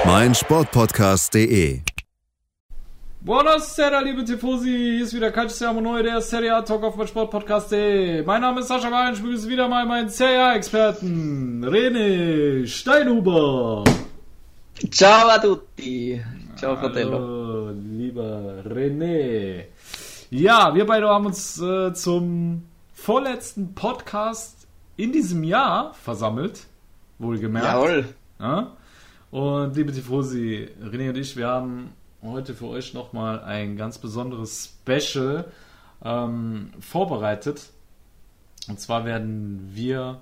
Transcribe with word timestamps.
Auf 0.00 0.06
meinsportpodcast.de. 0.06 1.80
Buonasera, 3.20 4.00
liebe 4.00 4.24
Tifosi. 4.24 4.70
Hier 4.70 5.04
ist 5.04 5.14
wieder 5.14 5.30
Calcio 5.30 5.56
Siamo 5.56 5.80
Neu, 5.80 6.02
der 6.02 6.22
Serie 6.22 6.54
A 6.56 6.62
Talk 6.62 6.84
auf 6.84 6.96
meinsportpodcast.de. 6.96 8.22
Mein 8.22 8.40
Name 8.40 8.60
ist 8.60 8.68
Sascha 8.68 8.90
Wagen, 8.90 9.14
ich 9.14 9.22
begrüße 9.22 9.48
wieder 9.48 9.68
mal 9.68 9.84
meinen 9.84 10.08
Serie 10.08 10.42
A-Experten, 10.42 11.64
René 11.64 12.66
Steinhuber. 12.66 13.84
Ciao 14.90 15.28
a 15.28 15.38
tutti. 15.38 16.22
Ciao, 16.56 16.76
Fratello. 16.76 17.18
Hallo, 17.18 17.70
lieber 17.70 18.62
René. 18.66 19.64
Ja, 20.30 20.74
wir 20.74 20.86
beide 20.86 21.08
haben 21.08 21.26
uns 21.26 21.60
äh, 21.60 21.92
zum 21.92 22.62
vorletzten 22.94 23.74
Podcast 23.74 24.66
in 24.96 25.12
diesem 25.12 25.44
Jahr 25.44 25.92
versammelt. 25.92 26.60
Wohlgemerkt. 27.18 27.66
Jawohl. 27.66 28.04
Ja? 28.38 28.76
Und 29.30 29.76
liebe 29.76 29.92
Tifosi, 29.92 30.68
René 30.82 31.10
und 31.10 31.16
ich, 31.16 31.36
wir 31.36 31.46
haben 31.46 31.92
heute 32.20 32.52
für 32.52 32.66
euch 32.66 32.94
nochmal 32.94 33.40
ein 33.44 33.76
ganz 33.76 33.98
besonderes 33.98 34.74
Special 34.82 35.44
ähm, 36.04 36.70
vorbereitet. 36.80 37.70
Und 38.66 38.80
zwar 38.80 39.04
werden 39.04 39.70
wir 39.72 40.20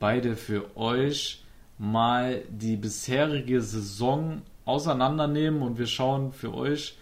beide 0.00 0.34
für 0.34 0.76
euch 0.76 1.44
mal 1.78 2.42
die 2.48 2.74
bisherige 2.74 3.60
Saison 3.60 4.42
auseinandernehmen 4.64 5.62
und 5.62 5.78
wir 5.78 5.86
schauen 5.86 6.32
für 6.32 6.52
euch 6.52 6.98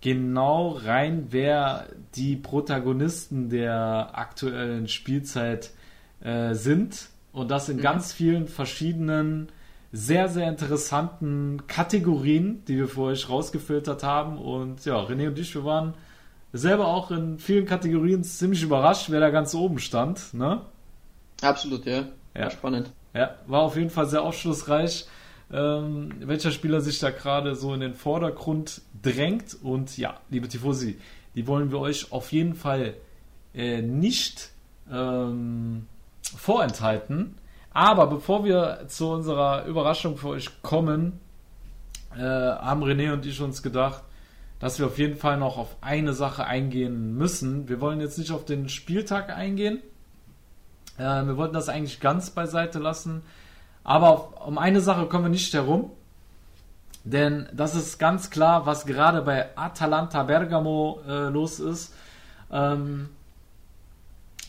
genau 0.00 0.70
rein, 0.82 1.26
wer 1.28 1.88
die 2.14 2.36
Protagonisten 2.36 3.50
der 3.50 4.12
aktuellen 4.14 4.88
Spielzeit 4.88 5.72
äh, 6.20 6.54
sind. 6.54 7.10
Und 7.34 7.50
das 7.50 7.68
in 7.68 7.82
ganz 7.82 8.14
vielen 8.14 8.48
verschiedenen 8.48 9.48
sehr, 9.96 10.28
sehr 10.28 10.48
interessanten 10.48 11.66
Kategorien, 11.66 12.62
die 12.68 12.76
wir 12.76 12.86
für 12.86 13.02
euch 13.02 13.30
rausgefiltert 13.30 14.02
haben. 14.02 14.36
Und 14.36 14.84
ja, 14.84 15.00
René 15.00 15.28
und 15.28 15.38
ich, 15.38 15.54
wir 15.54 15.64
waren 15.64 15.94
selber 16.52 16.88
auch 16.88 17.10
in 17.10 17.38
vielen 17.38 17.64
Kategorien 17.64 18.22
ziemlich 18.22 18.62
überrascht, 18.62 19.06
wer 19.08 19.20
da 19.20 19.30
ganz 19.30 19.54
oben 19.54 19.78
stand. 19.78 20.34
Ne? 20.34 20.60
Absolut, 21.40 21.86
ja. 21.86 22.04
Ja. 22.34 22.42
War 22.42 22.50
spannend. 22.50 22.92
Ja, 23.14 23.36
war 23.46 23.62
auf 23.62 23.76
jeden 23.76 23.88
Fall 23.88 24.06
sehr 24.06 24.22
aufschlussreich, 24.22 25.06
ähm, 25.50 26.12
welcher 26.20 26.50
Spieler 26.50 26.82
sich 26.82 26.98
da 26.98 27.08
gerade 27.08 27.54
so 27.54 27.72
in 27.72 27.80
den 27.80 27.94
Vordergrund 27.94 28.82
drängt. 29.02 29.56
Und 29.62 29.96
ja, 29.96 30.20
liebe 30.28 30.46
Tifosi, 30.46 30.98
die 31.34 31.46
wollen 31.46 31.70
wir 31.70 31.78
euch 31.78 32.12
auf 32.12 32.32
jeden 32.32 32.54
Fall 32.54 32.94
äh, 33.54 33.80
nicht 33.80 34.50
ähm, 34.92 35.86
vorenthalten. 36.36 37.36
Aber 37.76 38.06
bevor 38.06 38.42
wir 38.42 38.84
zu 38.88 39.10
unserer 39.10 39.66
Überraschung 39.66 40.16
für 40.16 40.28
euch 40.28 40.62
kommen, 40.62 41.20
äh, 42.16 42.22
haben 42.22 42.82
René 42.82 43.12
und 43.12 43.26
ich 43.26 43.42
uns 43.42 43.62
gedacht, 43.62 44.02
dass 44.58 44.78
wir 44.78 44.86
auf 44.86 44.96
jeden 44.96 45.16
Fall 45.16 45.36
noch 45.36 45.58
auf 45.58 45.76
eine 45.82 46.14
Sache 46.14 46.46
eingehen 46.46 47.18
müssen. 47.18 47.68
Wir 47.68 47.78
wollen 47.82 48.00
jetzt 48.00 48.16
nicht 48.16 48.32
auf 48.32 48.46
den 48.46 48.70
Spieltag 48.70 49.28
eingehen. 49.28 49.82
Äh, 50.96 51.26
wir 51.26 51.36
wollten 51.36 51.52
das 51.52 51.68
eigentlich 51.68 52.00
ganz 52.00 52.30
beiseite 52.30 52.78
lassen. 52.78 53.22
Aber 53.84 54.08
auf, 54.08 54.46
um 54.46 54.56
eine 54.56 54.80
Sache 54.80 55.04
kommen 55.04 55.24
wir 55.24 55.28
nicht 55.28 55.52
herum. 55.52 55.90
Denn 57.04 57.46
das 57.52 57.74
ist 57.74 57.98
ganz 57.98 58.30
klar, 58.30 58.64
was 58.64 58.86
gerade 58.86 59.20
bei 59.20 59.54
Atalanta 59.54 60.22
Bergamo 60.22 61.00
äh, 61.06 61.28
los 61.28 61.60
ist. 61.60 61.92
Ähm, 62.50 63.10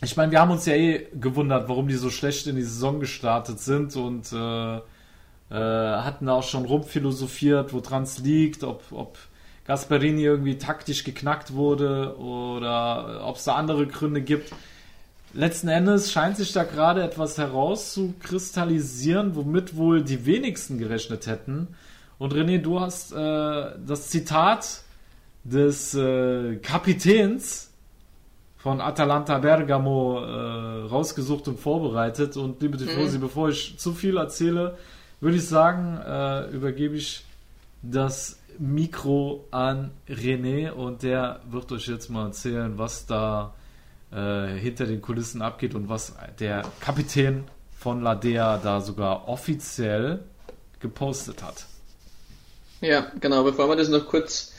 ich 0.02 0.16
meine, 0.16 0.32
wir 0.32 0.40
haben 0.40 0.50
uns 0.50 0.66
ja 0.66 0.74
eh 0.74 1.08
gewundert, 1.18 1.68
warum 1.68 1.88
die 1.88 1.96
so 1.96 2.10
schlecht 2.10 2.46
in 2.46 2.56
die 2.56 2.62
Saison 2.62 3.00
gestartet 3.00 3.58
sind 3.60 3.96
und 3.96 4.32
äh, 4.32 4.76
äh, 4.76 4.80
hatten 5.50 6.26
da 6.26 6.34
auch 6.34 6.44
schon 6.44 6.64
rumphilosophiert, 6.66 7.72
woran 7.72 8.04
es 8.04 8.18
liegt, 8.18 8.62
ob, 8.62 8.84
ob 8.92 9.18
Gasperini 9.66 10.22
irgendwie 10.22 10.56
taktisch 10.58 11.04
geknackt 11.04 11.52
wurde 11.54 12.16
oder 12.18 13.26
ob 13.26 13.36
es 13.36 13.44
da 13.44 13.54
andere 13.54 13.86
Gründe 13.86 14.22
gibt. 14.22 14.52
Letzten 15.34 15.68
Endes 15.68 16.10
scheint 16.10 16.36
sich 16.36 16.52
da 16.52 16.64
gerade 16.64 17.02
etwas 17.02 17.36
herauszukristallisieren, 17.36 19.34
womit 19.34 19.76
wohl 19.76 20.02
die 20.02 20.24
wenigsten 20.24 20.78
gerechnet 20.78 21.26
hätten. 21.26 21.68
Und 22.18 22.34
René, 22.34 22.58
du 22.58 22.80
hast 22.80 23.12
äh, 23.12 23.72
das 23.86 24.08
Zitat 24.08 24.82
des 25.44 25.94
äh, 25.94 26.56
Kapitäns 26.56 27.67
von 28.68 28.82
Atalanta 28.82 29.38
Bergamo 29.38 30.20
äh, 30.20 30.88
rausgesucht 30.90 31.48
und 31.48 31.58
vorbereitet. 31.58 32.36
Und 32.36 32.60
liebe 32.60 32.76
Tifosi, 32.76 33.16
bevor 33.16 33.48
ich 33.48 33.78
zu 33.78 33.94
viel 33.94 34.18
erzähle, 34.18 34.76
würde 35.20 35.38
ich 35.38 35.48
sagen, 35.48 35.96
äh, 35.96 36.50
übergebe 36.50 36.94
ich 36.94 37.24
das 37.80 38.38
Mikro 38.58 39.46
an 39.52 39.90
René 40.06 40.70
und 40.70 41.02
der 41.02 41.40
wird 41.48 41.72
euch 41.72 41.88
jetzt 41.88 42.10
mal 42.10 42.26
erzählen, 42.26 42.76
was 42.76 43.06
da 43.06 43.54
äh, 44.12 44.48
hinter 44.48 44.84
den 44.84 45.00
Kulissen 45.00 45.40
abgeht 45.40 45.74
und 45.74 45.88
was 45.88 46.14
der 46.38 46.60
Kapitän 46.80 47.44
von 47.74 48.02
Ladea 48.02 48.58
da 48.58 48.82
sogar 48.82 49.28
offiziell 49.28 50.24
gepostet 50.78 51.42
hat. 51.42 51.64
Ja, 52.82 53.06
genau. 53.18 53.44
Bevor 53.44 53.70
wir 53.70 53.76
das 53.76 53.88
noch 53.88 54.04
kurz 54.04 54.52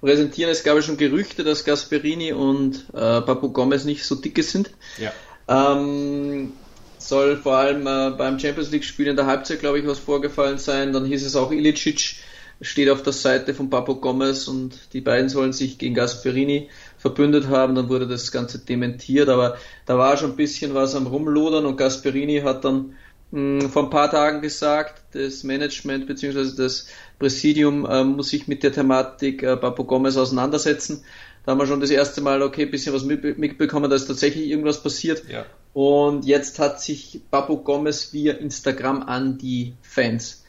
präsentieren, 0.00 0.50
es 0.50 0.64
gab 0.64 0.76
ja 0.76 0.82
schon 0.82 0.96
Gerüchte, 0.96 1.44
dass 1.44 1.64
Gasperini 1.64 2.32
und 2.32 2.84
äh, 2.92 3.20
Papu 3.20 3.50
Gomez 3.50 3.84
nicht 3.84 4.04
so 4.04 4.14
dicke 4.14 4.42
sind. 4.42 4.70
Ja. 4.98 5.12
Ähm, 5.48 6.52
soll 6.98 7.36
vor 7.36 7.56
allem 7.56 7.86
äh, 7.86 8.16
beim 8.16 8.38
Champions 8.38 8.70
League 8.70 8.84
Spiel 8.84 9.08
in 9.08 9.16
der 9.16 9.26
Halbzeit, 9.26 9.60
glaube 9.60 9.78
ich, 9.78 9.86
was 9.86 9.98
vorgefallen 9.98 10.58
sein. 10.58 10.92
Dann 10.92 11.04
hieß 11.04 11.24
es 11.24 11.36
auch 11.36 11.50
Ilicic 11.50 12.16
steht 12.62 12.90
auf 12.90 13.02
der 13.02 13.12
Seite 13.12 13.54
von 13.54 13.70
Papu 13.70 13.96
Gomez 13.96 14.46
und 14.46 14.92
die 14.92 15.00
beiden 15.00 15.28
sollen 15.28 15.52
sich 15.52 15.78
gegen 15.78 15.94
Gasperini 15.94 16.68
verbündet 16.98 17.48
haben. 17.48 17.74
Dann 17.74 17.88
wurde 17.88 18.06
das 18.06 18.32
Ganze 18.32 18.58
dementiert, 18.58 19.28
aber 19.28 19.56
da 19.86 19.96
war 19.96 20.16
schon 20.16 20.32
ein 20.32 20.36
bisschen 20.36 20.74
was 20.74 20.94
am 20.94 21.06
Rumlodern 21.06 21.64
und 21.64 21.76
Gasperini 21.76 22.40
hat 22.40 22.64
dann 22.64 22.96
mh, 23.30 23.68
vor 23.70 23.84
ein 23.84 23.90
paar 23.90 24.10
Tagen 24.10 24.42
gesagt, 24.42 25.02
das 25.12 25.42
Management 25.42 26.06
bzw. 26.06 26.54
das 26.56 26.86
Präsidium 27.20 27.86
äh, 27.86 28.02
muss 28.02 28.30
sich 28.30 28.48
mit 28.48 28.64
der 28.64 28.72
Thematik 28.72 29.44
äh, 29.44 29.56
Papu 29.56 29.84
Gomez 29.84 30.16
auseinandersetzen. 30.16 31.04
Da 31.44 31.52
haben 31.52 31.58
wir 31.58 31.66
schon 31.66 31.80
das 31.80 31.90
erste 31.90 32.20
Mal, 32.20 32.42
okay, 32.42 32.64
ein 32.64 32.70
bisschen 32.72 32.92
was 32.92 33.04
mit- 33.04 33.38
mitbekommen, 33.38 33.88
dass 33.88 34.06
tatsächlich 34.06 34.48
irgendwas 34.48 34.82
passiert. 34.82 35.22
Ja. 35.30 35.46
Und 35.72 36.24
jetzt 36.24 36.58
hat 36.58 36.80
sich 36.80 37.20
Papu 37.30 37.58
Gomez 37.58 38.12
via 38.12 38.32
Instagram 38.32 39.02
an 39.04 39.38
die 39.38 39.74
Fans 39.82 40.44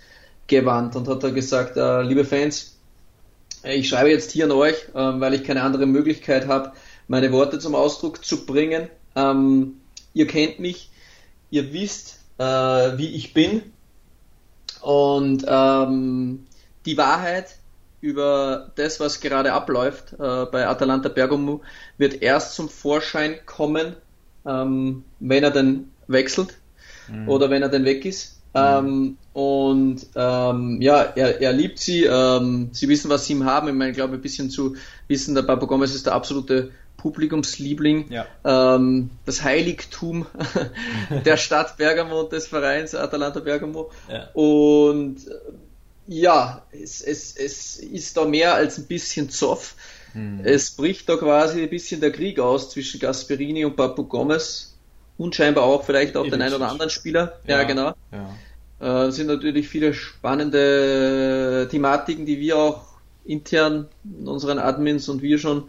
gewandt 0.48 0.96
und 0.96 1.08
hat 1.08 1.24
da 1.24 1.30
gesagt, 1.30 1.78
äh, 1.78 2.02
liebe 2.02 2.26
Fans, 2.26 2.78
ich 3.64 3.88
schreibe 3.88 4.10
jetzt 4.10 4.32
hier 4.32 4.46
an 4.46 4.52
euch, 4.52 4.76
ähm, 4.96 5.22
weil 5.22 5.34
ich 5.36 5.44
keine 5.44 5.62
andere 5.62 5.86
Möglichkeit 5.86 6.48
habe, 6.48 6.72
meine 7.08 7.32
Worte 7.32 7.60
zum 7.60 7.76
Ausdruck 7.76 8.26
zu 8.26 8.46
bringen. 8.46 8.88
Ähm, 9.16 9.76
ihr 10.14 10.26
kennt 10.26 10.60
mich, 10.60 10.90
ihr 11.52 11.72
wisst, 11.74 12.20
äh, 12.38 12.44
wie 12.44 13.10
ich 13.10 13.34
bin 13.34 13.62
und 14.82 15.46
ähm, 15.48 16.48
die 16.86 16.98
Wahrheit 16.98 17.56
über 18.02 18.72
das, 18.76 19.00
was 19.00 19.22
gerade 19.22 19.54
abläuft 19.54 20.14
äh, 20.14 20.46
bei 20.46 20.68
Atalanta 20.68 21.10
Bergamo, 21.10 21.62
wird 21.98 22.22
erst 22.22 22.56
zum 22.56 22.68
Vorschein 22.68 23.36
kommen, 23.46 23.96
ähm, 24.46 25.04
wenn 25.20 25.44
er 25.44 25.52
denn 25.52 25.92
wechselt 26.08 26.58
oder 27.28 27.50
wenn 27.50 27.62
er 27.62 27.70
denn 27.70 27.86
weg 27.86 28.06
ist. 28.06 28.42
Ähm, 28.54 29.18
und 29.34 30.08
ähm, 30.16 30.82
ja, 30.82 31.02
er, 31.04 31.42
er 31.42 31.54
liebt 31.54 31.80
sie. 31.80 32.04
Ähm, 32.04 32.70
sie 32.74 32.90
wissen, 32.90 33.10
was 33.10 33.26
sie 33.26 33.34
ihm 33.34 33.46
haben. 33.46 33.70
Ich 33.70 33.74
meine, 33.74 33.92
ich 33.92 33.98
glaube, 33.98 34.16
ein 34.16 34.22
bisschen 34.22 34.50
zu 34.50 34.76
wissen, 35.08 35.36
der 35.36 35.44
Papa 35.44 35.66
Gomez 35.66 35.96
ist 35.96 36.06
der 36.06 36.14
absolute 36.14 36.72
Publikumsliebling. 36.98 38.12
Ja. 38.12 38.26
Ähm, 38.44 39.10
das 39.26 39.44
Heiligtum 39.44 40.26
der 41.26 41.38
Stadt 41.38 41.78
Bergamo 41.78 42.22
und 42.22 42.34
des 42.34 42.48
Vereins 42.48 42.94
Atalanta 42.94 43.40
Bergamo. 43.40 43.92
Ja. 44.10 44.30
Und 44.34 45.18
ja, 46.08 46.66
es, 46.72 47.02
es, 47.02 47.36
es 47.36 47.78
ist 47.78 48.18
da 48.18 48.26
mehr 48.26 48.56
als 48.56 48.78
ein 48.78 48.88
bisschen 48.88 49.30
Zoff. 49.30 49.76
Es 50.44 50.72
bricht 50.72 51.08
da 51.08 51.16
quasi 51.16 51.64
ein 51.64 51.70
bisschen 51.70 52.02
der 52.02 52.12
Krieg 52.12 52.40
aus 52.40 52.70
zwischen 52.70 53.00
Gasperini 53.00 53.64
und 53.64 53.78
Papu 53.78 54.04
Gomez. 54.04 54.76
Und 55.18 55.36
scheinbar 55.36 55.66
auch 55.66 55.86
vielleicht 55.86 56.18
auch 56.18 56.28
den 56.28 56.42
einen 56.42 56.56
oder 56.56 56.70
anderen 56.70 56.90
Spieler. 56.90 57.40
Ja, 57.48 57.64
genau. 57.64 57.94
Ja. 58.12 59.08
Äh, 59.08 59.12
sind 59.12 59.28
natürlich 59.28 59.70
viele 59.70 59.94
spannende 59.94 61.68
Thematiken, 61.70 62.26
die 62.26 62.40
wir 62.40 62.58
auch 62.58 62.88
intern 63.24 63.88
in 64.04 64.28
unseren 64.28 64.58
Admins 64.58 65.08
und 65.10 65.22
wir 65.22 65.38
schon 65.38 65.66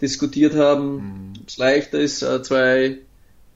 diskutiert 0.00 0.54
haben, 0.56 0.94
mhm. 0.94 1.32
es 1.46 1.56
leichter 1.56 2.00
ist, 2.00 2.22
äh, 2.22 2.42
zwei 2.42 2.98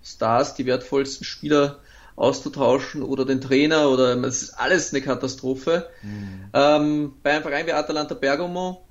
Stars, 0.05 0.55
die 0.55 0.67
wertvollsten 0.67 1.25
Spieler 1.25 1.81
auszutauschen 2.17 3.03
oder 3.03 3.25
den 3.25 3.41
Trainer 3.41 3.91
oder 3.91 4.17
es 4.25 4.43
ist 4.43 4.55
alles 4.55 4.93
eine 4.93 5.03
Katastrophe. 5.03 5.89
Mhm. 6.03 6.51
Ähm, 6.53 7.13
bei 7.23 7.33
einem 7.33 7.43
Verein 7.43 7.67
wie 7.67 7.73
Atalanta 7.73 8.15
Bergamo, 8.15 8.85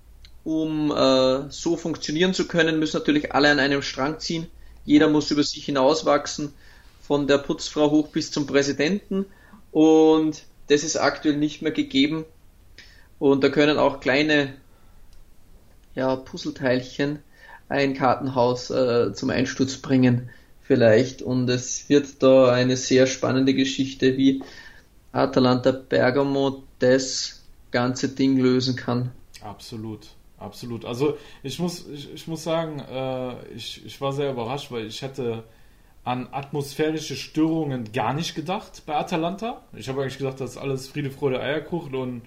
um 0.44 0.92
äh, 0.92 1.50
so 1.50 1.78
funktionieren 1.78 2.34
zu 2.34 2.48
können, 2.48 2.80
müssen 2.80 2.98
natürlich 2.98 3.34
alle 3.34 3.50
an 3.50 3.60
einem 3.60 3.82
Strang 3.82 4.20
ziehen. 4.20 4.48
Jeder 4.86 5.10
muss 5.10 5.32
über 5.32 5.44
sich 5.44 5.66
hinauswachsen, 5.66 6.54
von 7.02 7.28
der 7.28 7.38
Putzfrau 7.38 7.92
hoch 7.92 8.10
bis 8.10 8.32
zum 8.32 8.46
Präsidenten. 8.46 9.26
Und 9.72 10.44
das 10.68 10.84
ist 10.84 10.98
aktuell 10.98 11.38
nicht 11.38 11.62
mehr 11.62 11.72
gegeben. 11.72 12.26
Und 13.20 13.44
da 13.44 13.50
können 13.50 13.78
auch 13.78 14.00
kleine 14.02 14.54
ja, 15.96 16.16
Puzzleteilchen 16.16 17.20
ein 17.70 17.94
Kartenhaus 17.94 18.70
äh, 18.70 19.14
zum 19.14 19.30
Einsturz 19.30 19.78
bringen 19.78 20.30
vielleicht. 20.74 21.22
Und 21.22 21.50
es 21.50 21.88
wird 21.90 22.24
da 22.24 22.52
eine 22.52 22.78
sehr 22.78 23.06
spannende 23.06 23.54
Geschichte, 23.54 24.18
wie 24.18 24.42
Atalanta 25.12 25.72
Bergamo 25.72 26.64
das 26.80 27.44
ganze 27.70 28.10
Ding 28.10 28.38
lösen 28.38 28.76
kann. 28.76 29.12
Absolut, 29.42 30.08
absolut. 30.40 30.86
Also 30.86 31.18
ich 31.44 31.60
muss, 31.60 31.88
ich, 31.88 32.12
ich 32.14 32.28
muss 32.28 32.44
sagen, 32.44 32.80
äh, 32.80 33.56
ich, 33.56 33.86
ich 33.86 34.02
war 34.02 34.14
sehr 34.14 34.32
überrascht, 34.32 34.72
weil 34.72 34.88
ich 34.88 35.02
hätte 35.04 35.44
an 36.04 36.28
atmosphärische 36.32 37.16
Störungen 37.16 37.92
gar 37.94 38.14
nicht 38.14 38.36
gedacht 38.36 38.84
bei 38.86 38.96
Atalanta. 38.96 39.62
Ich 39.74 39.88
habe 39.90 40.02
eigentlich 40.02 40.18
gedacht, 40.18 40.42
das 40.42 40.52
ist 40.52 40.58
alles 40.58 40.88
Friede, 40.88 41.12
Freude, 41.12 41.40
Eierkuchen 41.40 41.96
und 41.96 42.22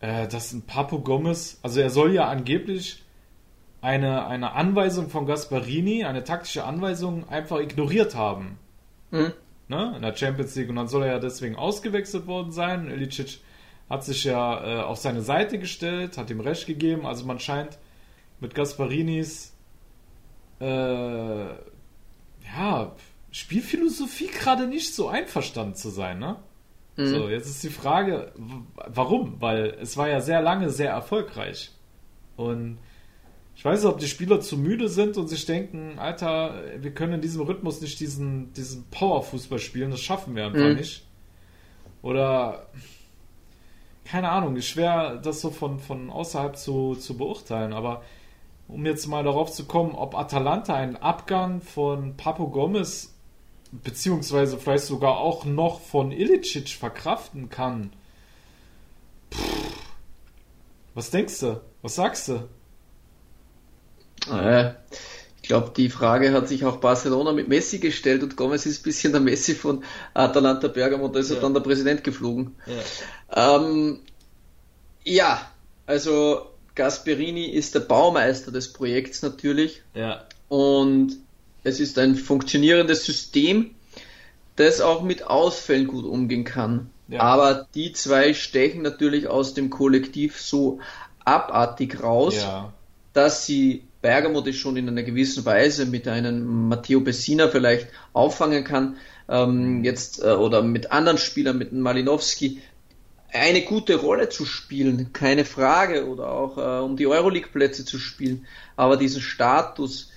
äh, 0.00 0.26
das 0.26 0.52
ein 0.52 0.62
Papo 0.62 0.98
Gomez, 0.98 1.58
also 1.62 1.80
er 1.80 1.90
soll 1.90 2.12
ja 2.14 2.28
angeblich 2.28 3.02
eine, 3.80 4.26
eine 4.26 4.52
Anweisung 4.52 5.08
von 5.08 5.26
Gasparini, 5.26 6.04
eine 6.04 6.24
taktische 6.24 6.64
Anweisung, 6.64 7.28
einfach 7.28 7.60
ignoriert 7.60 8.14
haben. 8.14 8.58
Mhm. 9.10 9.32
Ne? 9.68 9.92
In 9.96 10.02
der 10.02 10.16
Champions 10.16 10.54
League. 10.56 10.68
Und 10.68 10.76
dann 10.76 10.88
soll 10.88 11.04
er 11.04 11.12
ja 11.12 11.18
deswegen 11.18 11.56
ausgewechselt 11.56 12.26
worden 12.26 12.52
sein. 12.52 12.90
Ilicic 12.90 13.40
hat 13.88 14.04
sich 14.04 14.24
ja 14.24 14.64
äh, 14.64 14.82
auf 14.82 14.98
seine 14.98 15.22
Seite 15.22 15.58
gestellt, 15.58 16.18
hat 16.18 16.30
ihm 16.30 16.40
Recht 16.40 16.66
gegeben. 16.66 17.06
Also 17.06 17.24
man 17.24 17.40
scheint 17.40 17.78
mit 18.40 18.54
Gasparinis 18.54 19.54
äh, 20.60 21.46
ja, 22.56 22.92
Spielphilosophie 23.30 24.28
gerade 24.28 24.66
nicht 24.66 24.94
so 24.94 25.08
einverstanden 25.08 25.74
zu 25.74 25.90
sein, 25.90 26.18
ne? 26.18 26.36
Mhm. 26.96 27.06
So, 27.06 27.28
jetzt 27.28 27.48
ist 27.48 27.62
die 27.62 27.70
Frage, 27.70 28.32
warum? 28.74 29.40
Weil 29.40 29.76
es 29.80 29.96
war 29.96 30.08
ja 30.08 30.20
sehr 30.20 30.42
lange 30.42 30.70
sehr 30.70 30.90
erfolgreich. 30.90 31.70
Und 32.36 32.78
ich 33.60 33.64
weiß 33.66 33.82
nicht, 33.82 33.92
ob 33.92 33.98
die 33.98 34.08
Spieler 34.08 34.40
zu 34.40 34.56
müde 34.56 34.88
sind 34.88 35.18
und 35.18 35.28
sich 35.28 35.44
denken, 35.44 35.98
Alter, 35.98 36.62
wir 36.78 36.94
können 36.94 37.12
in 37.12 37.20
diesem 37.20 37.42
Rhythmus 37.42 37.82
nicht 37.82 38.00
diesen, 38.00 38.54
diesen 38.54 38.86
Power-Fußball 38.90 39.58
spielen, 39.58 39.90
das 39.90 40.00
schaffen 40.00 40.34
wir 40.34 40.46
einfach 40.46 40.60
mhm. 40.60 40.76
nicht. 40.76 41.06
Oder 42.00 42.68
keine 44.06 44.30
Ahnung, 44.30 44.56
ist 44.56 44.68
schwer, 44.68 45.16
das 45.16 45.42
so 45.42 45.50
von, 45.50 45.78
von 45.78 46.08
außerhalb 46.08 46.56
zu, 46.56 46.94
zu 46.94 47.18
beurteilen, 47.18 47.74
aber 47.74 48.02
um 48.66 48.86
jetzt 48.86 49.06
mal 49.08 49.24
darauf 49.24 49.52
zu 49.52 49.66
kommen, 49.66 49.94
ob 49.94 50.14
Atalanta 50.14 50.74
einen 50.74 50.96
Abgang 50.96 51.60
von 51.60 52.16
Papo 52.16 52.48
Gomez 52.48 53.14
beziehungsweise 53.72 54.56
vielleicht 54.56 54.84
sogar 54.84 55.18
auch 55.18 55.44
noch 55.44 55.82
von 55.82 56.12
Ilicic 56.12 56.70
verkraften 56.70 57.50
kann. 57.50 57.92
Pff, 59.30 59.84
was 60.94 61.10
denkst 61.10 61.40
du? 61.40 61.60
Was 61.82 61.96
sagst 61.96 62.28
du? 62.28 62.48
Äh, 64.30 64.72
ich 65.42 65.48
glaube, 65.48 65.72
die 65.76 65.88
Frage 65.88 66.32
hat 66.32 66.48
sich 66.48 66.64
auch 66.64 66.76
Barcelona 66.76 67.32
mit 67.32 67.48
Messi 67.48 67.78
gestellt 67.78 68.22
und 68.22 68.36
Gomez 68.36 68.66
ist 68.66 68.80
ein 68.80 68.84
bisschen 68.84 69.12
der 69.12 69.20
Messi 69.20 69.54
von 69.54 69.82
Atalanta 70.14 70.68
Bergamo 70.68 71.06
und 71.06 71.14
da 71.14 71.20
ist 71.20 71.30
ja. 71.30 71.40
dann 71.40 71.54
der 71.54 71.60
Präsident 71.60 72.04
geflogen. 72.04 72.54
Ja. 72.66 73.56
Ähm, 73.56 74.00
ja, 75.04 75.40
also 75.86 76.50
Gasperini 76.74 77.46
ist 77.46 77.74
der 77.74 77.80
Baumeister 77.80 78.52
des 78.52 78.72
Projekts 78.72 79.22
natürlich. 79.22 79.82
Ja. 79.94 80.24
Und 80.48 81.16
es 81.64 81.80
ist 81.80 81.98
ein 81.98 82.16
funktionierendes 82.16 83.04
System, 83.04 83.74
das 84.56 84.80
auch 84.80 85.02
mit 85.02 85.24
Ausfällen 85.24 85.86
gut 85.86 86.04
umgehen 86.04 86.44
kann. 86.44 86.90
Ja. 87.08 87.20
Aber 87.22 87.66
die 87.74 87.92
zwei 87.92 88.34
stechen 88.34 88.82
natürlich 88.82 89.26
aus 89.26 89.54
dem 89.54 89.70
Kollektiv 89.70 90.40
so 90.40 90.80
abartig 91.24 92.02
raus, 92.02 92.36
ja. 92.36 92.72
dass 93.12 93.46
sie 93.46 93.84
Bergamo 94.02 94.40
das 94.40 94.56
schon 94.56 94.76
in 94.76 94.88
einer 94.88 95.02
gewissen 95.02 95.44
Weise 95.44 95.86
mit 95.86 96.08
einem 96.08 96.68
Matteo 96.68 97.00
Bessina 97.00 97.48
vielleicht 97.48 97.88
auffangen 98.12 98.64
kann, 98.64 98.96
ähm, 99.28 99.84
jetzt 99.84 100.22
äh, 100.22 100.28
oder 100.30 100.62
mit 100.62 100.90
anderen 100.92 101.18
Spielern, 101.18 101.58
mit 101.58 101.72
Malinowski, 101.72 102.60
eine 103.32 103.62
gute 103.62 103.96
Rolle 103.96 104.28
zu 104.28 104.44
spielen, 104.44 105.12
keine 105.12 105.44
Frage, 105.44 106.08
oder 106.08 106.32
auch 106.32 106.58
äh, 106.58 106.82
um 106.82 106.96
die 106.96 107.06
Euroleague-Plätze 107.06 107.84
zu 107.84 107.98
spielen, 107.98 108.46
aber 108.76 108.96
diesen 108.96 109.20
Status, 109.20 110.10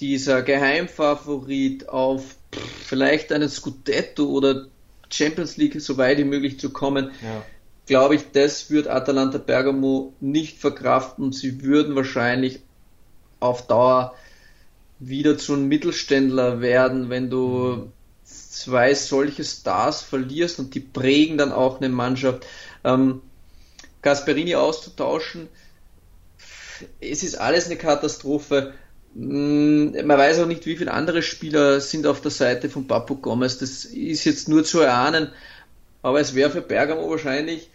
dieser 0.00 0.42
Geheimfavorit 0.42 1.88
auf 1.88 2.36
pff, 2.54 2.86
vielleicht 2.86 3.32
einen 3.32 3.48
Scudetto 3.48 4.26
oder 4.26 4.66
Champions 5.10 5.56
League 5.56 5.80
so 5.80 5.96
weit 5.96 6.18
wie 6.18 6.24
möglich 6.24 6.58
zu 6.58 6.70
kommen, 6.70 7.10
ja. 7.22 7.44
glaube 7.86 8.16
ich, 8.16 8.30
das 8.32 8.70
wird 8.70 8.88
Atalanta 8.88 9.38
Bergamo 9.38 10.12
nicht 10.20 10.58
verkraften. 10.58 11.32
Sie 11.32 11.62
würden 11.62 11.94
wahrscheinlich 11.94 12.60
auf 13.44 13.66
Dauer 13.66 14.14
wieder 14.98 15.36
zu 15.38 15.54
einem 15.54 15.68
Mittelständler 15.68 16.60
werden, 16.60 17.10
wenn 17.10 17.30
du 17.30 17.92
zwei 18.24 18.94
solche 18.94 19.44
Stars 19.44 20.02
verlierst 20.02 20.58
und 20.58 20.74
die 20.74 20.80
prägen 20.80 21.38
dann 21.38 21.52
auch 21.52 21.80
eine 21.80 21.88
Mannschaft. 21.88 22.46
Ähm, 22.84 23.20
Gasperini 24.02 24.54
auszutauschen, 24.54 25.48
es 27.00 27.22
ist 27.22 27.36
alles 27.36 27.66
eine 27.66 27.76
Katastrophe. 27.76 28.74
Mm, 29.14 29.92
man 30.04 30.18
weiß 30.18 30.40
auch 30.40 30.46
nicht, 30.46 30.66
wie 30.66 30.76
viele 30.76 30.92
andere 30.92 31.22
Spieler 31.22 31.80
sind 31.80 32.06
auf 32.06 32.20
der 32.20 32.30
Seite 32.30 32.68
von 32.68 32.86
Papu 32.86 33.16
Gomez. 33.16 33.58
Das 33.58 33.84
ist 33.84 34.24
jetzt 34.24 34.48
nur 34.48 34.64
zu 34.64 34.80
erahnen. 34.80 35.30
Aber 36.02 36.20
es 36.20 36.34
wäre 36.34 36.50
für 36.50 36.60
Bergamo 36.60 37.08
wahrscheinlich 37.08 37.70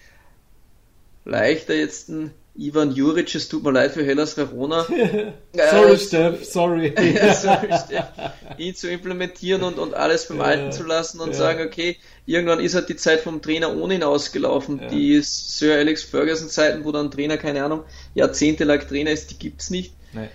leichter, 1.26 1.76
jetzt 1.76 2.10
einen 2.10 2.32
Ivan 2.60 2.92
Juric, 2.92 3.34
es 3.36 3.48
tut 3.48 3.64
mir 3.64 3.72
leid 3.72 3.94
für 3.94 4.04
Hellas 4.04 4.36
Verona. 4.36 4.84
sorry, 5.54 5.94
äh, 5.94 5.98
Steph, 5.98 6.44
sorry. 6.44 6.94
sorry, 7.34 7.70
Steph. 7.86 8.10
Ihn 8.58 8.76
zu 8.76 8.90
implementieren 8.90 9.64
und, 9.64 9.80
und 9.80 9.94
alles 9.94 10.28
beim 10.28 10.40
ja, 10.40 10.44
Alten 10.44 10.72
zu 10.74 10.84
lassen 10.84 11.22
und 11.22 11.30
ja. 11.30 11.36
sagen, 11.36 11.66
okay, 11.66 11.96
irgendwann 12.26 12.60
ist 12.60 12.76
halt 12.76 12.90
die 12.90 12.98
Zeit 12.98 13.22
vom 13.22 13.42
Trainer 13.42 13.74
ohne 13.78 13.96
ihn 13.96 14.04
ausgelaufen. 14.04 14.82
Ja. 14.82 14.88
Die 14.90 15.22
Sir 15.22 15.76
Alex 15.76 16.04
Ferguson 16.04 16.50
Zeiten, 16.50 16.84
wo 16.84 16.92
dann 16.92 17.12
Trainer, 17.12 17.38
keine 17.38 17.64
Ahnung, 17.64 17.84
jahrzehntelang 18.14 18.82
Trainer 18.82 19.12
ist, 19.12 19.32
die 19.32 19.40
gibt's 19.40 19.70
nicht. 19.70 19.94
Nee. 20.12 20.28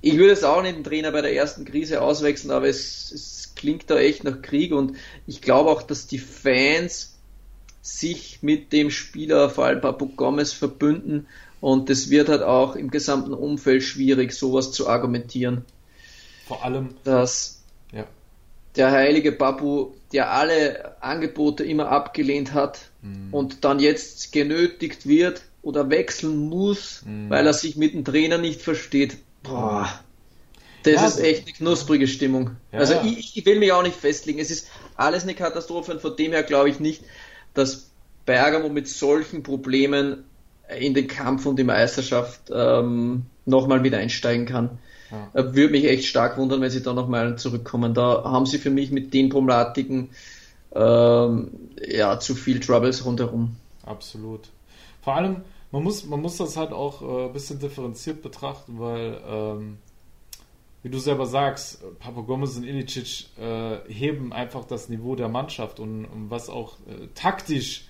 Ich 0.00 0.16
würde 0.16 0.32
es 0.32 0.44
auch 0.44 0.62
nicht 0.62 0.76
den 0.76 0.84
Trainer 0.84 1.10
bei 1.10 1.22
der 1.22 1.34
ersten 1.34 1.64
Krise 1.64 2.02
auswechseln, 2.02 2.52
aber 2.52 2.68
es, 2.68 3.10
es 3.10 3.52
klingt 3.56 3.90
da 3.90 3.98
echt 3.98 4.22
nach 4.22 4.42
Krieg 4.42 4.72
und 4.72 4.96
ich 5.26 5.42
glaube 5.42 5.70
auch, 5.70 5.82
dass 5.82 6.06
die 6.06 6.18
Fans 6.18 7.14
sich 7.82 8.38
mit 8.42 8.72
dem 8.72 8.90
Spieler, 8.90 9.50
vor 9.50 9.66
allem 9.66 9.80
Papu 9.80 10.08
Gomez, 10.14 10.52
verbünden 10.52 11.26
und 11.64 11.88
es 11.88 12.10
wird 12.10 12.28
halt 12.28 12.42
auch 12.42 12.76
im 12.76 12.90
gesamten 12.90 13.32
Umfeld 13.32 13.82
schwierig, 13.82 14.34
sowas 14.34 14.70
zu 14.70 14.86
argumentieren. 14.86 15.64
Vor 16.46 16.62
allem, 16.62 16.90
dass 17.04 17.62
ja. 17.90 18.04
der 18.76 18.90
heilige 18.90 19.32
Babu, 19.32 19.92
der 20.12 20.30
alle 20.32 21.02
Angebote 21.02 21.64
immer 21.64 21.88
abgelehnt 21.88 22.52
hat 22.52 22.90
mhm. 23.00 23.32
und 23.32 23.64
dann 23.64 23.78
jetzt 23.78 24.30
genötigt 24.30 25.08
wird 25.08 25.40
oder 25.62 25.88
wechseln 25.88 26.36
muss, 26.50 27.00
mhm. 27.06 27.30
weil 27.30 27.46
er 27.46 27.54
sich 27.54 27.76
mit 27.76 27.94
dem 27.94 28.04
Trainer 28.04 28.36
nicht 28.36 28.60
versteht. 28.60 29.16
Boah. 29.42 29.88
Das 30.82 30.96
ja, 30.96 31.06
ist 31.06 31.20
echt 31.20 31.44
eine 31.44 31.54
knusprige 31.54 32.08
Stimmung. 32.08 32.56
Ja, 32.72 32.80
also. 32.80 33.00
Ich, 33.06 33.38
ich, 33.38 33.46
will 33.46 33.58
mich 33.58 33.72
auch 33.72 33.82
nicht 33.82 33.96
festlegen. 33.96 34.38
Es 34.38 34.50
ist 34.50 34.68
alles 34.96 35.22
eine 35.22 35.32
Katastrophe 35.32 35.92
und 35.92 36.02
von 36.02 36.14
dem 36.14 36.32
her 36.32 36.42
glaube 36.42 36.68
ich 36.68 36.78
nicht, 36.78 37.04
dass 37.54 37.88
Bergamo 38.26 38.68
mit 38.68 38.86
solchen 38.86 39.42
Problemen 39.42 40.24
in 40.68 40.94
den 40.94 41.06
Kampf 41.06 41.46
um 41.46 41.56
die 41.56 41.64
Meisterschaft 41.64 42.50
ähm, 42.52 43.26
nochmal 43.44 43.82
wieder 43.84 43.98
einsteigen 43.98 44.46
kann. 44.46 44.78
Ja. 45.10 45.40
Äh, 45.40 45.54
würde 45.54 45.72
mich 45.72 45.84
echt 45.84 46.06
stark 46.06 46.38
wundern, 46.38 46.60
wenn 46.60 46.70
sie 46.70 46.82
da 46.82 46.92
nochmal 46.92 47.36
zurückkommen. 47.36 47.94
Da 47.94 48.24
haben 48.24 48.46
sie 48.46 48.58
für 48.58 48.70
mich 48.70 48.90
mit 48.90 49.12
den 49.12 49.28
Problematiken 49.28 50.10
ähm, 50.74 51.50
ja, 51.86 52.18
zu 52.18 52.34
viel 52.34 52.60
Troubles 52.60 53.04
rundherum. 53.04 53.56
Absolut. 53.84 54.48
Vor 55.02 55.14
allem, 55.14 55.42
man 55.70 55.82
muss, 55.82 56.04
man 56.06 56.20
muss 56.20 56.38
das 56.38 56.56
halt 56.56 56.72
auch 56.72 57.02
äh, 57.02 57.26
ein 57.26 57.32
bisschen 57.32 57.58
differenziert 57.58 58.22
betrachten, 58.22 58.78
weil, 58.78 59.20
ähm, 59.26 59.78
wie 60.82 60.88
du 60.88 60.98
selber 60.98 61.26
sagst, 61.26 61.82
Papa 61.98 62.22
Gomez 62.22 62.56
und 62.56 62.64
Ilicic 62.64 63.26
äh, 63.38 63.78
heben 63.88 64.32
einfach 64.32 64.64
das 64.64 64.88
Niveau 64.88 65.14
der 65.14 65.28
Mannschaft 65.28 65.80
und, 65.80 66.06
und 66.06 66.30
was 66.30 66.48
auch 66.48 66.76
äh, 66.88 67.08
taktisch 67.14 67.86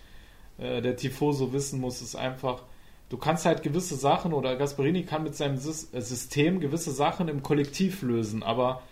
äh, 0.58 0.80
der 0.82 0.96
Tifoso 0.96 1.52
wissen 1.52 1.80
muss, 1.80 2.02
ist 2.02 2.16
einfach, 2.16 2.62
du 3.08 3.16
kannst 3.16 3.46
halt 3.46 3.62
gewisse 3.62 3.96
Sachen 3.96 4.32
oder 4.32 4.56
Gasperini 4.56 5.04
kann 5.04 5.22
mit 5.22 5.34
seinem 5.34 5.56
äh, 5.56 6.00
System 6.00 6.60
gewisse 6.60 6.92
Sachen 6.92 7.28
im 7.28 7.42
Kollektiv 7.42 8.02
lösen, 8.02 8.42
aber 8.42 8.82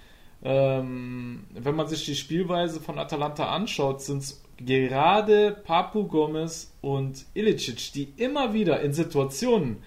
ähm, 0.45 1.45
wenn 1.55 1.77
man 1.77 1.87
sich 1.87 2.05
die 2.05 2.17
Spielweise 2.17 2.81
von 2.81 2.99
Atalanta 2.99 3.49
anschaut, 3.55 4.03
sind 4.03 4.23
es 4.23 4.43
gerade 4.57 5.53
Papu 5.53 6.09
Gomez 6.09 6.73
und 6.81 7.27
Ilicic, 7.35 7.93
die 7.93 8.13
immer 8.17 8.53
wieder 8.53 8.81
in 8.81 8.93
Situationen, 8.93 9.79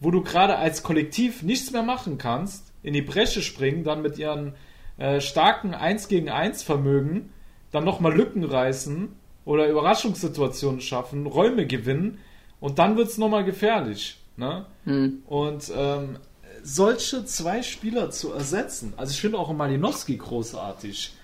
wo 0.00 0.10
du 0.10 0.22
gerade 0.22 0.56
als 0.56 0.82
Kollektiv 0.82 1.42
nichts 1.42 1.72
mehr 1.72 1.82
machen 1.82 2.18
kannst, 2.18 2.72
in 2.82 2.94
die 2.94 3.02
Bresche 3.02 3.42
springen, 3.42 3.82
dann 3.82 4.02
mit 4.02 4.18
ihren 4.18 4.54
äh, 4.98 5.20
starken 5.20 5.74
1 5.74 6.08
gegen 6.08 6.28
1 6.28 6.62
Vermögen, 6.62 7.32
dann 7.72 7.84
nochmal 7.84 8.16
Lücken 8.16 8.44
reißen 8.44 9.16
oder 9.48 9.66
Überraschungssituationen 9.66 10.82
schaffen, 10.82 11.26
Räume 11.26 11.66
gewinnen 11.66 12.18
und 12.60 12.78
dann 12.78 12.98
wird 12.98 13.08
es 13.08 13.16
nochmal 13.16 13.44
gefährlich. 13.44 14.18
Ne? 14.36 14.66
Hm. 14.84 15.22
Und 15.26 15.72
ähm, 15.74 16.16
solche 16.62 17.24
zwei 17.24 17.62
Spieler 17.62 18.10
zu 18.10 18.30
ersetzen, 18.30 18.92
also 18.98 19.10
ich 19.10 19.20
finde 19.22 19.38
auch 19.38 19.50
Malinowski 19.50 20.18
großartig, 20.18 21.14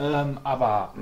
ähm, 0.00 0.40
aber 0.42 0.94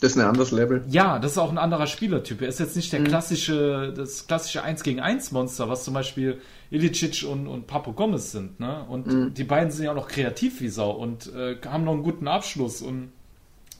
das 0.00 0.12
ist 0.12 0.18
ein 0.18 0.26
anderes 0.26 0.50
Level. 0.50 0.82
Ja, 0.88 1.18
das 1.18 1.32
ist 1.32 1.38
auch 1.38 1.50
ein 1.50 1.58
anderer 1.58 1.86
Spielertyp. 1.86 2.40
Er 2.40 2.48
ist 2.48 2.58
jetzt 2.58 2.74
nicht 2.74 2.92
der 2.92 3.00
mhm. 3.00 3.04
klassische, 3.04 3.92
das 3.94 4.26
klassische 4.26 4.62
1 4.62 4.82
gegen 4.82 5.00
1 5.00 5.30
Monster, 5.30 5.68
was 5.68 5.84
zum 5.84 5.92
Beispiel 5.92 6.40
Ilicic 6.70 7.26
und, 7.30 7.46
und 7.46 7.66
Papo 7.66 7.92
Gomez 7.92 8.32
sind. 8.32 8.60
Ne? 8.60 8.84
Und 8.88 9.06
mhm. 9.06 9.34
die 9.34 9.44
beiden 9.44 9.70
sind 9.70 9.84
ja 9.84 9.92
auch 9.92 9.96
noch 9.96 10.08
kreativ 10.08 10.60
wie 10.62 10.68
Sau 10.68 10.90
und 10.90 11.32
äh, 11.34 11.56
haben 11.66 11.84
noch 11.84 11.92
einen 11.92 12.02
guten 12.02 12.28
Abschluss 12.28 12.82
und 12.82 13.12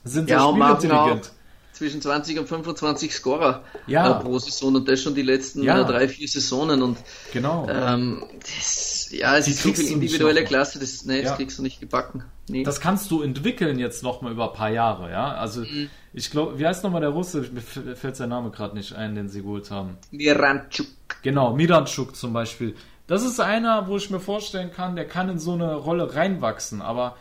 sind 0.03 0.29
ja, 0.29 0.39
sehr 0.39 0.49
spielintelligent 0.49 1.31
zwischen 1.75 2.01
20 2.01 2.39
und 2.39 2.47
25 2.47 3.13
Scorer 3.13 3.63
ja. 3.85 4.19
äh, 4.19 4.23
pro 4.23 4.39
Saison 4.39 4.75
und 4.75 4.87
das 4.87 5.01
schon 5.01 5.13
die 5.13 5.21
letzten 5.21 5.61
ja. 5.61 5.81
äh, 5.81 5.85
drei, 5.85 6.07
vier 6.07 6.27
Saisonen 6.27 6.81
und 6.81 6.97
genau. 7.33 7.67
Ähm, 7.69 8.23
das, 8.41 9.09
ja, 9.11 9.37
es 9.37 9.45
die 9.45 9.51
ist 9.51 9.61
so 9.61 9.73
viel 9.73 9.91
individuelle 9.91 10.45
Klasse, 10.45 10.79
das, 10.79 11.03
nee, 11.05 11.21
das 11.21 11.31
ja. 11.31 11.35
kriegst 11.35 11.59
du 11.59 11.63
nicht 11.63 11.81
gebacken. 11.81 12.23
Nee. 12.47 12.63
Das 12.63 12.79
kannst 12.79 13.11
du 13.11 13.21
entwickeln 13.21 13.77
jetzt 13.77 14.03
nochmal 14.03 14.31
über 14.31 14.51
ein 14.51 14.55
paar 14.55 14.69
Jahre, 14.69 15.11
ja. 15.11 15.33
Also 15.33 15.61
mhm. 15.61 15.89
ich 16.13 16.31
glaube, 16.31 16.57
wie 16.59 16.65
heißt 16.65 16.83
nochmal 16.83 17.01
der 17.01 17.09
Russe? 17.09 17.45
Mir 17.51 17.61
fällt 17.61 18.15
sein 18.15 18.29
Name 18.29 18.51
gerade 18.51 18.75
nicht 18.75 18.93
ein, 18.93 19.15
den 19.15 19.27
sie 19.27 19.41
geholt 19.41 19.69
haben. 19.69 19.97
Miranchuk. 20.11 20.87
Genau, 21.23 21.53
Miranchuk 21.53 22.15
zum 22.15 22.31
Beispiel. 22.31 22.75
Das 23.07 23.23
ist 23.23 23.39
einer, 23.39 23.87
wo 23.87 23.97
ich 23.97 24.09
mir 24.09 24.19
vorstellen 24.19 24.71
kann, 24.71 24.95
der 24.95 25.07
kann 25.07 25.29
in 25.29 25.39
so 25.39 25.53
eine 25.53 25.75
Rolle 25.75 26.15
reinwachsen, 26.15 26.81
aber 26.81 27.17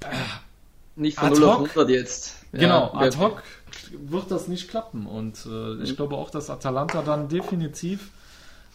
äh, 0.00 0.06
nicht 0.96 1.18
von 1.18 1.32
0 1.32 1.44
auf 1.44 1.54
100 1.54 1.88
jetzt. 1.88 2.43
Genau, 2.54 2.90
ja, 2.94 3.00
ad 3.00 3.18
hoc 3.18 3.42
wird 3.92 4.30
das 4.30 4.48
nicht 4.48 4.68
klappen. 4.68 5.06
Und 5.06 5.46
äh, 5.46 5.82
ich 5.82 5.92
mhm. 5.92 5.96
glaube 5.96 6.16
auch, 6.16 6.30
dass 6.30 6.50
Atalanta 6.50 7.02
dann 7.02 7.28
definitiv 7.28 8.10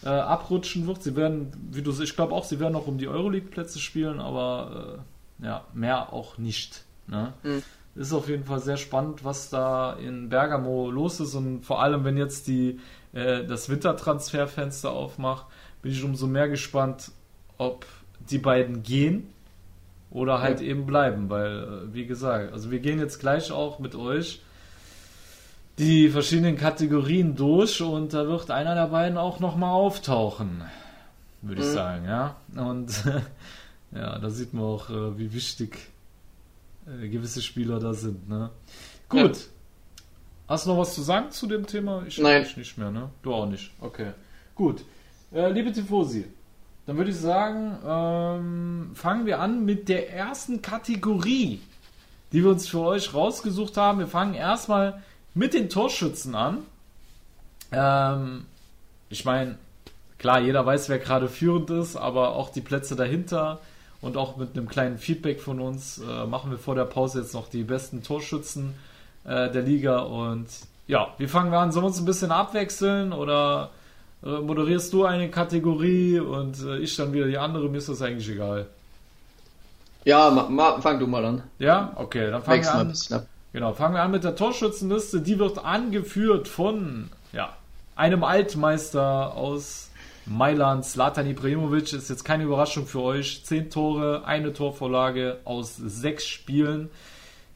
äh, 0.03 0.09
abrutschen 0.09 0.87
wird. 0.87 1.03
Sie 1.03 1.15
werden, 1.15 1.51
wie 1.71 1.81
du 1.81 1.91
ich 2.01 2.15
glaube 2.15 2.33
auch, 2.33 2.43
sie 2.43 2.59
werden 2.59 2.73
noch 2.73 2.87
um 2.87 2.97
die 2.97 3.07
Euroleague-Plätze 3.07 3.79
spielen, 3.79 4.19
aber 4.19 5.01
äh, 5.41 5.45
ja, 5.45 5.65
mehr 5.73 6.13
auch 6.13 6.37
nicht. 6.37 6.83
Ne? 7.07 7.33
Mhm. 7.43 7.63
Ist 7.95 8.13
auf 8.13 8.29
jeden 8.29 8.45
Fall 8.45 8.59
sehr 8.59 8.77
spannend, 8.77 9.25
was 9.25 9.49
da 9.49 9.93
in 9.93 10.29
Bergamo 10.29 10.89
los 10.91 11.19
ist 11.19 11.35
und 11.35 11.65
vor 11.65 11.81
allem, 11.81 12.05
wenn 12.05 12.17
jetzt 12.17 12.47
die 12.47 12.79
äh, 13.13 13.43
das 13.43 13.67
Wintertransferfenster 13.69 14.91
aufmacht, 14.91 15.47
bin 15.81 15.91
ich 15.91 16.03
umso 16.03 16.27
mehr 16.27 16.47
gespannt, 16.47 17.11
ob 17.57 17.85
die 18.29 18.37
beiden 18.37 18.83
gehen 18.83 19.27
oder 20.11 20.41
halt 20.41 20.61
ja. 20.61 20.67
eben 20.67 20.85
bleiben, 20.85 21.29
weil, 21.29 21.63
äh, 21.63 21.93
wie 21.93 22.05
gesagt, 22.05 22.53
also 22.53 22.71
wir 22.71 22.79
gehen 22.79 22.99
jetzt 22.99 23.19
gleich 23.19 23.51
auch 23.51 23.79
mit 23.79 23.95
euch 23.95 24.41
die 25.77 26.09
verschiedenen 26.09 26.57
Kategorien 26.57 27.35
durch 27.35 27.81
und 27.81 28.13
da 28.13 28.27
wird 28.27 28.51
einer 28.51 28.75
der 28.75 28.87
beiden 28.87 29.17
auch 29.17 29.39
nochmal 29.39 29.71
auftauchen, 29.71 30.61
würde 31.41 31.61
mhm. 31.61 31.67
ich 31.67 31.73
sagen, 31.73 32.05
ja. 32.05 32.35
Und 32.55 33.03
ja, 33.91 34.19
da 34.19 34.29
sieht 34.29 34.53
man 34.53 34.63
auch, 34.65 34.89
äh, 34.89 35.17
wie 35.17 35.33
wichtig 35.33 35.77
äh, 36.85 37.07
gewisse 37.07 37.41
Spieler 37.41 37.79
da 37.79 37.93
sind, 37.93 38.27
ne? 38.27 38.49
Gut. 39.07 39.37
Ja. 39.37 39.43
Hast 40.49 40.65
du 40.65 40.71
noch 40.71 40.79
was 40.79 40.95
zu 40.95 41.01
sagen 41.01 41.29
zu 41.31 41.45
dem 41.45 41.67
Thema? 41.67 42.03
Ich 42.07 42.17
Nein. 42.17 42.45
nicht 42.55 42.77
mehr, 42.77 42.89
ne? 42.89 43.09
Du 43.21 43.33
auch 43.33 43.45
nicht. 43.45 43.71
Okay. 43.79 44.13
Gut. 44.55 44.83
Äh, 45.31 45.51
liebe 45.51 45.71
Tifosi, 45.71 46.25
dann 46.89 46.97
würde 46.97 47.11
ich 47.11 47.17
sagen, 47.17 47.77
ähm, 47.87 48.95
fangen 48.95 49.27
wir 49.27 49.39
an 49.39 49.63
mit 49.63 49.89
der 49.89 50.11
ersten 50.11 50.63
Kategorie, 50.63 51.61
die 52.31 52.43
wir 52.43 52.49
uns 52.49 52.67
für 52.67 52.79
euch 52.79 53.13
rausgesucht 53.13 53.77
haben. 53.77 53.99
Wir 53.99 54.07
fangen 54.07 54.33
erstmal 54.33 54.99
mit 55.35 55.53
den 55.53 55.69
Torschützen 55.69 56.33
an. 56.33 56.63
Ähm, 57.71 58.45
ich 59.07 59.23
meine, 59.23 59.59
klar, 60.17 60.39
jeder 60.39 60.65
weiß, 60.65 60.89
wer 60.89 60.97
gerade 60.97 61.29
führend 61.29 61.69
ist, 61.69 61.95
aber 61.95 62.29
auch 62.33 62.49
die 62.49 62.61
Plätze 62.61 62.95
dahinter 62.95 63.59
und 64.01 64.17
auch 64.17 64.37
mit 64.37 64.57
einem 64.57 64.67
kleinen 64.67 64.97
Feedback 64.97 65.41
von 65.41 65.59
uns 65.59 65.99
äh, 65.99 66.25
machen 66.25 66.49
wir 66.49 66.57
vor 66.57 66.73
der 66.73 66.85
Pause 66.85 67.19
jetzt 67.19 67.35
noch 67.35 67.49
die 67.49 67.65
besten 67.65 68.01
Torschützen 68.01 68.73
äh, 69.25 69.51
der 69.51 69.61
Liga. 69.61 69.99
Und 69.99 70.47
ja, 70.87 71.13
wie 71.19 71.27
fangen 71.27 71.51
wir 71.51 71.59
an? 71.59 71.71
Sollen 71.71 71.83
wir 71.83 71.89
uns 71.89 71.99
ein 71.99 72.05
bisschen 72.05 72.31
abwechseln 72.31 73.13
oder 73.13 73.69
äh, 74.23 74.39
moderierst 74.39 74.91
du 74.93 75.05
eine 75.05 75.29
Kategorie 75.29 76.19
und 76.19 76.61
äh, 76.63 76.79
ich 76.79 76.95
dann 76.95 77.13
wieder 77.13 77.27
die 77.27 77.37
andere, 77.37 77.69
mir 77.69 77.77
ist 77.77 77.89
das 77.89 78.01
eigentlich 78.01 78.29
egal. 78.29 78.67
Ja, 80.05 80.29
ma, 80.29 80.49
ma, 80.49 80.81
fang 80.81 80.99
du 80.99 81.07
mal 81.07 81.23
an. 81.25 81.43
Ja, 81.59 81.93
okay, 81.95 82.31
dann 82.31 82.41
fangen 82.41 82.63
wir 82.63 82.73
an. 82.73 83.27
Genau, 83.51 83.73
fangen 83.73 83.95
wir 83.95 84.01
an 84.01 84.11
mit 84.11 84.23
der 84.23 84.35
Torschützenliste. 84.35 85.21
Die 85.21 85.39
wird 85.39 85.63
angeführt 85.63 86.47
von 86.47 87.09
ja, 87.33 87.55
einem 87.95 88.23
Altmeister 88.23 89.33
aus 89.33 89.89
Mailand, 90.25 90.85
Slatan 90.85 91.27
Ibrahimovic. 91.27 91.93
Ist 91.93 92.09
jetzt 92.09 92.23
keine 92.23 92.43
Überraschung 92.43 92.85
für 92.85 93.01
euch. 93.01 93.43
Zehn 93.45 93.69
Tore, 93.69 94.23
eine 94.25 94.53
Torvorlage 94.53 95.39
aus 95.45 95.75
sechs 95.75 96.27
Spielen. 96.27 96.89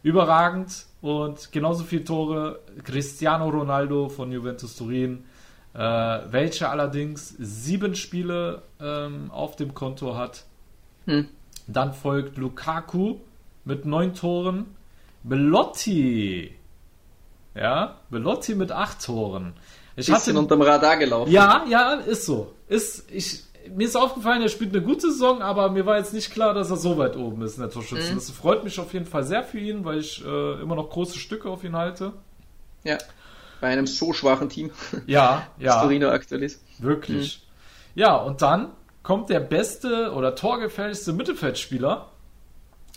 Überragend. 0.01 0.85
Und 1.01 1.51
genauso 1.51 1.83
viele 1.83 2.05
Tore 2.05 2.59
Cristiano 2.83 3.49
Ronaldo 3.49 4.09
von 4.09 4.31
Juventus 4.31 4.75
Turin 4.75 5.25
äh, 5.73 5.79
welcher 5.79 6.69
allerdings 6.69 7.35
sieben 7.39 7.95
Spiele 7.95 8.61
ähm, 8.79 9.31
auf 9.31 9.55
dem 9.55 9.73
Konto 9.73 10.15
hat. 10.15 10.43
Hm. 11.05 11.27
Dann 11.67 11.93
folgt 11.93 12.37
Lukaku 12.37 13.17
mit 13.65 13.85
neun 13.85 14.13
Toren. 14.13 14.75
Belotti. 15.23 16.53
Ja, 17.55 17.99
Belotti 18.09 18.55
mit 18.55 18.71
acht 18.71 19.03
Toren. 19.03 19.53
Ich 19.95 20.07
Bisschen 20.07 20.33
hatte, 20.33 20.39
unterm 20.39 20.61
Radar 20.61 20.97
gelaufen. 20.97 21.31
Ja, 21.31 21.65
ja, 21.69 21.93
ist 21.93 22.25
so. 22.25 22.53
Ist, 22.67 23.09
ich, 23.11 23.43
mir 23.75 23.85
ist 23.85 23.95
aufgefallen, 23.95 24.41
er 24.41 24.49
spielt 24.49 24.75
eine 24.75 24.83
gute 24.83 25.11
Saison, 25.11 25.41
aber 25.41 25.69
mir 25.69 25.85
war 25.85 25.97
jetzt 25.97 26.13
nicht 26.13 26.31
klar, 26.31 26.53
dass 26.53 26.71
er 26.71 26.77
so 26.77 26.97
weit 26.97 27.15
oben 27.15 27.43
ist 27.43 27.55
in 27.55 27.61
der 27.61 27.69
Torschützen. 27.69 28.11
Mhm. 28.11 28.15
Das 28.15 28.31
freut 28.31 28.63
mich 28.63 28.79
auf 28.79 28.91
jeden 28.93 29.05
Fall 29.05 29.23
sehr 29.23 29.43
für 29.43 29.59
ihn, 29.59 29.85
weil 29.85 29.99
ich 29.99 30.23
äh, 30.25 30.61
immer 30.61 30.75
noch 30.75 30.89
große 30.89 31.19
Stücke 31.19 31.49
auf 31.49 31.63
ihn 31.63 31.75
halte. 31.75 32.13
Ja 32.83 32.97
bei 33.63 33.69
einem 33.69 33.87
so 33.87 34.11
schwachen 34.11 34.49
Team. 34.49 34.71
Ja, 35.07 35.47
ja. 35.57 35.81
Torino 35.81 36.09
aktuell 36.09 36.43
ist. 36.43 36.61
Wirklich. 36.79 37.47
Mhm. 37.95 38.01
Ja, 38.01 38.17
und 38.17 38.41
dann 38.41 38.73
kommt 39.03 39.29
der 39.29 39.39
beste 39.39 40.11
oder 40.11 40.35
torgefährlichste 40.35 41.13
Mittelfeldspieler. 41.13 42.09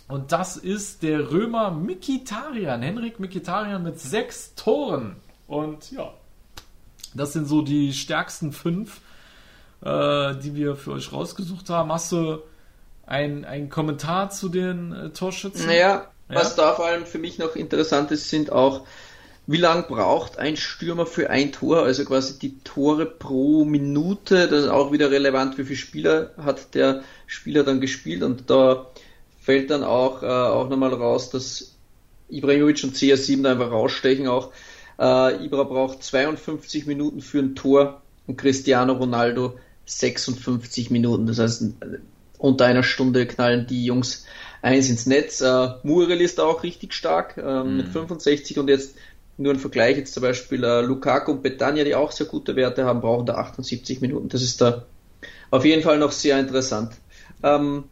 Und 0.09 0.33
das 0.33 0.57
ist 0.57 1.03
der 1.03 1.31
Römer 1.31 1.71
Mikitarian, 1.71 2.81
Henrik 2.81 3.17
Mikitarian 3.17 3.81
mit 3.81 3.97
sechs 4.01 4.55
Toren. 4.55 5.15
Und 5.47 5.89
ja, 5.91 6.13
das 7.13 7.31
sind 7.31 7.45
so 7.45 7.61
die 7.61 7.93
stärksten 7.93 8.51
fünf, 8.51 8.99
äh, 9.85 10.35
die 10.35 10.53
wir 10.53 10.75
für 10.75 10.91
euch 10.91 11.13
rausgesucht 11.13 11.69
haben. 11.69 11.93
Hast 11.93 12.11
du 12.11 12.39
einen 13.05 13.69
Kommentar 13.69 14.31
zu 14.31 14.49
den 14.49 14.91
äh, 14.91 15.09
Torschützen? 15.11 15.67
Naja, 15.67 16.07
ja? 16.27 16.35
was 16.35 16.57
da 16.57 16.73
vor 16.73 16.87
allem 16.87 17.05
für 17.05 17.19
mich 17.19 17.39
noch 17.39 17.55
interessant 17.55 18.11
ist, 18.11 18.29
sind 18.29 18.51
auch 18.51 18.85
wie 19.47 19.57
lang 19.57 19.87
braucht 19.87 20.37
ein 20.37 20.57
Stürmer 20.57 21.05
für 21.05 21.29
ein 21.29 21.53
Tor? 21.53 21.83
Also 21.83 22.03
quasi 22.03 22.37
die 22.37 22.59
Tore 22.65 23.05
pro 23.05 23.63
Minute, 23.63 24.49
das 24.49 24.65
ist 24.65 24.69
auch 24.69 24.91
wieder 24.91 25.09
relevant, 25.09 25.57
wie 25.57 25.63
viele 25.63 25.77
Spieler 25.77 26.31
hat 26.37 26.75
der 26.75 27.03
Spieler 27.25 27.63
dann 27.63 27.79
gespielt 27.79 28.23
und 28.23 28.49
da 28.49 28.87
fällt 29.41 29.71
dann 29.71 29.85
auch, 29.85 30.21
äh, 30.21 30.25
auch 30.25 30.67
nochmal 30.67 30.93
raus, 30.93 31.29
dass 31.29 31.75
Ibrahimovic 32.29 32.83
und 32.83 32.95
CR7 32.95 33.43
da 33.43 33.51
einfach 33.51 33.71
rausstechen 33.71 34.27
auch. 34.27 34.51
Äh, 34.99 35.45
Ibra 35.45 35.63
braucht 35.63 36.03
52 36.03 36.85
Minuten 36.85 37.21
für 37.21 37.39
ein 37.39 37.55
Tor 37.55 38.01
und 38.25 38.37
Cristiano 38.37 38.93
Ronaldo 38.93 39.57
56 39.85 40.91
Minuten. 40.91 41.27
Das 41.27 41.39
heißt, 41.39 41.63
unter 42.37 42.65
einer 42.65 42.83
Stunde 42.83 43.25
knallen 43.25 43.67
die 43.67 43.85
Jungs 43.85 44.25
eins 44.61 44.89
ins 44.89 45.05
Netz. 45.05 45.41
Äh, 45.41 45.69
Muriel 45.83 46.21
ist 46.21 46.39
da 46.39 46.43
auch 46.43 46.63
richtig 46.63 46.93
stark 46.93 47.37
äh, 47.37 47.63
mm. 47.63 47.77
mit 47.77 47.87
65 47.87 48.59
und 48.59 48.67
jetzt 48.69 48.95
nur 49.37 49.53
ein 49.53 49.59
Vergleich 49.59 49.97
jetzt 49.97 50.13
zum 50.13 50.23
Beispiel 50.23 50.63
äh, 50.63 50.81
Lukaku 50.81 51.31
und 51.31 51.43
Betania, 51.43 51.83
die 51.83 51.95
auch 51.95 52.11
sehr 52.11 52.25
gute 52.25 52.55
Werte 52.55 52.85
haben, 52.85 53.01
brauchen 53.01 53.25
da 53.25 53.35
78 53.35 54.01
Minuten. 54.01 54.29
Das 54.29 54.41
ist 54.41 54.61
da 54.61 54.85
auf 55.51 55.63
jeden 55.63 55.83
Fall 55.83 55.99
noch 55.99 56.11
sehr 56.11 56.39
interessant. 56.39 56.95
Ähm, 57.43 57.85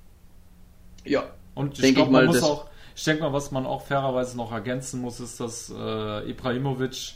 ja, 1.06 1.24
und 1.54 1.82
ich 1.82 1.96
glaube, 1.96 2.12
man 2.12 2.26
muss 2.26 2.42
auch, 2.42 2.66
ich 2.96 3.04
denke 3.04 3.24
mal, 3.24 3.34
was 3.34 3.52
man 3.52 3.66
auch 3.66 3.84
fairerweise 3.84 4.36
noch 4.36 4.52
ergänzen 4.52 5.02
muss, 5.02 5.20
ist, 5.20 5.40
dass 5.40 5.72
äh, 5.76 6.30
Ibrahimovic 6.30 7.16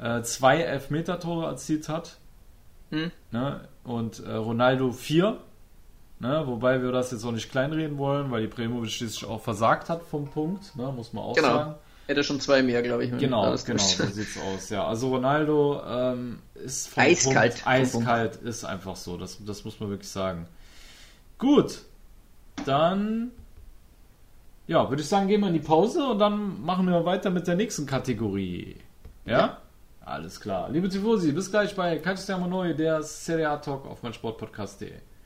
äh, 0.00 0.22
zwei 0.22 0.58
Elfmeter-Tore 0.58 1.46
erzielt 1.46 1.88
hat. 1.88 2.18
Hm. 2.90 3.12
Ne? 3.30 3.68
Und 3.84 4.24
äh, 4.24 4.32
Ronaldo 4.32 4.92
4. 4.92 5.38
Ne? 6.18 6.42
Wobei 6.46 6.82
wir 6.82 6.90
das 6.90 7.12
jetzt 7.12 7.24
auch 7.24 7.32
nicht 7.32 7.50
kleinreden 7.50 7.98
wollen, 7.98 8.30
weil 8.30 8.44
Ibrahimovic 8.44 8.90
schließlich 8.90 9.24
auch 9.24 9.40
versagt 9.40 9.88
hat 9.88 10.02
vom 10.02 10.28
Punkt, 10.28 10.76
ne? 10.76 10.92
muss 10.92 11.12
man 11.12 11.24
auch 11.24 11.36
genau. 11.36 11.48
sagen. 11.48 11.74
Hätte 12.10 12.24
schon 12.24 12.40
zwei 12.40 12.60
mehr, 12.60 12.82
glaube 12.82 13.04
ich. 13.04 13.10
Genau, 13.18 13.56
genau, 13.64 13.78
so 13.78 14.04
sieht's 14.06 14.36
aus. 14.36 14.68
Ja, 14.68 14.84
also 14.84 15.10
Ronaldo 15.10 15.80
ähm, 15.86 16.40
ist 16.54 16.88
vom 16.88 17.04
eiskalt. 17.04 17.52
Punkt, 17.52 17.66
eiskalt 17.68 18.36
ist 18.36 18.64
einfach 18.64 18.96
so. 18.96 19.16
Das, 19.16 19.38
das 19.46 19.64
muss 19.64 19.78
man 19.78 19.90
wirklich 19.90 20.08
sagen. 20.10 20.48
Gut, 21.38 21.82
dann 22.64 23.30
ja, 24.66 24.90
würde 24.90 25.02
ich 25.02 25.08
sagen, 25.08 25.28
gehen 25.28 25.40
wir 25.40 25.46
in 25.46 25.54
die 25.54 25.60
Pause 25.60 26.04
und 26.04 26.18
dann 26.18 26.60
machen 26.60 26.88
wir 26.88 27.04
weiter 27.04 27.30
mit 27.30 27.46
der 27.46 27.54
nächsten 27.54 27.86
Kategorie. 27.86 28.78
Ja? 29.24 29.38
ja. 29.38 29.58
Alles 30.00 30.40
klar. 30.40 30.68
Liebe 30.68 30.88
Tifosi, 30.88 31.30
bis 31.30 31.48
gleich 31.48 31.76
bei 31.76 31.96
Calcio 31.98 32.44
Neu, 32.44 32.74
der 32.74 33.04
Serie 33.04 33.50
A 33.50 33.58
Talk 33.58 33.86
auf 33.86 34.02
meinsportpodcast.de. 34.02 34.94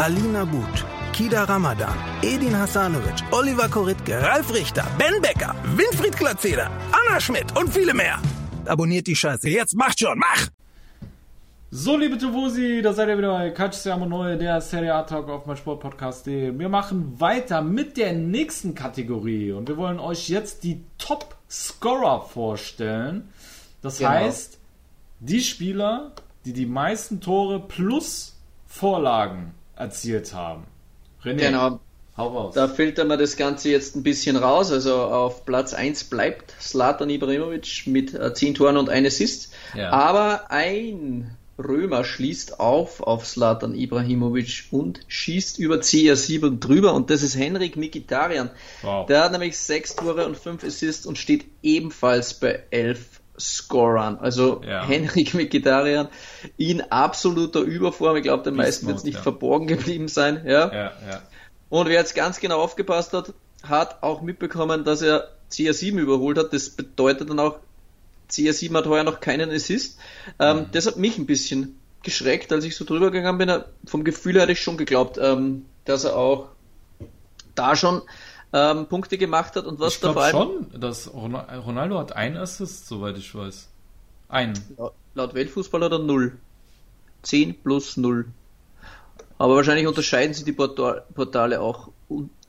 Alina 0.00 0.44
But, 0.44 0.84
Kida 1.12 1.44
Ramadan, 1.48 1.92
Edin 2.22 2.54
Hasanovic, 2.54 3.20
Oliver 3.32 3.68
Koritke, 3.68 4.22
Ralf 4.22 4.54
Richter, 4.54 4.86
Ben 4.96 5.20
Becker, 5.20 5.56
Winfried 5.76 6.16
Glatzeder, 6.16 6.70
Anna 6.92 7.18
Schmidt 7.18 7.46
und 7.58 7.68
viele 7.68 7.92
mehr. 7.92 8.20
Abonniert 8.64 9.08
die 9.08 9.16
Scheiße. 9.16 9.48
Jetzt 9.50 9.74
macht 9.74 9.98
schon, 9.98 10.16
mach! 10.16 10.46
So, 11.72 11.96
liebe 11.96 12.16
Tifosi, 12.16 12.80
da 12.80 12.92
seid 12.92 13.08
ihr 13.08 13.18
wieder 13.18 13.32
bei 13.32 13.50
Calcio 13.50 13.96
Neu, 14.06 14.38
der 14.38 14.60
Serie 14.60 14.94
A 14.94 15.02
Talk 15.02 15.28
auf 15.28 15.64
Podcast.de. 15.64 16.56
Wir 16.56 16.68
machen 16.68 17.18
weiter 17.18 17.60
mit 17.60 17.96
der 17.96 18.12
nächsten 18.12 18.76
Kategorie 18.76 19.50
und 19.50 19.68
wir 19.68 19.78
wollen 19.78 19.98
euch 19.98 20.28
jetzt 20.28 20.62
die 20.62 20.80
Top 20.98 21.34
Scorer 21.50 22.20
vorstellen. 22.20 23.30
Das 23.82 23.98
genau. 23.98 24.10
heißt, 24.10 24.60
die 25.18 25.40
Spieler, 25.40 26.12
die 26.44 26.52
die 26.52 26.66
meisten 26.66 27.20
Tore 27.20 27.58
plus 27.58 28.36
Vorlagen 28.68 29.57
erzielt 29.78 30.34
haben. 30.34 30.64
René, 31.24 31.36
genau. 31.36 31.80
hau 32.16 32.28
raus. 32.28 32.54
Da 32.54 32.68
filtern 32.68 33.08
wir 33.08 33.16
das 33.16 33.36
Ganze 33.36 33.70
jetzt 33.70 33.96
ein 33.96 34.02
bisschen 34.02 34.36
raus. 34.36 34.70
Also 34.70 34.94
auf 34.96 35.44
Platz 35.44 35.72
1 35.72 36.04
bleibt 36.04 36.54
Slatan 36.60 37.10
Ibrahimovic 37.10 37.86
mit 37.86 38.14
äh, 38.14 38.34
10 38.34 38.54
Toren 38.54 38.76
und 38.76 38.88
1 38.88 39.06
Assist. 39.06 39.52
Ja. 39.74 39.90
Aber 39.90 40.50
ein 40.50 41.36
Römer 41.58 42.04
schließt 42.04 42.60
auf 42.60 43.00
auf 43.00 43.26
Slatan 43.26 43.74
Ibrahimovic 43.74 44.66
und 44.70 45.00
schießt 45.08 45.58
über 45.58 45.76
CR7 45.76 46.60
drüber 46.60 46.94
und 46.94 47.10
das 47.10 47.22
ist 47.22 47.36
Henrik 47.36 47.76
Mikitarian. 47.76 48.50
Wow. 48.82 49.06
Der 49.06 49.24
hat 49.24 49.32
nämlich 49.32 49.58
6 49.58 49.96
Tore 49.96 50.26
und 50.26 50.36
5 50.36 50.62
Assists 50.62 51.04
und 51.04 51.18
steht 51.18 51.46
ebenfalls 51.62 52.34
bei 52.34 52.62
11 52.70 53.17
Scorern. 53.38 54.18
Also 54.18 54.62
ja. 54.66 54.84
Henrik 54.84 55.34
Mikitarian 55.34 56.08
in 56.56 56.80
absoluter 56.82 57.60
Überform. 57.60 58.16
Ich 58.16 58.22
glaube, 58.22 58.42
den 58.42 58.56
meisten 58.56 58.86
wird 58.86 58.98
es 58.98 59.04
nicht 59.04 59.16
ja. 59.16 59.22
verborgen 59.22 59.66
geblieben 59.66 60.08
sein. 60.08 60.42
Ja? 60.46 60.72
Ja, 60.72 60.92
ja. 61.08 61.22
Und 61.68 61.88
wer 61.88 61.98
jetzt 61.98 62.14
ganz 62.14 62.40
genau 62.40 62.60
aufgepasst 62.60 63.12
hat, 63.12 63.32
hat 63.62 64.02
auch 64.02 64.22
mitbekommen, 64.22 64.84
dass 64.84 65.02
er 65.02 65.28
CR7 65.50 65.98
überholt 65.98 66.38
hat. 66.38 66.52
Das 66.52 66.70
bedeutet 66.70 67.30
dann 67.30 67.38
auch, 67.38 67.58
CR7 68.30 68.74
hat 68.74 68.86
heuer 68.86 69.04
noch 69.04 69.20
keinen 69.20 69.50
Assist. 69.50 69.98
Ähm, 70.38 70.58
mhm. 70.58 70.66
Das 70.72 70.86
hat 70.86 70.96
mich 70.96 71.18
ein 71.18 71.26
bisschen 71.26 71.78
geschreckt, 72.02 72.52
als 72.52 72.64
ich 72.64 72.76
so 72.76 72.84
drüber 72.84 73.10
gegangen 73.10 73.38
bin. 73.38 73.62
Vom 73.86 74.04
Gefühl 74.04 74.34
her 74.34 74.42
hatte 74.42 74.52
ich 74.52 74.60
schon 74.60 74.76
geglaubt, 74.76 75.18
ähm, 75.20 75.66
dass 75.84 76.04
er 76.04 76.16
auch 76.16 76.48
da 77.54 77.74
schon 77.74 78.02
ähm, 78.52 78.86
Punkte 78.86 79.18
gemacht 79.18 79.56
hat 79.56 79.66
und 79.66 79.78
was 79.78 79.94
ich 79.94 80.00
da 80.00 80.12
vor 80.12 80.22
allem. 80.22 80.32
schon, 80.32 80.80
dass 80.80 81.12
Ronaldo 81.12 81.98
hat 81.98 82.12
ein 82.12 82.36
Assist, 82.36 82.86
soweit 82.86 83.18
ich 83.18 83.34
weiß. 83.34 83.68
Ein. 84.28 84.54
Laut, 84.76 84.94
laut 85.14 85.34
Weltfußball 85.34 85.84
hat 85.84 85.92
er 85.92 85.98
0. 85.98 86.38
10 87.22 87.62
plus 87.62 87.96
0. 87.96 88.26
Aber 89.38 89.56
wahrscheinlich 89.56 89.86
unterscheiden 89.86 90.34
sich 90.34 90.44
die 90.44 90.52
Portal 90.52 91.04
Portale 91.14 91.60
auch. 91.60 91.88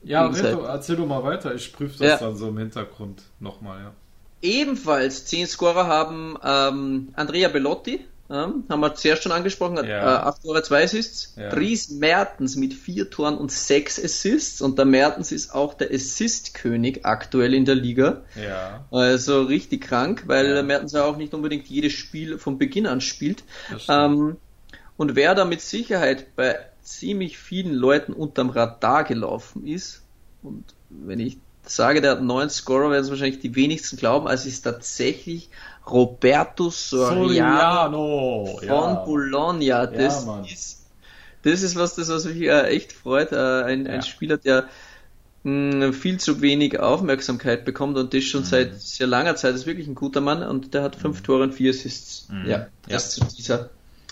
Ja, 0.04 0.28
Reto, 0.28 0.62
erzähl 0.62 0.96
doch 0.96 1.06
mal 1.06 1.24
weiter. 1.24 1.54
Ich 1.54 1.74
prüfe 1.74 2.00
das 2.00 2.08
ja. 2.08 2.18
dann 2.18 2.36
so 2.36 2.50
im 2.50 2.58
Hintergrund 2.58 3.24
nochmal, 3.40 3.80
ja. 3.82 3.94
Ebenfalls 4.42 5.26
10 5.26 5.48
Scorer 5.48 5.88
haben 5.88 6.38
ähm, 6.44 7.10
Andrea 7.16 7.50
Bellotti 7.50 8.06
haben 8.30 8.80
wir 8.80 8.94
zuerst 8.94 9.24
schon 9.24 9.32
angesprochen, 9.32 9.80
hat 9.80 9.88
ja. 9.88 10.02
äh, 10.02 10.28
8 10.28 10.44
Tore, 10.44 10.62
2 10.62 10.84
Assists. 10.84 11.34
Ja. 11.36 11.50
Dries 11.50 11.90
Mertens 11.90 12.56
mit 12.56 12.76
4 12.76 13.10
Toren 13.10 13.38
und 13.38 13.52
6 13.52 14.04
Assists. 14.04 14.62
Und 14.62 14.78
der 14.78 14.86
Mertens 14.86 15.32
ist 15.32 15.54
auch 15.54 15.74
der 15.74 15.92
Assist-König 15.92 17.06
aktuell 17.06 17.56
in 17.56 17.66
der 17.66 17.76
Liga. 17.76 18.22
Ja. 18.36 18.86
Also 18.92 19.42
richtig 19.42 19.82
krank, 19.82 20.24
weil 20.28 20.56
ja. 20.56 20.62
Mertens 20.62 20.92
ja 20.94 21.06
auch 21.06 21.18
nicht 21.18 21.34
unbedingt 21.34 21.68
jedes 21.68 21.94
Spiel 21.94 22.38
von 22.38 22.60
Beginn 22.60 22.86
an 22.86 23.02
spielt. 23.02 23.44
Ähm, 23.88 24.38
und 24.96 25.16
wer 25.16 25.34
da 25.34 25.46
mit 25.46 25.62
Sicherheit 25.62 26.36
bei 26.36 26.60
ziemlich 26.84 27.40
vielen 27.40 27.74
Leuten 27.74 28.14
unterm 28.14 28.50
Radar 28.50 29.06
gelaufen 29.06 29.66
ist, 29.66 30.04
und 30.44 30.66
wenn 30.90 31.20
ich 31.20 31.38
sage, 31.70 32.02
der 32.02 32.12
hat 32.12 32.22
9 32.22 32.50
Scorer, 32.50 32.92
werden 32.92 33.04
es 33.04 33.10
wahrscheinlich 33.10 33.40
die 33.40 33.56
wenigsten 33.56 33.98
glauben, 33.98 34.28
also 34.28 34.48
ist 34.48 34.62
tatsächlich 34.62 35.50
Roberto 35.90 36.70
Soriano, 36.70 37.26
Soriano 37.26 38.58
von 38.58 38.68
ja. 38.68 38.94
Bologna. 39.06 39.86
Das, 39.88 40.26
ja, 40.26 40.42
ist, 40.42 40.86
das 41.44 41.62
ist 41.62 41.76
was, 41.76 41.96
das 41.96 42.10
was 42.10 42.26
mich 42.26 42.42
äh, 42.42 42.68
echt 42.68 42.94
freut. 42.94 43.32
Äh, 43.32 43.64
ein, 43.64 43.86
ja. 43.86 43.94
ein 43.94 44.02
Spieler, 44.04 44.38
der 44.38 44.66
mh, 45.44 45.94
viel 45.94 46.20
zu 46.20 46.42
wenig 46.42 46.80
Aufmerksamkeit 46.80 47.66
bekommt 47.66 47.98
und 47.98 48.14
das 48.14 48.24
schon 48.24 48.42
mhm. 48.42 48.46
seit 48.46 48.82
sehr 48.82 49.08
langer 49.08 49.36
Zeit. 49.36 49.54
Das 49.54 49.62
ist 49.62 49.68
wirklich 49.68 49.88
ein 49.88 49.96
guter 49.96 50.22
Mann 50.22 50.44
und 50.44 50.74
der 50.74 50.84
hat 50.84 50.96
fünf 50.96 51.22
mhm. 51.22 51.24
Tore 51.24 51.44
und 51.44 51.54
vier 51.54 51.72
Assists. 51.72 52.28
Mhm. 52.30 52.50
Ja, 52.50 52.68
das 52.88 53.12
zu 53.12 53.26
dieser 53.26 53.70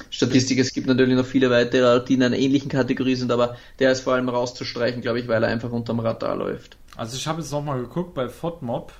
Statistik. 0.09 0.59
Es 0.59 0.73
gibt 0.73 0.87
natürlich 0.87 1.15
noch 1.15 1.25
viele 1.25 1.49
weitere, 1.49 2.03
die 2.03 2.13
in 2.15 2.23
einer 2.23 2.37
ähnlichen 2.37 2.69
Kategorie 2.69 3.15
sind, 3.15 3.31
aber 3.31 3.57
der 3.79 3.91
ist 3.91 4.01
vor 4.01 4.13
allem 4.13 4.29
rauszustreichen, 4.29 5.01
glaube 5.01 5.19
ich, 5.19 5.27
weil 5.27 5.43
er 5.43 5.49
einfach 5.49 5.71
unterm 5.71 5.99
Radar 5.99 6.35
läuft. 6.35 6.77
Also 6.95 7.17
ich 7.17 7.27
habe 7.27 7.41
jetzt 7.41 7.51
nochmal 7.51 7.79
geguckt 7.81 8.13
bei 8.13 8.29
FODMOB 8.29 8.91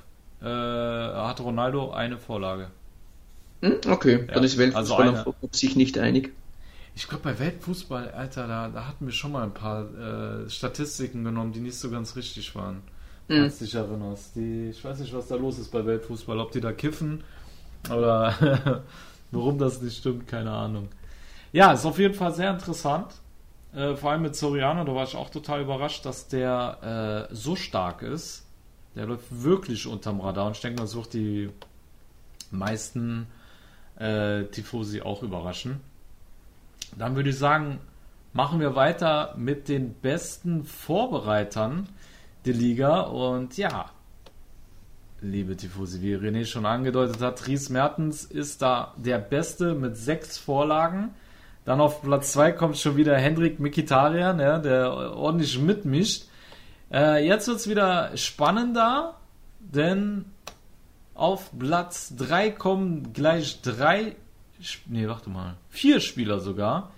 äh, 0.41 0.45
hat 0.45 1.39
Ronaldo 1.39 1.91
eine 1.91 2.17
Vorlage. 2.17 2.69
Hm, 3.61 3.77
okay, 3.87 4.25
ja, 4.27 4.35
dann 4.35 4.43
ist 4.43 4.57
Weltfußball 4.57 5.09
also 5.09 5.35
sich 5.51 5.75
nicht 5.75 5.97
einig. 5.97 6.31
Ich 6.95 7.07
glaube, 7.07 7.23
bei 7.23 7.39
Weltfußball, 7.39 8.11
Alter, 8.11 8.47
da, 8.47 8.69
da 8.69 8.87
hatten 8.87 9.05
wir 9.05 9.13
schon 9.13 9.31
mal 9.31 9.43
ein 9.43 9.53
paar 9.53 9.85
äh, 9.95 10.49
Statistiken 10.49 11.23
genommen, 11.23 11.53
die 11.53 11.59
nicht 11.59 11.77
so 11.77 11.89
ganz 11.89 12.15
richtig 12.15 12.55
waren. 12.55 12.81
Mhm. 13.27 13.51
Dich 13.59 13.75
erinnerst. 13.75 14.35
Die, 14.35 14.69
ich 14.69 14.83
weiß 14.83 14.99
nicht, 14.99 15.13
was 15.13 15.27
da 15.27 15.35
los 15.35 15.59
ist 15.59 15.71
bei 15.71 15.85
Weltfußball. 15.85 16.39
Ob 16.39 16.51
die 16.51 16.61
da 16.61 16.71
kiffen 16.71 17.23
oder 17.89 18.83
warum 19.31 19.57
das 19.57 19.81
nicht 19.81 19.97
stimmt, 19.97 20.27
keine 20.27 20.51
Ahnung. 20.51 20.89
Ja, 21.51 21.71
ist 21.71 21.85
auf 21.85 21.99
jeden 21.99 22.13
Fall 22.13 22.33
sehr 22.33 22.51
interessant. 22.51 23.13
Äh, 23.73 23.95
vor 23.95 24.11
allem 24.11 24.23
mit 24.23 24.35
Soriano, 24.35 24.83
da 24.83 24.95
war 24.95 25.03
ich 25.03 25.15
auch 25.15 25.29
total 25.29 25.61
überrascht, 25.61 26.05
dass 26.05 26.27
der 26.27 27.27
äh, 27.29 27.35
so 27.35 27.55
stark 27.55 28.01
ist. 28.01 28.45
Der 28.95 29.05
läuft 29.05 29.25
wirklich 29.29 29.85
unterm 29.85 30.21
Radar 30.21 30.47
und 30.47 30.55
ich 30.55 30.61
denke 30.61 30.83
es 30.83 30.95
wird 30.95 31.13
die 31.13 31.49
meisten 32.51 33.27
äh, 33.99 34.45
Tifosi 34.45 35.01
auch 35.01 35.21
überraschen. 35.21 35.81
Dann 36.97 37.15
würde 37.15 37.29
ich 37.29 37.37
sagen, 37.37 37.79
machen 38.33 38.59
wir 38.59 38.75
weiter 38.75 39.33
mit 39.37 39.67
den 39.67 39.93
besten 39.93 40.63
Vorbereitern 40.63 41.89
der 42.45 42.53
Liga 42.53 43.01
und 43.01 43.57
ja, 43.57 43.91
liebe 45.21 45.55
Tifosi, 45.55 46.01
wie 46.01 46.15
René 46.15 46.45
schon 46.45 46.65
angedeutet 46.65 47.21
hat, 47.21 47.47
Ries 47.47 47.69
Mertens 47.69 48.23
ist 48.23 48.61
da 48.61 48.93
der 48.97 49.17
Beste 49.17 49.73
mit 49.73 49.97
sechs 49.97 50.37
Vorlagen. 50.37 51.09
Dann 51.65 51.81
auf 51.81 52.01
Platz 52.01 52.33
2 52.33 52.53
kommt 52.53 52.77
schon 52.77 52.95
wieder 52.95 53.17
Hendrik 53.17 53.59
Mikitarian, 53.59 54.39
ja, 54.39 54.59
der 54.59 54.93
ordentlich 54.93 55.59
mitmischt. 55.59 56.27
Äh, 56.91 57.27
jetzt 57.27 57.47
wird 57.47 57.57
es 57.57 57.69
wieder 57.69 58.15
spannender, 58.15 59.15
denn 59.59 60.25
auf 61.13 61.51
Platz 61.57 62.15
3 62.15 62.51
kommen 62.51 63.11
gleich 63.11 63.61
drei, 63.61 64.15
nee, 64.85 65.07
warte 65.07 65.29
mal, 65.29 65.57
vier 65.69 65.99
Spieler 65.99 66.39
sogar. 66.39 66.91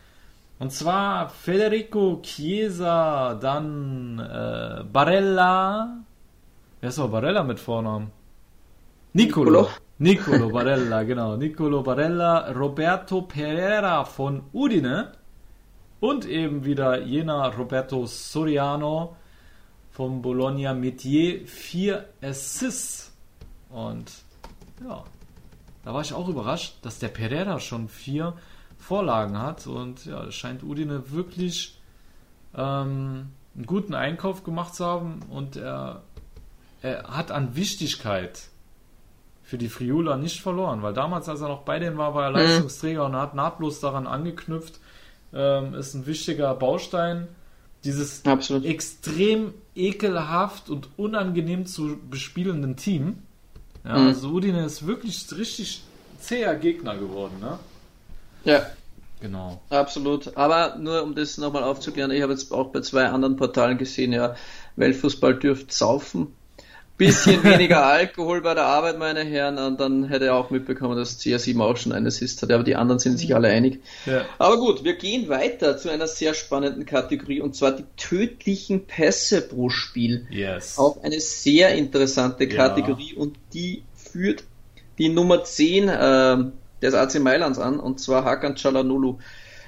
Und 0.60 0.74
zwar 0.74 1.30
Federico 1.30 2.20
Chiesa, 2.22 3.36
dann 3.36 4.20
äh, 4.20 4.84
Barella. 4.84 6.00
Wer 6.82 6.90
ist 6.90 7.00
aber 7.00 7.10
Barella 7.10 7.44
mit 7.44 7.60
Vornamen? 7.60 8.12
Nicolo. 9.14 9.68
Nicolo 9.98 10.50
Barella, 10.50 11.04
genau. 11.04 11.36
Nicolo 11.36 11.84
Barella, 11.84 12.52
Roberto 12.52 13.24
Pereira 13.24 14.06
von 14.06 14.44
Udine 14.54 15.12
und 16.00 16.26
eben 16.26 16.64
wieder 16.64 17.02
jener 17.02 17.54
Roberto 17.54 18.06
Soriano 18.06 19.18
vom 19.92 20.22
Bologna 20.22 20.74
Metier. 20.74 21.46
Vier 21.48 22.08
Assists. 22.22 23.12
Und 23.70 24.10
ja, 24.82 25.04
da 25.84 25.94
war 25.94 26.02
ich 26.02 26.14
auch 26.14 26.30
überrascht, 26.30 26.78
dass 26.82 27.00
der 27.00 27.10
Pereira 27.10 27.60
schon 27.60 27.90
vier 27.90 28.36
Vorlagen 28.78 29.38
hat. 29.38 29.68
Und 29.68 30.06
ja, 30.06 30.24
es 30.24 30.36
scheint 30.36 30.64
Udine 30.64 31.12
wirklich 31.12 31.78
ähm, 32.56 33.32
einen 33.56 33.66
guten 33.66 33.94
Einkauf 33.94 34.44
gemacht 34.46 34.76
zu 34.76 34.86
haben. 34.86 35.20
Und 35.30 35.58
er, 35.58 36.04
er 36.82 37.04
hat 37.04 37.32
an 37.32 37.56
Wichtigkeit 37.56 38.44
für 39.44 39.58
die 39.58 39.70
Friula 39.70 40.16
nicht 40.18 40.42
verloren, 40.42 40.82
weil 40.84 40.94
damals, 40.94 41.28
als 41.28 41.42
er 41.42 41.48
noch 41.48 41.64
bei 41.64 41.80
denen 41.80 41.98
war, 41.98 42.14
war 42.14 42.26
er 42.26 42.32
Leistungsträger 42.32 43.06
und 43.06 43.16
hat 43.16 43.34
nahtlos 43.36 43.80
daran 43.80 44.06
angeknüpft. 44.08 44.80
Ähm, 45.34 45.74
ist 45.74 45.94
ein 45.94 46.06
wichtiger 46.06 46.54
Baustein. 46.56 47.28
Dieses 47.84 48.26
Absolut. 48.26 48.66
extrem 48.66 49.54
ekelhaft 49.76 50.70
und 50.70 50.90
unangenehm 50.98 51.66
zu 51.66 51.98
bespielenden 52.10 52.76
Team. 52.76 53.24
Ja, 53.86 53.98
Mhm. 53.98 54.08
also 54.08 54.30
Udine 54.30 54.66
ist 54.66 54.86
wirklich 54.86 55.26
richtig 55.36 55.82
zäher 56.20 56.56
Gegner 56.56 56.98
geworden, 56.98 57.40
ne? 57.40 57.58
Ja, 58.44 58.66
Genau. 59.22 59.62
absolut. 59.70 60.36
Aber 60.38 60.76
nur 60.78 61.04
um 61.04 61.14
das 61.16 61.38
nochmal 61.38 61.64
aufzuklären, 61.64 62.12
ich 62.12 62.22
habe 62.22 62.34
jetzt 62.34 62.52
auch 62.54 62.68
bei 62.72 62.82
zwei 62.82 63.06
anderen 63.08 63.36
Portalen 63.36 63.78
gesehen, 63.78 64.14
ja, 64.14 64.36
Weltfußball 64.78 65.36
dürft 65.40 65.72
saufen. 65.74 66.28
Bisschen 67.00 67.44
weniger 67.44 67.86
Alkohol 67.86 68.42
bei 68.42 68.54
der 68.54 68.66
Arbeit, 68.66 69.00
meine 69.00 69.22
Herren, 69.24 69.58
und 69.58 69.80
dann 69.80 70.04
hätte 70.10 70.26
er 70.26 70.36
auch 70.36 70.50
mitbekommen, 70.50 70.98
dass 70.98 71.18
CR7 71.20 71.60
auch 71.62 71.78
schon 71.78 71.94
einen 71.94 72.06
Assist 72.06 72.42
hat, 72.44 72.52
aber 72.52 72.64
die 72.64 72.76
anderen 72.76 73.00
sind 73.00 73.18
sich 73.18 73.34
alle 73.34 73.48
einig. 73.48 73.80
Ja. 74.06 74.26
Aber 74.38 74.58
gut, 74.58 74.84
wir 74.84 74.96
gehen 74.96 75.30
weiter 75.30 75.78
zu 75.78 75.90
einer 75.90 76.08
sehr 76.08 76.34
spannenden 76.34 76.86
Kategorie, 76.86 77.40
und 77.42 77.56
zwar 77.56 77.72
die 77.72 77.86
tödlichen 77.98 78.86
Pässe 78.86 79.42
pro 79.42 79.70
Spiel. 79.70 80.28
Yes. 80.30 80.78
Auch 80.78 81.02
eine 81.02 81.20
sehr 81.22 81.74
interessante 81.76 82.44
Ja. 82.44 82.56
Kategorie 82.56 83.14
und 83.14 83.38
die 83.54 83.84
führt 83.96 84.44
die 84.98 85.10
Nummer 85.10 85.44
10 85.46 85.90
ähm, 85.90 86.52
des 86.82 86.94
AC 86.94 87.20
Mailands 87.20 87.60
an, 87.60 87.80
und 87.80 88.00
zwar 88.02 88.26
Hakan 88.26 88.56
Çalhanoğlu 88.56 89.18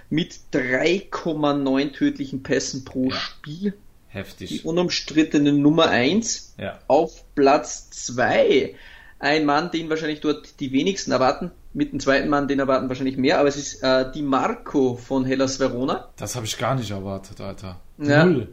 mit 0.10 0.36
3,9 0.54 1.94
tödlichen 1.94 2.44
Pässen 2.44 2.84
pro 2.84 3.06
Ja. 3.10 3.16
Spiel. 3.16 3.74
Die 4.14 4.18
Heftig. 4.18 4.66
unumstrittene 4.66 5.54
Nummer 5.54 5.90
1 5.90 6.56
Ja. 6.58 6.80
auf 6.88 7.24
Platz 7.36 7.90
2. 7.92 8.76
Ein 9.20 9.46
Mann, 9.46 9.72
den 9.72 9.90
wahrscheinlich 9.90 10.20
dort 10.20 10.60
die 10.60 10.72
wenigsten 10.72 11.12
erwarten. 11.12 11.52
Mit 11.74 11.94
dem 11.94 12.00
zweiten 12.02 12.28
Mann, 12.28 12.48
den 12.50 12.60
erwarten 12.60 12.90
wahrscheinlich 12.90 13.16
mehr, 13.18 13.40
aber 13.40 13.48
es 13.48 13.56
ist 13.56 13.82
äh, 13.84 14.12
Di 14.12 14.22
Marco 14.22 14.96
von 14.96 15.24
Hellas 15.26 15.60
Verona. 15.60 16.10
Das 16.18 16.36
habe 16.36 16.46
ich 16.46 16.58
gar 16.58 16.76
nicht 16.76 16.92
erwartet, 16.92 17.40
Alter. 17.40 17.80
Ja. 18.00 18.26
Null. 18.26 18.50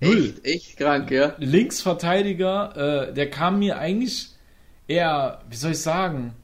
Null. 0.00 0.34
Echt, 0.42 0.44
echt 0.44 0.76
krank, 0.76 1.10
ja. 1.10 1.34
Linksverteidiger, 1.38 3.08
äh, 3.08 3.14
der 3.14 3.30
kam 3.30 3.58
mir 3.58 3.78
eigentlich 3.78 4.28
eher, 4.86 5.40
wie 5.48 5.56
soll 5.56 5.72
ich 5.72 5.80
sagen, 5.80 6.34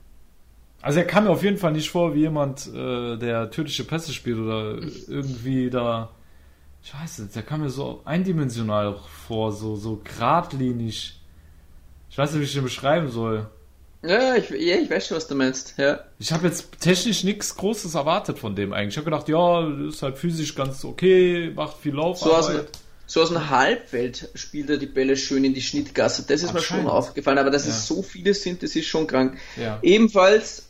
also 0.83 0.99
er 0.99 1.05
kam 1.07 1.25
mir 1.25 1.31
auf 1.31 1.43
jeden 1.45 1.59
Fall 1.59 1.73
nicht 1.73 1.91
vor 1.91 2.15
wie 2.15 2.21
jemand, 2.21 2.67
äh, 2.75 3.17
der 3.19 3.51
tödliche 3.51 3.85
Pässe 3.85 4.13
spielt 4.13 4.39
oder 4.39 4.79
irgendwie 5.09 5.69
da, 5.71 6.11
scheiße, 6.83 7.29
der 7.35 7.43
kam 7.43 7.61
mir 7.63 7.71
so 7.71 8.01
eindimensional 8.05 8.99
vor, 9.27 9.53
so, 9.53 9.77
so 9.77 10.01
geradlinig. 10.03 11.21
Ich 12.11 12.19
weiß 12.19 12.33
nicht, 12.33 12.41
wie 12.41 12.45
ich 12.45 12.53
den 12.55 12.65
beschreiben 12.65 13.11
soll. 13.11 13.49
Ja, 14.03 14.35
ich, 14.35 14.49
ja, 14.51 14.77
ich 14.77 14.91
weiß 14.91 15.09
schon, 15.09 15.17
was 15.19 15.29
du 15.29 15.35
meinst. 15.35 15.75
Ja. 15.77 16.01
Ich 16.19 16.33
habe 16.33 16.47
jetzt 16.47 16.81
technisch 16.81 17.23
nichts 17.23 17.55
Großes 17.55 17.95
erwartet 17.95 18.39
von 18.39 18.57
dem 18.57 18.73
eigentlich. 18.73 18.95
Ich 18.95 18.97
habe 18.97 19.05
gedacht, 19.05 19.29
ja, 19.29 19.69
ist 19.89 20.03
halt 20.03 20.17
physisch 20.17 20.55
ganz 20.55 20.85
okay, 20.85 21.53
macht 21.55 21.77
viel 21.77 21.93
So 21.93 22.01
aus, 22.01 22.25
Laufarbeit. 22.25 22.69
so 23.07 23.21
aus 23.23 23.29
dem 23.29 23.51
Halbfeld 23.51 24.31
spielt 24.35 24.71
er 24.71 24.79
die 24.79 24.87
Bälle 24.87 25.17
schön 25.19 25.45
in 25.45 25.53
die 25.53 25.61
Schnittgasse. 25.61 26.25
Das 26.27 26.43
ist 26.43 26.55
mir 26.55 26.63
schon 26.63 26.87
aufgefallen, 26.87 27.37
aber 27.39 27.51
dass 27.51 27.67
Ja. 27.67 27.73
es 27.73 27.87
so 27.87 28.03
viele 28.03 28.33
sind, 28.33 28.63
das 28.63 28.75
ist 28.75 28.87
schon 28.87 29.07
krank. 29.07 29.37
Ja. 29.61 29.79
Ebenfalls 29.83 30.67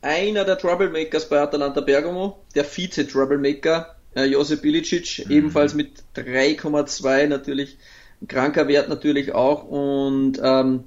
einer 0.00 0.44
der 0.46 0.56
Troublemakers 0.56 1.28
bei 1.28 1.40
Atalanta 1.42 1.82
Bergamo, 1.82 2.38
der 2.54 2.64
Vize-Troublemaker, 2.64 3.94
äh, 4.14 4.24
Josip 4.24 4.64
Ilicic, 4.64 5.24
Mhm. 5.26 5.30
ebenfalls 5.32 5.74
mit 5.74 5.90
3,2 6.14 7.26
natürlich, 7.28 7.76
ein 8.20 8.28
kranker 8.28 8.68
Wert 8.68 8.88
natürlich 8.88 9.32
auch 9.34 9.64
und 9.64 10.40
ähm, 10.42 10.84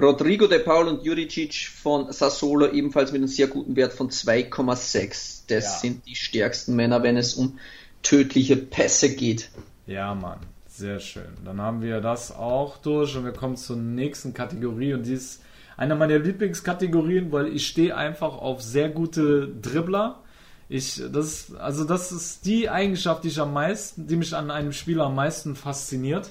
Rodrigo 0.00 0.46
de 0.46 0.58
Paul 0.58 0.88
und 0.88 1.04
Juricic 1.04 1.54
von 1.74 2.12
Sassuolo 2.12 2.70
ebenfalls 2.70 3.12
mit 3.12 3.20
einem 3.20 3.28
sehr 3.28 3.46
guten 3.46 3.76
Wert 3.76 3.94
von 3.94 4.10
2,6. 4.10 5.44
Das 5.48 5.64
Ja. 5.64 5.70
sind 5.80 6.06
die 6.06 6.14
stärksten 6.16 6.76
Männer, 6.76 7.02
wenn 7.02 7.16
es 7.16 7.34
um 7.34 7.58
tödliche 8.02 8.56
Pässe 8.56 9.14
geht. 9.14 9.48
Ja, 9.86 10.14
Mann, 10.14 10.40
sehr 10.68 11.00
schön. 11.00 11.28
Dann 11.44 11.60
haben 11.62 11.80
wir 11.80 12.00
das 12.02 12.30
auch 12.30 12.76
durch 12.78 13.16
und 13.16 13.24
wir 13.24 13.32
kommen 13.32 13.56
zur 13.56 13.76
nächsten 13.76 14.34
Kategorie 14.34 14.92
und 14.92 15.04
die 15.06 15.14
ist 15.14 15.40
eine 15.78 15.94
meiner 15.94 16.18
Lieblingskategorien, 16.18 17.32
weil 17.32 17.48
ich 17.48 17.66
stehe 17.66 17.96
einfach 17.96 18.36
auf 18.36 18.60
sehr 18.62 18.88
gute 18.90 19.48
Dribbler. 19.48 20.22
Ich, 20.68 21.00
das 21.12 21.54
also 21.56 21.84
das 21.84 22.10
ist 22.10 22.44
die 22.44 22.68
Eigenschaft, 22.68 23.24
die 23.24 23.28
ich 23.28 23.40
am 23.40 23.52
meisten, 23.52 24.06
die 24.06 24.16
mich 24.16 24.34
an 24.34 24.50
einem 24.50 24.72
Spieler 24.72 25.04
am 25.04 25.14
meisten 25.14 25.54
fasziniert. 25.54 26.30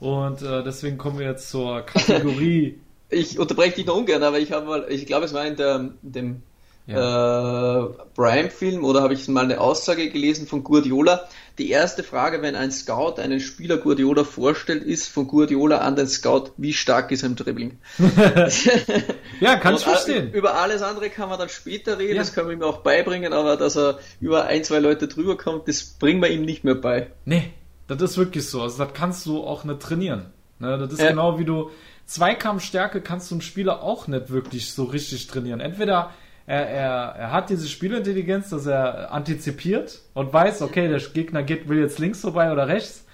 Und 0.00 0.42
äh, 0.42 0.62
deswegen 0.62 0.96
kommen 0.96 1.18
wir 1.18 1.26
jetzt 1.26 1.50
zur 1.50 1.82
Kategorie. 1.82 2.80
Ich 3.10 3.38
unterbreche 3.38 3.76
dich 3.76 3.86
noch 3.86 3.96
ungern, 3.96 4.22
aber 4.22 4.38
ich 4.38 4.52
habe 4.52 4.66
mal, 4.66 4.86
ich 4.90 5.06
glaube, 5.06 5.24
es 5.24 5.32
war 5.32 5.46
in, 5.46 5.56
der, 5.56 5.76
in 6.02 6.12
dem 6.12 6.42
ja. 6.88 7.84
äh, 7.84 7.88
Prime-Film 8.14 8.84
oder 8.84 9.02
habe 9.02 9.14
ich 9.14 9.28
mal 9.28 9.44
eine 9.44 9.60
Aussage 9.60 10.10
gelesen 10.10 10.46
von 10.46 10.64
Guardiola. 10.64 11.28
Die 11.58 11.70
erste 11.70 12.02
Frage, 12.02 12.40
wenn 12.42 12.54
ein 12.56 12.70
Scout 12.72 13.20
einen 13.20 13.40
Spieler 13.40 13.76
Guardiola 13.78 14.24
vorstellt, 14.24 14.82
ist 14.82 15.08
von 15.08 15.26
Guardiola 15.28 15.78
an 15.78 15.96
den 15.96 16.06
Scout, 16.08 16.52
wie 16.56 16.72
stark 16.72 17.10
ist 17.12 17.22
er 17.22 17.28
im 17.30 17.36
Dribbling? 17.36 17.78
ja, 19.40 19.56
kann 19.56 19.74
ich 19.74 19.80
Und, 19.86 19.92
äh, 19.92 19.94
verstehen. 19.94 20.32
Über 20.32 20.54
alles 20.56 20.82
andere 20.82 21.10
kann 21.10 21.28
man 21.28 21.38
dann 21.38 21.48
später 21.48 21.98
reden, 21.98 22.14
Ja. 22.16 22.20
das 22.22 22.34
können 22.34 22.48
wir 22.48 22.54
ihm 22.54 22.62
auch 22.62 22.78
beibringen, 22.78 23.32
aber 23.32 23.56
dass 23.56 23.76
er 23.76 23.98
über 24.20 24.46
ein, 24.46 24.64
zwei 24.64 24.78
Leute 24.78 25.08
drüber 25.08 25.36
kommt, 25.36 25.68
das 25.68 25.82
bringen 25.84 26.22
wir 26.22 26.30
ihm 26.30 26.42
nicht 26.42 26.64
mehr 26.64 26.74
bei. 26.74 27.10
Nee, 27.24 27.52
das 27.86 28.00
ist 28.02 28.18
wirklich 28.18 28.48
so. 28.48 28.62
Also 28.62 28.82
das 28.84 28.92
kannst 28.94 29.26
du 29.26 29.42
auch 29.44 29.64
nicht 29.64 29.80
trainieren. 29.80 30.26
Ne, 30.60 30.76
das 30.78 30.92
ist 30.94 31.00
Ja. 31.00 31.10
genau 31.10 31.38
wie 31.38 31.44
du 31.44 31.70
Zweikampfstärke 32.06 33.00
kannst 33.02 33.30
du 33.30 33.34
einen 33.34 33.42
Spieler 33.42 33.82
auch 33.82 34.06
nicht 34.08 34.30
wirklich 34.30 34.72
so 34.72 34.84
richtig 34.84 35.26
trainieren. 35.26 35.60
Entweder 35.60 36.10
er, 36.48 36.66
er, 36.66 37.14
er 37.14 37.32
hat 37.32 37.50
diese 37.50 37.68
Spielintelligenz, 37.68 38.48
dass 38.48 38.64
er 38.64 39.12
antizipiert 39.12 40.00
und 40.14 40.32
weiß, 40.32 40.62
okay, 40.62 40.88
der 40.88 40.98
Gegner 40.98 41.42
geht, 41.42 41.68
will 41.68 41.78
jetzt 41.78 41.98
links 41.98 42.22
vorbei 42.22 42.50
oder 42.50 42.66
rechts. 42.66 43.04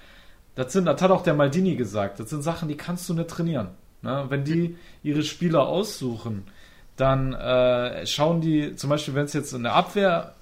Das, 0.55 0.73
sind, 0.73 0.85
das 0.85 1.03
hat 1.03 1.11
auch 1.11 1.25
der 1.25 1.35
Maldini 1.35 1.75
gesagt. 1.75 2.21
Das 2.21 2.31
sind 2.31 2.43
Sachen, 2.43 2.69
die 2.69 2.77
kannst 2.77 3.09
du 3.09 3.15
nicht 3.15 3.29
trainieren. 3.29 3.71
Ne? 4.03 4.27
Wenn 4.29 4.45
die 4.45 4.77
ihre 5.03 5.25
Spieler 5.25 5.67
aussuchen, 5.67 6.45
dann 6.95 7.33
äh, 7.33 8.07
schauen 8.07 8.41
die, 8.41 8.77
zum 8.77 8.91
Beispiel, 8.91 9.17
wenn 9.17 9.25
es 9.25 9.33
jetzt 9.33 9.53
in 9.53 9.65
der 9.65 9.75
Abwehr 9.75 10.35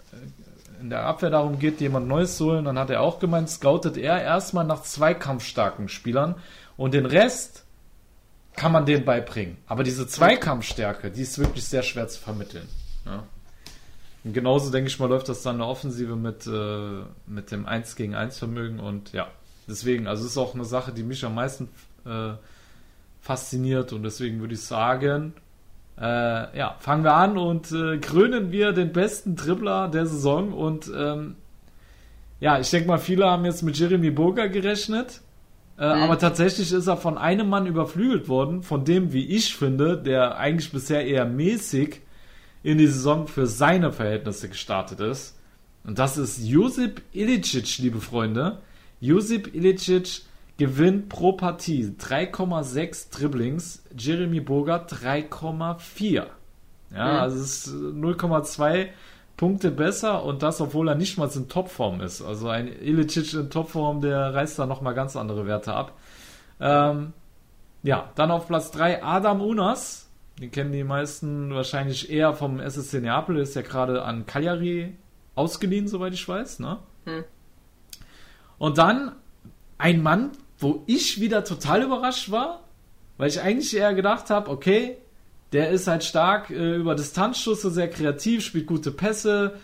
in 0.82 0.90
der 0.90 1.04
Abwehr 1.06 1.30
darum 1.30 1.58
geht, 1.58 1.80
jemand 1.80 2.08
Neues 2.08 2.36
zu 2.36 2.46
holen, 2.46 2.66
dann 2.66 2.78
hat 2.78 2.90
er 2.90 3.00
auch 3.00 3.20
gemeint, 3.20 3.48
scoutet 3.48 3.96
er 3.96 4.20
erstmal 4.20 4.66
nach 4.66 4.82
zweikampfstarken 4.82 5.88
Spielern 5.88 6.34
und 6.76 6.92
den 6.92 7.06
Rest 7.06 7.64
kann 8.54 8.72
man 8.72 8.84
denen 8.84 9.06
beibringen. 9.06 9.56
Aber 9.66 9.82
diese 9.82 10.06
Zweikampfstärke, 10.06 11.10
die 11.10 11.22
ist 11.22 11.38
wirklich 11.38 11.64
sehr 11.64 11.84
schwer 11.84 12.08
zu 12.08 12.20
vermitteln. 12.20 12.68
Ja. 13.06 13.24
Und 14.24 14.32
genauso 14.32 14.70
denke 14.70 14.88
ich 14.88 14.98
mal, 14.98 15.08
läuft 15.08 15.28
das 15.28 15.42
dann 15.42 15.56
in 15.56 15.60
der 15.60 15.68
Offensive 15.68 16.16
mit, 16.16 16.46
äh, 16.46 17.02
mit 17.26 17.50
dem 17.50 17.66
1 17.66 17.96
gegen 17.96 18.14
1 18.14 18.38
Vermögen 18.38 18.78
und 18.78 19.12
ja, 19.12 19.26
deswegen, 19.68 20.06
also 20.06 20.24
es 20.24 20.32
ist 20.32 20.38
auch 20.38 20.54
eine 20.54 20.64
Sache, 20.64 20.92
die 20.92 21.02
mich 21.02 21.24
am 21.24 21.34
meisten 21.34 21.68
äh, 22.06 22.34
fasziniert 23.20 23.92
und 23.92 24.02
deswegen 24.02 24.40
würde 24.40 24.54
ich 24.54 24.62
sagen, 24.62 25.34
äh, 26.00 26.58
ja, 26.58 26.76
fangen 26.80 27.04
wir 27.04 27.14
an 27.14 27.36
und 27.36 27.70
äh, 27.72 27.98
krönen 27.98 28.50
wir 28.50 28.72
den 28.72 28.92
besten 28.92 29.36
Dribbler 29.36 29.88
der 29.88 30.06
Saison. 30.06 30.52
Und 30.52 30.90
ähm, 30.94 31.36
ja, 32.40 32.58
ich 32.58 32.70
denke 32.70 32.88
mal, 32.88 32.98
viele 32.98 33.26
haben 33.26 33.44
jetzt 33.44 33.62
mit 33.62 33.78
Jeremy 33.78 34.10
Boga 34.10 34.46
gerechnet. 34.46 35.20
Äh, 35.78 35.84
Aber 35.84 36.18
tatsächlich 36.18 36.72
ist 36.72 36.86
er 36.86 36.96
von 36.96 37.18
einem 37.18 37.48
Mann 37.48 37.66
überflügelt 37.66 38.28
worden, 38.28 38.62
von 38.62 38.84
dem, 38.84 39.12
wie 39.12 39.26
ich 39.26 39.56
finde, 39.56 39.96
der 39.96 40.38
eigentlich 40.38 40.72
bisher 40.72 41.06
eher 41.06 41.24
mäßig 41.24 42.00
in 42.62 42.78
die 42.78 42.86
Saison 42.86 43.26
für 43.26 43.46
seine 43.46 43.92
Verhältnisse 43.92 44.48
gestartet 44.48 45.00
ist. 45.00 45.38
Und 45.84 45.98
das 45.98 46.16
ist 46.16 46.44
Josip 46.44 47.02
Ilicic, 47.12 47.78
liebe 47.78 48.00
Freunde. 48.00 48.58
Josip 49.00 49.54
Ilicic 49.54 50.22
gewinnt 50.58 51.08
pro 51.08 51.32
Partie 51.32 51.94
3,6 51.98 53.10
Dribblings, 53.10 53.82
Jeremy 53.96 54.40
Bogart 54.40 54.92
3,4. 54.92 56.14
Ja, 56.14 56.26
mhm. 56.90 56.98
also 56.98 57.40
es 57.40 57.66
ist 57.66 57.74
0,2 57.74 58.88
Punkte 59.36 59.70
besser 59.72 60.24
und 60.24 60.42
das, 60.42 60.60
obwohl 60.60 60.88
er 60.88 60.94
nicht 60.94 61.18
mal 61.18 61.28
in 61.34 61.48
Topform 61.48 62.00
ist. 62.00 62.22
Also 62.22 62.48
ein 62.48 62.68
Ilicic 62.68 63.34
in 63.34 63.50
Topform, 63.50 64.00
der 64.00 64.34
reißt 64.34 64.58
da 64.58 64.66
nochmal 64.66 64.94
ganz 64.94 65.16
andere 65.16 65.46
Werte 65.46 65.74
ab. 65.74 65.92
Ähm, 66.60 67.12
ja, 67.82 68.10
dann 68.14 68.30
auf 68.30 68.46
Platz 68.46 68.70
3 68.70 69.02
Adam 69.02 69.40
Unas. 69.40 70.01
Den 70.40 70.50
kennen 70.50 70.72
die 70.72 70.84
meisten 70.84 71.54
wahrscheinlich 71.54 72.10
eher 72.10 72.34
vom 72.34 72.58
SSC 72.58 73.00
Neapel, 73.00 73.38
ist 73.38 73.54
ja 73.54 73.62
gerade 73.62 74.02
an 74.02 74.26
Cagliari 74.26 74.94
ausgeliehen, 75.34 75.88
soweit 75.88 76.14
ich 76.14 76.26
weiß. 76.26 76.58
Ne? 76.58 76.78
Hm. 77.04 77.24
Und 78.58 78.78
dann 78.78 79.12
ein 79.78 80.02
Mann, 80.02 80.30
wo 80.58 80.84
ich 80.86 81.20
wieder 81.20 81.44
total 81.44 81.82
überrascht 81.82 82.30
war, 82.30 82.60
weil 83.18 83.28
ich 83.28 83.40
eigentlich 83.40 83.76
eher 83.76 83.94
gedacht 83.94 84.30
habe, 84.30 84.50
okay, 84.50 84.96
der 85.52 85.70
ist 85.70 85.86
halt 85.86 86.04
stark 86.04 86.50
äh, 86.50 86.76
über 86.76 86.94
Distanzschüsse, 86.94 87.70
sehr 87.70 87.90
kreativ, 87.90 88.44
spielt 88.44 88.66
gute 88.66 88.90
Pässe. 88.90 89.58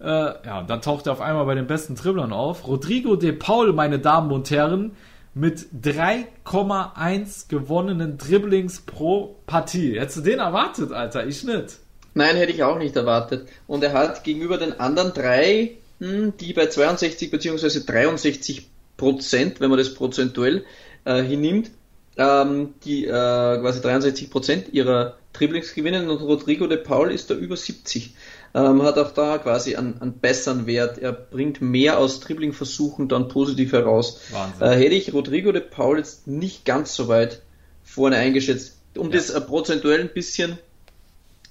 Äh, 0.00 0.06
ja, 0.06 0.62
dann 0.62 0.80
taucht 0.80 1.06
er 1.06 1.12
auf 1.12 1.20
einmal 1.20 1.44
bei 1.44 1.54
den 1.54 1.66
besten 1.66 1.96
Dribblern 1.96 2.32
auf. 2.32 2.66
Rodrigo 2.66 3.16
de 3.16 3.32
Paul, 3.32 3.72
meine 3.72 3.98
Damen 3.98 4.32
und 4.32 4.50
Herren, 4.50 4.92
mit 5.34 5.66
3,1 5.82 7.48
gewonnenen 7.48 8.18
Dribblings 8.18 8.82
pro 8.82 9.36
Partie. 9.46 9.98
Hättest 9.98 10.18
du 10.18 10.20
den 10.22 10.38
erwartet, 10.38 10.92
Alter? 10.92 11.26
Ich 11.26 11.42
nicht. 11.44 11.78
Nein, 12.14 12.36
hätte 12.36 12.52
ich 12.52 12.62
auch 12.62 12.78
nicht 12.78 12.94
erwartet. 12.94 13.48
Und 13.66 13.82
er 13.82 13.92
hat 13.92 14.22
gegenüber 14.22 14.56
den 14.56 14.78
anderen 14.78 15.12
drei, 15.12 15.72
hm, 15.98 16.34
die 16.38 16.52
bei 16.52 16.66
62 16.66 17.30
bzw. 17.30 17.80
63 17.84 18.68
Prozent, 18.96 19.60
wenn 19.60 19.70
man 19.70 19.78
das 19.78 19.94
prozentuell 19.94 20.64
äh, 21.04 21.22
hinnimmt, 21.22 21.72
ähm, 22.16 22.74
die 22.84 23.06
äh, 23.06 23.10
quasi 23.10 23.80
63 23.80 24.30
Prozent 24.30 24.72
ihrer 24.72 25.18
Dribblings 25.32 25.74
gewinnen 25.74 26.08
und 26.08 26.20
Rodrigo 26.20 26.68
de 26.68 26.78
Paul 26.78 27.10
ist 27.10 27.30
da 27.30 27.34
über 27.34 27.56
70. 27.56 28.14
Ähm, 28.54 28.82
hat 28.82 28.98
auch 28.98 29.10
da 29.10 29.38
quasi 29.38 29.74
einen, 29.74 30.00
einen 30.00 30.18
besseren 30.20 30.66
Wert. 30.66 30.98
Er 30.98 31.12
bringt 31.12 31.60
mehr 31.60 31.98
aus 31.98 32.20
Dribbling-Versuchen 32.20 33.08
dann 33.08 33.28
positiv 33.28 33.72
heraus. 33.72 34.20
Äh, 34.60 34.70
hätte 34.70 34.94
ich 34.94 35.12
Rodrigo 35.12 35.50
de 35.50 35.60
Paul 35.60 35.98
jetzt 35.98 36.28
nicht 36.28 36.64
ganz 36.64 36.94
so 36.94 37.08
weit 37.08 37.42
vorne 37.82 38.16
eingeschätzt. 38.16 38.78
Um 38.96 39.10
ja. 39.10 39.16
das 39.16 39.30
äh, 39.30 39.40
prozentuell 39.40 40.00
ein 40.00 40.12
bisschen 40.12 40.58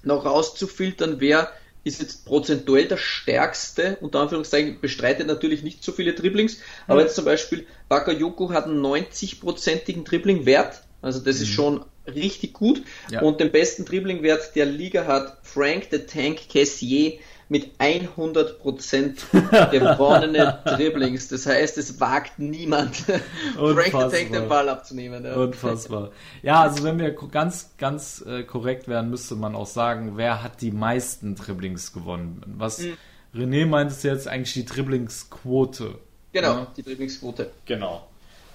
noch 0.01 0.25
rauszufiltern, 0.25 1.17
wer 1.19 1.51
ist 1.83 2.01
jetzt 2.01 2.25
prozentuell 2.25 2.87
der 2.87 2.97
stärkste, 2.97 3.97
unter 3.99 4.21
Anführungszeichen, 4.21 4.79
bestreitet 4.79 5.27
natürlich 5.27 5.63
nicht 5.63 5.83
so 5.83 5.91
viele 5.91 6.13
Dribblings, 6.13 6.59
aber 6.87 7.01
mhm. 7.01 7.07
jetzt 7.07 7.15
zum 7.15 7.25
Beispiel 7.25 7.65
Bakayoko 7.89 8.51
hat 8.51 8.65
einen 8.65 8.81
90-prozentigen 8.81 10.05
Dribbling-Wert, 10.05 10.81
also 11.01 11.19
das 11.19 11.37
mhm. 11.37 11.43
ist 11.43 11.49
schon 11.49 11.85
richtig 12.07 12.53
gut. 12.53 12.83
Ja. 13.09 13.21
Und 13.21 13.39
den 13.39 13.51
besten 13.51 13.85
Dribbling-Wert 13.85 14.55
der 14.55 14.65
Liga 14.65 15.05
hat 15.05 15.37
Frank 15.43 15.87
the 15.91 15.99
Tank 15.99 16.49
Cassier 16.49 17.19
mit 17.49 17.77
100% 17.79 18.59
gewonnene 19.71 20.59
Dribblings. 20.65 21.27
Das 21.27 21.45
heißt, 21.45 21.77
es 21.77 21.99
wagt 21.99 22.39
niemand, 22.39 22.95
Frank 23.55 23.85
the 23.85 24.17
Tank 24.17 24.31
den 24.31 24.49
Ball 24.49 24.69
abzunehmen. 24.69 25.23
Ja. 25.23 25.35
Unfassbar. 25.35 26.11
Ja, 26.41 26.61
also 26.63 26.83
wenn 26.83 26.97
wir 26.97 27.11
ganz, 27.11 27.71
ganz 27.77 28.23
äh, 28.25 28.43
korrekt 28.43 28.87
wären, 28.87 29.09
müsste 29.09 29.35
man 29.35 29.55
auch 29.55 29.67
sagen, 29.67 30.13
wer 30.15 30.41
hat 30.41 30.61
die 30.61 30.71
meisten 30.71 31.35
Dribblings 31.35 31.93
gewonnen? 31.93 32.41
Was 32.57 32.79
mhm. 32.79 32.97
René 33.35 33.65
meint, 33.65 33.91
ist 33.91 34.03
jetzt 34.03 34.27
eigentlich 34.27 34.53
die 34.53 34.65
Dribblingsquote. 34.65 35.99
Genau, 36.31 36.53
ja? 36.53 36.67
die 36.75 36.83
Dribblingsquote. 36.83 37.51
Genau. 37.65 38.07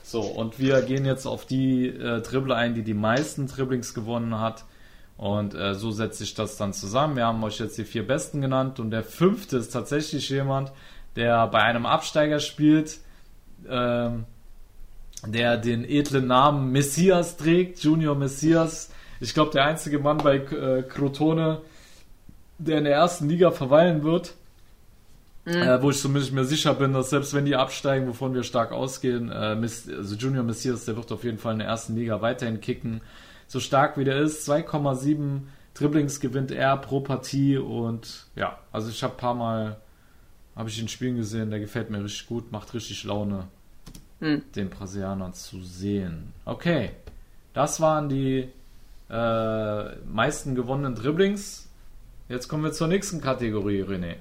So, 0.09 0.23
und 0.23 0.59
wir 0.59 0.81
gehen 0.81 1.05
jetzt 1.05 1.27
auf 1.27 1.44
die 1.44 1.87
äh, 1.87 2.23
Dribbler 2.23 2.57
ein, 2.57 2.73
die 2.73 2.83
die 2.83 2.94
meisten 2.94 3.47
Dribblings 3.47 3.92
gewonnen 3.92 4.40
hat. 4.40 4.64
Und 5.18 5.55
äh, 5.55 5.75
so 5.75 5.90
setzt 5.90 6.18
sich 6.18 6.33
das 6.33 6.57
dann 6.57 6.73
zusammen. 6.73 7.16
Wir 7.16 7.27
haben 7.27 7.44
euch 7.44 7.59
jetzt 7.59 7.77
die 7.77 7.85
vier 7.85 8.07
besten 8.07 8.40
genannt 8.40 8.81
und 8.81 8.90
der 8.90 9.03
fünfte 9.03 9.59
ist 9.59 9.68
tatsächlich 9.68 10.31
jemand, 10.31 10.73
der 11.14 11.47
bei 11.49 11.59
einem 11.59 11.85
Absteiger 11.85 12.40
spielt, 12.40 13.01
ähm, 13.68 14.25
der 15.27 15.59
den 15.59 15.85
edlen 15.85 16.27
Namen 16.27 16.73
Messias 16.73 17.37
trägt, 17.37 17.81
Junior 17.81 18.14
Messias. 18.14 18.90
Ich 19.21 19.35
glaube, 19.35 19.51
der 19.51 19.66
einzige 19.66 19.99
Mann 19.99 20.16
bei 20.16 20.37
äh, 20.37 20.85
Crotone, 20.85 21.61
der 22.57 22.79
in 22.79 22.85
der 22.85 22.94
ersten 22.94 23.29
Liga 23.29 23.51
verweilen 23.51 24.05
wird. 24.05 24.33
Mhm. 25.48 25.62
Äh, 25.62 25.82
wo 25.82 25.90
ich 25.90 25.98
zumindest 25.98 26.32
mir 26.32 26.44
sicher 26.44 26.74
bin, 26.74 26.92
dass 26.92 27.08
selbst 27.08 27.32
wenn 27.32 27.46
die 27.46 27.56
absteigen, 27.56 28.06
wovon 28.06 28.34
wir 28.34 28.42
stark 28.42 28.70
ausgehen, 28.70 29.30
äh, 29.30 29.56
also 29.56 30.14
Junior 30.14 30.44
Messias, 30.44 30.84
der 30.84 30.96
wird 30.96 31.11
auf 31.11 31.24
jeden 31.24 31.38
Fall 31.38 31.54
in 31.54 31.61
der 31.61 31.68
ersten 31.68 31.96
Liga 31.96 32.20
weiterhin 32.20 32.61
kicken. 32.61 33.00
So 33.46 33.58
stark 33.58 33.96
wie 33.96 34.04
der 34.04 34.18
ist, 34.18 34.46
2,7 34.48 35.40
Dribblings 35.72 36.20
gewinnt 36.20 36.50
er 36.50 36.76
pro 36.76 37.00
Partie 37.00 37.56
und 37.56 38.26
ja, 38.37 38.58
also 38.72 38.90
ich 38.90 39.02
habe 39.02 39.14
ein 39.14 39.18
paar 39.18 39.34
Mal 39.34 39.76
habe 40.54 40.68
ich 40.68 40.78
ihn 40.82 40.88
spielen 40.88 41.16
gesehen, 41.16 41.50
der 41.50 41.61
gefällt 41.61 41.88
mir 41.88 42.02
richtig 42.02 42.26
gut, 42.26 42.52
macht 42.52 42.74
richtig 42.74 43.04
Laune, 43.04 43.44
mhm. 44.20 44.42
den 44.54 44.68
Brasilianer 44.68 45.32
zu 45.32 45.62
sehen. 45.62 46.34
Okay, 46.44 46.90
das 47.54 47.80
waren 47.80 48.11
die 48.11 48.48
äh, 49.08 49.96
meisten 50.04 50.54
gewonnenen 50.54 50.94
Dribblings. 50.94 51.68
Jetzt 52.28 52.48
kommen 52.48 52.64
wir 52.64 52.72
zur 52.72 52.88
nächsten 52.88 53.22
Kategorie, 53.22 53.82
René. 53.82 54.16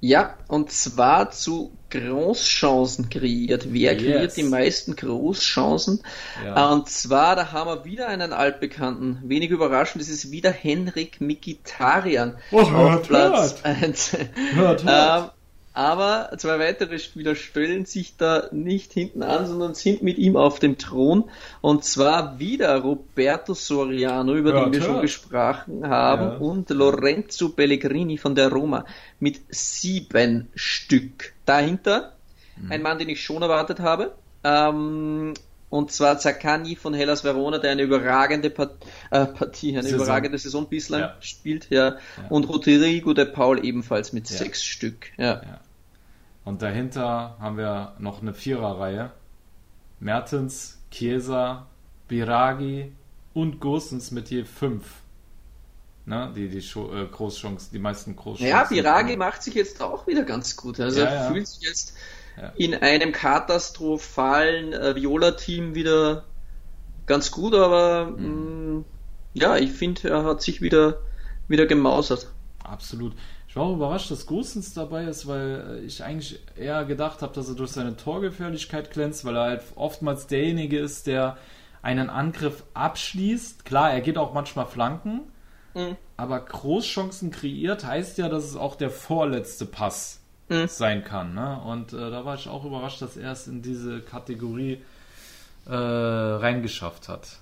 Ja, 0.00 0.34
und 0.48 0.70
zwar 0.70 1.30
zu 1.30 1.72
Großchancen 1.90 3.08
kreiert. 3.08 3.72
Wer 3.72 3.94
yes. 3.94 4.02
kreiert 4.02 4.36
die 4.36 4.42
meisten 4.42 4.96
Großchancen? 4.96 6.02
Ja. 6.44 6.72
Und 6.72 6.88
zwar, 6.88 7.36
da 7.36 7.52
haben 7.52 7.68
wir 7.70 7.84
wieder 7.84 8.08
einen 8.08 8.32
altbekannten. 8.32 9.20
Wenig 9.24 9.50
überraschend, 9.50 10.02
es 10.02 10.08
ist 10.08 10.30
wieder 10.30 10.50
Henrik 10.50 11.20
Mikitarian 11.20 12.36
oh, 12.50 12.60
auf 12.60 13.02
Platz 13.02 13.62
1. 13.62 14.16
Hört, 14.54 14.84
hört. 14.84 15.35
Aber 15.76 16.30
zwei 16.38 16.58
weitere 16.58 16.98
Spieler 16.98 17.34
stellen 17.34 17.84
sich 17.84 18.16
da 18.16 18.48
nicht 18.50 18.94
hinten 18.94 19.22
an, 19.22 19.46
sondern 19.46 19.74
sind 19.74 20.02
mit 20.02 20.16
ihm 20.16 20.34
auf 20.34 20.58
dem 20.58 20.78
Thron. 20.78 21.24
Und 21.60 21.84
zwar 21.84 22.38
wieder 22.38 22.78
Roberto 22.78 23.52
Soriano, 23.52 24.34
über 24.36 24.54
ja, 24.54 24.64
den 24.64 24.72
wir 24.72 24.80
schon 24.80 25.02
gesprochen 25.02 25.86
haben, 25.86 26.28
ja. 26.28 26.36
und 26.38 26.70
Lorenzo 26.70 27.50
Pellegrini 27.50 28.16
von 28.16 28.34
der 28.34 28.50
Roma 28.50 28.86
mit 29.20 29.38
sieben 29.50 30.48
Stück. 30.54 31.34
Dahinter 31.44 32.14
mhm. 32.56 32.72
ein 32.72 32.80
Mann, 32.80 32.98
den 32.98 33.10
ich 33.10 33.22
schon 33.22 33.42
erwartet 33.42 33.80
habe. 33.80 34.14
Ähm, 34.44 35.34
und 35.68 35.92
zwar 35.92 36.18
Zaccagni 36.18 36.76
von 36.76 36.94
Hellas 36.94 37.22
Verona, 37.22 37.58
der 37.58 37.72
eine 37.72 37.82
überragende 37.82 38.48
Part 38.48 38.76
äh, 39.10 39.26
Partie, 39.26 39.72
eine 39.72 39.82
Saison. 39.82 40.00
überragende 40.00 40.38
Saison 40.38 40.66
bislang 40.70 41.00
ja. 41.02 41.16
spielt, 41.20 41.68
ja. 41.68 41.88
ja. 41.88 41.98
Und 42.30 42.48
Rodrigo 42.48 43.12
de 43.12 43.26
Paul 43.26 43.62
ebenfalls 43.62 44.14
mit 44.14 44.30
ja. 44.30 44.38
sechs 44.38 44.64
Stück. 44.64 45.08
Ja. 45.18 45.60
Und 46.46 46.62
dahinter 46.62 47.36
haben 47.40 47.58
wir 47.58 47.94
noch 47.98 48.22
eine 48.22 48.32
Viererreihe. 48.32 49.10
Mertens, 49.98 50.78
Chiesa, 50.92 51.66
Biragi 52.06 52.92
und 53.34 53.58
Gosens 53.58 54.12
mit 54.12 54.30
je 54.30 54.44
fünf. 54.44 54.84
Ne, 56.04 56.32
die, 56.36 56.48
die 56.48 56.58
äh, 56.58 57.08
Großchancen, 57.10 57.70
die 57.72 57.80
meisten 57.80 58.14
Großchancen. 58.14 58.46
Ja, 58.46 58.62
Biragi 58.62 59.16
macht 59.16 59.42
sich 59.42 59.54
jetzt 59.54 59.82
auch 59.82 60.06
wieder 60.06 60.22
ganz 60.22 60.56
gut. 60.56 60.78
Also 60.78 61.00
ja, 61.00 61.06
er 61.06 61.14
ja. 61.24 61.32
fühlt 61.32 61.48
sich 61.48 61.68
jetzt 61.68 61.96
ja. 62.40 62.52
in 62.54 62.76
einem 62.76 63.10
katastrophalen 63.10 64.72
äh, 64.72 64.94
Viola-Team 64.94 65.74
wieder 65.74 66.26
ganz 67.06 67.32
gut, 67.32 67.54
aber 67.54 68.04
mhm. 68.04 68.24
mh, 68.24 68.78
mm, 68.78 68.84
ja, 69.34 69.56
ich 69.56 69.72
finde, 69.72 70.10
er 70.10 70.22
hat 70.22 70.42
sich 70.42 70.60
wieder, 70.60 71.00
wieder 71.48 71.66
gemausert. 71.66 72.28
Absolut. 72.62 73.14
Ich 73.56 73.58
war 73.58 73.68
auch 73.68 73.76
überrascht, 73.76 74.10
dass 74.10 74.26
Gosens 74.26 74.74
dabei 74.74 75.04
ist, 75.04 75.26
weil 75.26 75.82
ich 75.86 76.04
eigentlich 76.04 76.40
eher 76.56 76.84
gedacht 76.84 77.22
habe, 77.22 77.32
dass 77.32 77.48
er 77.48 77.54
durch 77.54 77.70
seine 77.70 77.96
Torgefährlichkeit 77.96 78.90
glänzt, 78.90 79.24
weil 79.24 79.34
er 79.34 79.44
halt 79.44 79.62
oftmals 79.76 80.26
derjenige 80.26 80.78
ist, 80.78 81.06
der 81.06 81.38
einen 81.80 82.10
Angriff 82.10 82.64
abschließt. 82.74 83.64
Klar, 83.64 83.92
er 83.92 84.02
geht 84.02 84.18
auch 84.18 84.34
manchmal 84.34 84.66
Flanken, 84.66 85.22
mhm. 85.72 85.96
aber 86.18 86.40
Großchancen 86.40 87.30
kreiert 87.30 87.86
heißt 87.86 88.18
ja, 88.18 88.28
dass 88.28 88.44
es 88.44 88.56
auch 88.56 88.76
der 88.76 88.90
vorletzte 88.90 89.64
Pass 89.64 90.20
mhm. 90.50 90.66
sein 90.68 91.02
kann. 91.02 91.32
Ne? 91.32 91.58
Und 91.64 91.94
äh, 91.94 92.10
da 92.10 92.26
war 92.26 92.34
ich 92.34 92.50
auch 92.50 92.66
überrascht, 92.66 93.00
dass 93.00 93.16
er 93.16 93.32
es 93.32 93.46
in 93.48 93.62
diese 93.62 94.02
Kategorie 94.02 94.82
äh, 95.64 95.74
reingeschafft 95.74 97.08
hat. 97.08 97.38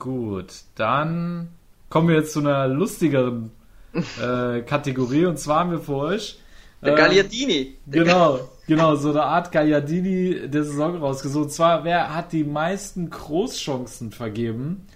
Gut, 0.00 0.62
dann 0.74 1.50
kommen 1.90 2.08
wir 2.08 2.16
jetzt 2.16 2.32
zu 2.32 2.40
einer 2.40 2.66
lustigeren 2.66 3.52
äh, 3.94 4.62
Kategorie 4.62 5.26
und 5.26 5.38
zwar 5.38 5.60
haben 5.60 5.72
wir 5.72 5.80
für 5.80 5.96
euch. 5.96 6.38
Der 6.82 6.94
Gagliardini. 6.94 7.76
Genau, 7.86 8.40
genau, 8.66 8.96
so 8.96 9.10
eine 9.10 9.22
Art 9.22 9.52
Gagliardini 9.52 10.48
der 10.48 10.64
Saison 10.64 10.96
rausgesucht. 10.96 11.44
Und 11.44 11.50
zwar, 11.50 11.84
wer 11.84 12.14
hat 12.14 12.32
die 12.32 12.42
meisten 12.42 13.08
Großchancen 13.08 14.10
vergeben? 14.10 14.86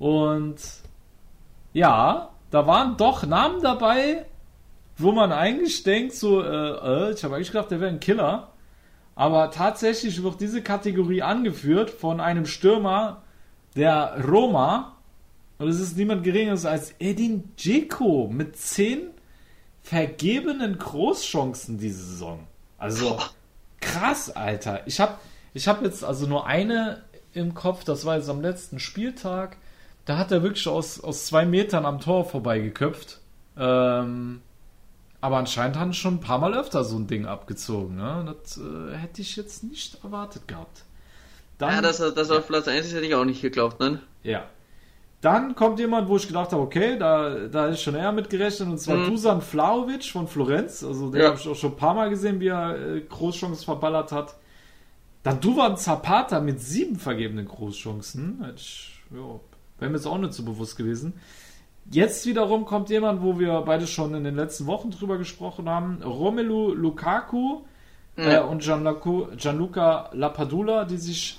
Und 0.00 0.56
ja, 1.72 2.30
da 2.50 2.66
waren 2.66 2.96
doch 2.96 3.24
Namen 3.24 3.62
dabei, 3.62 4.26
wo 4.98 5.12
man 5.12 5.32
eigentlich 5.32 5.84
denkt, 5.84 6.14
so, 6.14 6.42
äh, 6.42 6.46
äh, 6.46 7.12
ich 7.12 7.22
habe 7.22 7.36
eigentlich 7.36 7.52
gedacht, 7.52 7.70
der 7.70 7.80
wäre 7.80 7.90
ein 7.90 8.00
Killer. 8.00 8.48
Aber 9.14 9.50
tatsächlich 9.50 10.22
wird 10.22 10.40
diese 10.40 10.62
Kategorie 10.62 11.22
angeführt 11.22 11.90
von 11.90 12.20
einem 12.20 12.46
Stürmer 12.46 13.22
der 13.76 14.18
Roma. 14.26 14.96
Und 15.62 15.68
es 15.68 15.78
ist 15.78 15.96
niemand 15.96 16.24
geringeres 16.24 16.66
als 16.66 16.92
Edin 16.98 17.54
Dzeko 17.56 18.28
mit 18.28 18.56
10 18.56 19.10
vergebenen 19.80 20.76
Großchancen 20.76 21.78
diese 21.78 22.02
Saison. 22.02 22.48
Also 22.78 23.20
krass, 23.80 24.34
Alter. 24.34 24.84
Ich 24.86 24.98
habe 24.98 25.18
ich 25.54 25.68
hab 25.68 25.82
jetzt 25.84 26.02
also 26.02 26.26
nur 26.26 26.46
eine 26.48 27.04
im 27.32 27.54
Kopf, 27.54 27.84
das 27.84 28.04
war 28.04 28.16
jetzt 28.16 28.28
am 28.28 28.40
letzten 28.40 28.80
Spieltag. 28.80 29.56
Da 30.04 30.18
hat 30.18 30.32
er 30.32 30.42
wirklich 30.42 30.66
aus, 30.66 30.98
aus 30.98 31.26
zwei 31.26 31.44
Metern 31.44 31.86
am 31.86 32.00
Tor 32.00 32.24
vorbeigeköpft. 32.24 33.20
Ähm, 33.56 34.42
aber 35.20 35.36
anscheinend 35.36 35.76
haben 35.76 35.92
schon 35.92 36.14
ein 36.14 36.20
paar 36.20 36.38
Mal 36.38 36.54
öfter 36.54 36.82
so 36.82 36.96
ein 36.96 37.06
Ding 37.06 37.24
abgezogen. 37.24 37.94
Ne? 37.94 38.34
Das 38.42 38.58
äh, 38.58 38.96
hätte 38.96 39.22
ich 39.22 39.36
jetzt 39.36 39.62
nicht 39.62 40.02
erwartet 40.02 40.48
gehabt. 40.48 40.82
Dann, 41.58 41.74
ja, 41.74 41.82
dass 41.82 42.00
er, 42.00 42.10
dass 42.10 42.30
er 42.30 42.38
auf 42.38 42.48
Platz 42.48 42.66
1 42.66 42.86
ist, 42.86 42.94
hätte 42.94 43.06
ich 43.06 43.14
auch 43.14 43.24
nicht 43.24 43.42
geglaubt, 43.42 43.78
ne? 43.78 44.00
Ja. 44.24 44.48
Dann 45.22 45.54
kommt 45.54 45.78
jemand, 45.78 46.08
wo 46.08 46.16
ich 46.16 46.26
gedacht 46.26 46.52
habe, 46.52 46.62
okay, 46.62 46.98
da, 46.98 47.46
da 47.48 47.68
ist 47.68 47.80
schon 47.80 47.94
eher 47.94 48.10
mit 48.10 48.28
gerechnet, 48.28 48.68
und 48.68 48.78
zwar 48.78 48.96
mhm. 48.96 49.06
Dusan 49.06 49.40
Vlaovic 49.40 50.04
von 50.04 50.26
Florenz. 50.26 50.82
Also 50.82 51.10
den 51.10 51.20
ja. 51.20 51.28
habe 51.28 51.38
ich 51.38 51.48
auch 51.48 51.54
schon 51.54 51.70
ein 51.70 51.76
paar 51.76 51.94
Mal 51.94 52.10
gesehen, 52.10 52.40
wie 52.40 52.48
er 52.48 52.76
äh, 52.76 53.00
Großchancen 53.02 53.64
verballert 53.64 54.12
hat. 54.12 54.34
Dann 55.22 55.40
Duvan 55.40 55.76
Zapata 55.76 56.40
mit 56.40 56.60
sieben 56.60 56.96
vergebenen 56.96 57.46
Großchancen. 57.46 58.44
Ich, 58.56 59.00
ja, 59.12 59.40
Wäre 59.82 59.90
mir 59.90 59.96
jetzt 59.96 60.06
auch 60.06 60.18
nicht 60.18 60.32
so 60.32 60.44
bewusst 60.44 60.76
gewesen. 60.76 61.14
Jetzt 61.90 62.24
wiederum 62.26 62.64
kommt 62.64 62.90
jemand, 62.90 63.22
wo 63.22 63.38
wir 63.38 63.60
beide 63.62 63.86
schon 63.88 64.14
in 64.14 64.22
den 64.22 64.36
letzten 64.36 64.66
Wochen 64.66 64.90
drüber 64.90 65.18
gesprochen 65.18 65.68
haben. 65.68 66.02
Romelu 66.02 66.72
Lukaku 66.72 67.62
mhm. 68.16 68.22
äh, 68.22 68.40
und 68.40 68.62
Gianluca, 68.62 69.34
Gianluca 69.36 70.10
Lapadula, 70.12 70.84
die 70.84 70.98
sich 70.98 71.38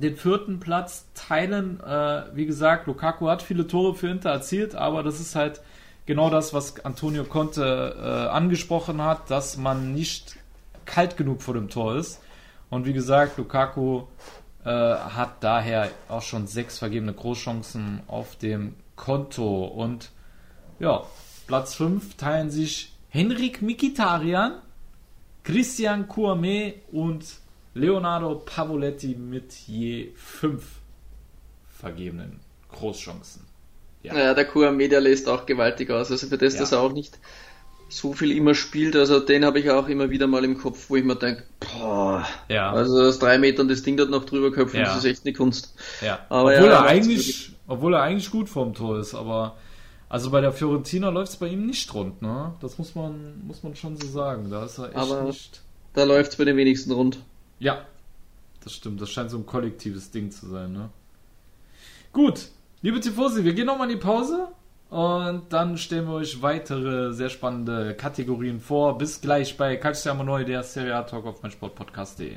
den 0.00 0.16
vierten 0.16 0.60
Platz 0.60 1.06
teilen. 1.14 1.80
Äh, 1.80 2.24
wie 2.34 2.46
gesagt, 2.46 2.86
Lukaku 2.86 3.28
hat 3.28 3.42
viele 3.42 3.66
Tore 3.66 3.94
für 3.94 4.08
Inter 4.08 4.30
erzielt, 4.30 4.74
aber 4.74 5.02
das 5.02 5.20
ist 5.20 5.34
halt 5.34 5.60
genau 6.06 6.30
das, 6.30 6.54
was 6.54 6.84
Antonio 6.84 7.24
Conte 7.24 7.96
äh, 7.98 8.28
angesprochen 8.30 9.02
hat, 9.02 9.30
dass 9.30 9.56
man 9.56 9.92
nicht 9.94 10.36
kalt 10.84 11.16
genug 11.16 11.42
vor 11.42 11.54
dem 11.54 11.68
Tor 11.68 11.96
ist. 11.96 12.20
Und 12.70 12.86
wie 12.86 12.92
gesagt, 12.92 13.38
Lukaku 13.38 14.02
äh, 14.64 14.70
hat 14.70 15.42
daher 15.42 15.90
auch 16.08 16.22
schon 16.22 16.46
sechs 16.46 16.78
vergebene 16.78 17.12
Großchancen 17.12 18.00
auf 18.06 18.36
dem 18.36 18.74
Konto. 18.96 19.64
Und 19.64 20.10
ja, 20.78 21.02
Platz 21.46 21.74
5 21.74 22.16
teilen 22.16 22.50
sich 22.50 22.92
Henrik 23.08 23.62
Mikitarian, 23.62 24.60
Christian 25.44 26.08
Kouame 26.08 26.74
und 26.92 27.24
Leonardo 27.78 28.42
Pavoletti 28.44 29.14
mit 29.14 29.52
je 29.66 30.12
fünf 30.16 30.64
vergebenen 31.68 32.40
Großchancen. 32.70 33.42
Ja, 34.02 34.16
ja 34.16 34.34
der 34.34 34.44
Kouame, 34.44 34.88
der 34.88 35.00
lässt 35.00 35.28
auch 35.28 35.46
gewaltig 35.46 35.90
aus. 35.90 36.10
Also 36.10 36.26
für 36.26 36.38
das, 36.38 36.54
ja. 36.54 36.60
dass 36.60 36.72
er 36.72 36.80
auch 36.80 36.92
nicht 36.92 37.18
so 37.88 38.12
viel 38.12 38.32
immer 38.32 38.54
spielt, 38.54 38.96
also 38.96 39.18
den 39.18 39.44
habe 39.44 39.60
ich 39.60 39.70
auch 39.70 39.88
immer 39.88 40.10
wieder 40.10 40.26
mal 40.26 40.44
im 40.44 40.58
Kopf, 40.58 40.90
wo 40.90 40.96
ich 40.96 41.04
mir 41.04 41.16
denke, 41.16 41.44
boah, 41.60 42.26
ja. 42.48 42.70
also 42.70 43.00
aus 43.00 43.18
drei 43.18 43.38
Metern 43.38 43.68
das 43.68 43.82
Ding 43.82 43.96
dort 43.96 44.10
noch 44.10 44.26
drüber 44.26 44.52
köpfen, 44.52 44.80
ja. 44.80 44.86
das 44.86 44.98
ist 44.98 45.04
echt 45.06 45.24
eine 45.24 45.32
Kunst. 45.32 45.74
Ja. 46.02 46.18
Aber 46.28 46.52
obwohl, 46.52 46.68
ja, 46.68 46.72
er 46.72 46.86
eigentlich, 46.86 47.52
obwohl 47.66 47.94
er 47.94 48.02
eigentlich 48.02 48.30
gut 48.30 48.50
vorm 48.50 48.74
Tor 48.74 48.98
ist, 48.98 49.14
aber 49.14 49.56
also 50.10 50.30
bei 50.30 50.40
der 50.40 50.52
Fiorentina 50.52 51.08
läuft 51.08 51.32
es 51.32 51.36
bei 51.38 51.48
ihm 51.48 51.66
nicht 51.66 51.92
rund, 51.94 52.20
ne? 52.20 52.54
Das 52.60 52.78
muss 52.78 52.94
man, 52.94 53.46
muss 53.46 53.62
man 53.62 53.74
schon 53.74 53.96
so 53.96 54.06
sagen. 54.06 54.50
Da 54.50 54.64
ist 54.64 54.78
er 54.78 54.88
echt 54.88 54.96
aber 54.96 55.22
nicht. 55.22 55.62
Da 55.94 56.04
läuft 56.04 56.32
es 56.32 56.36
bei 56.36 56.44
den 56.44 56.56
wenigsten 56.56 56.92
rund. 56.92 57.18
Ja, 57.58 57.86
das 58.62 58.74
stimmt. 58.74 59.00
Das 59.00 59.10
scheint 59.10 59.30
so 59.30 59.38
ein 59.38 59.46
kollektives 59.46 60.10
Ding 60.10 60.30
zu 60.30 60.46
sein, 60.48 60.72
ne? 60.72 60.90
Gut, 62.12 62.48
liebe 62.82 63.00
Tifosi, 63.00 63.44
wir 63.44 63.52
gehen 63.52 63.66
nochmal 63.66 63.90
in 63.90 63.96
die 63.96 64.02
Pause 64.02 64.48
und 64.90 65.52
dann 65.52 65.76
stellen 65.76 66.06
wir 66.06 66.14
euch 66.14 66.40
weitere 66.40 67.12
sehr 67.12 67.28
spannende 67.28 67.94
Kategorien 67.94 68.60
vor. 68.60 68.96
Bis 68.96 69.20
gleich 69.20 69.56
bei 69.56 69.76
Calciamo 69.76 70.24
Neu, 70.24 70.44
der 70.44 70.62
Serie 70.62 70.96
A 70.96 71.02
Talk 71.02 71.26
auf 71.26 71.42
meinsportpodcast.de. 71.42 72.36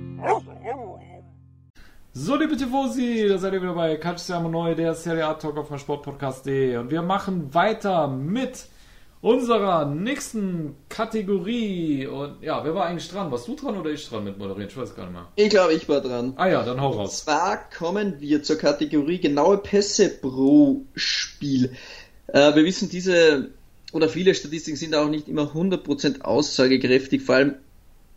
So, 2.13 2.35
liebe 2.35 2.57
Tifosi, 2.57 3.25
da 3.29 3.37
seid 3.37 3.53
ihr 3.53 3.61
wieder 3.61 3.73
bei 3.73 3.95
Calciamo 3.95 4.49
Neu, 4.49 4.75
der 4.75 4.93
Serie 4.95 5.25
A 5.25 5.35
Talk 5.35 5.55
auf 5.55 5.69
dem 5.69 5.77
Sportpodcast.de. 5.77 6.75
Und 6.75 6.91
wir 6.91 7.01
machen 7.01 7.53
weiter 7.53 8.09
mit 8.09 8.65
unserer 9.21 9.85
nächsten 9.85 10.75
Kategorie. 10.89 12.07
Und 12.07 12.43
ja, 12.43 12.65
wer 12.65 12.75
war 12.75 12.87
eigentlich 12.87 13.07
dran? 13.07 13.31
Warst 13.31 13.47
du 13.47 13.55
dran 13.55 13.77
oder 13.77 13.91
ich 13.91 14.09
dran 14.09 14.25
mit 14.25 14.37
moderieren? 14.37 14.67
Ich 14.67 14.75
weiß 14.75 14.93
gar 14.93 15.05
nicht 15.05 15.13
mehr. 15.13 15.27
Ich 15.37 15.49
glaube, 15.49 15.71
ich 15.71 15.87
war 15.87 16.01
dran. 16.01 16.33
Ah 16.35 16.49
ja, 16.49 16.63
dann 16.63 16.81
hau 16.81 16.89
raus. 16.89 17.11
Und 17.11 17.15
zwar 17.15 17.69
kommen 17.69 18.19
wir 18.19 18.43
zur 18.43 18.57
Kategorie 18.57 19.19
genaue 19.19 19.59
Pässe 19.59 20.09
pro 20.09 20.81
Spiel. 20.93 21.71
Äh, 22.27 22.53
wir 22.55 22.65
wissen, 22.65 22.89
diese 22.89 23.51
oder 23.93 24.09
viele 24.09 24.35
Statistiken 24.35 24.75
sind 24.75 24.95
auch 24.95 25.07
nicht 25.07 25.29
immer 25.29 25.53
100% 25.53 26.23
aussagekräftig, 26.23 27.21
vor 27.21 27.35
allem 27.35 27.55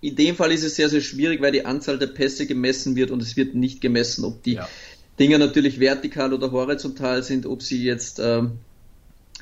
in 0.04 0.16
dem 0.16 0.36
Fall 0.36 0.52
ist 0.52 0.64
es 0.64 0.76
sehr, 0.76 0.90
sehr 0.90 1.00
schwierig, 1.00 1.40
weil 1.40 1.52
die 1.52 1.64
Anzahl 1.64 1.98
der 1.98 2.08
Pässe 2.08 2.46
gemessen 2.46 2.94
wird 2.94 3.10
und 3.10 3.22
es 3.22 3.38
wird 3.38 3.54
nicht 3.54 3.80
gemessen, 3.80 4.24
ob 4.26 4.42
die 4.42 4.54
ja. 4.54 4.68
Dinger 5.18 5.38
natürlich 5.38 5.80
vertikal 5.80 6.34
oder 6.34 6.52
horizontal 6.52 7.22
sind, 7.22 7.46
ob 7.46 7.62
sie 7.62 7.82
jetzt 7.82 8.18
ähm, 8.18 8.58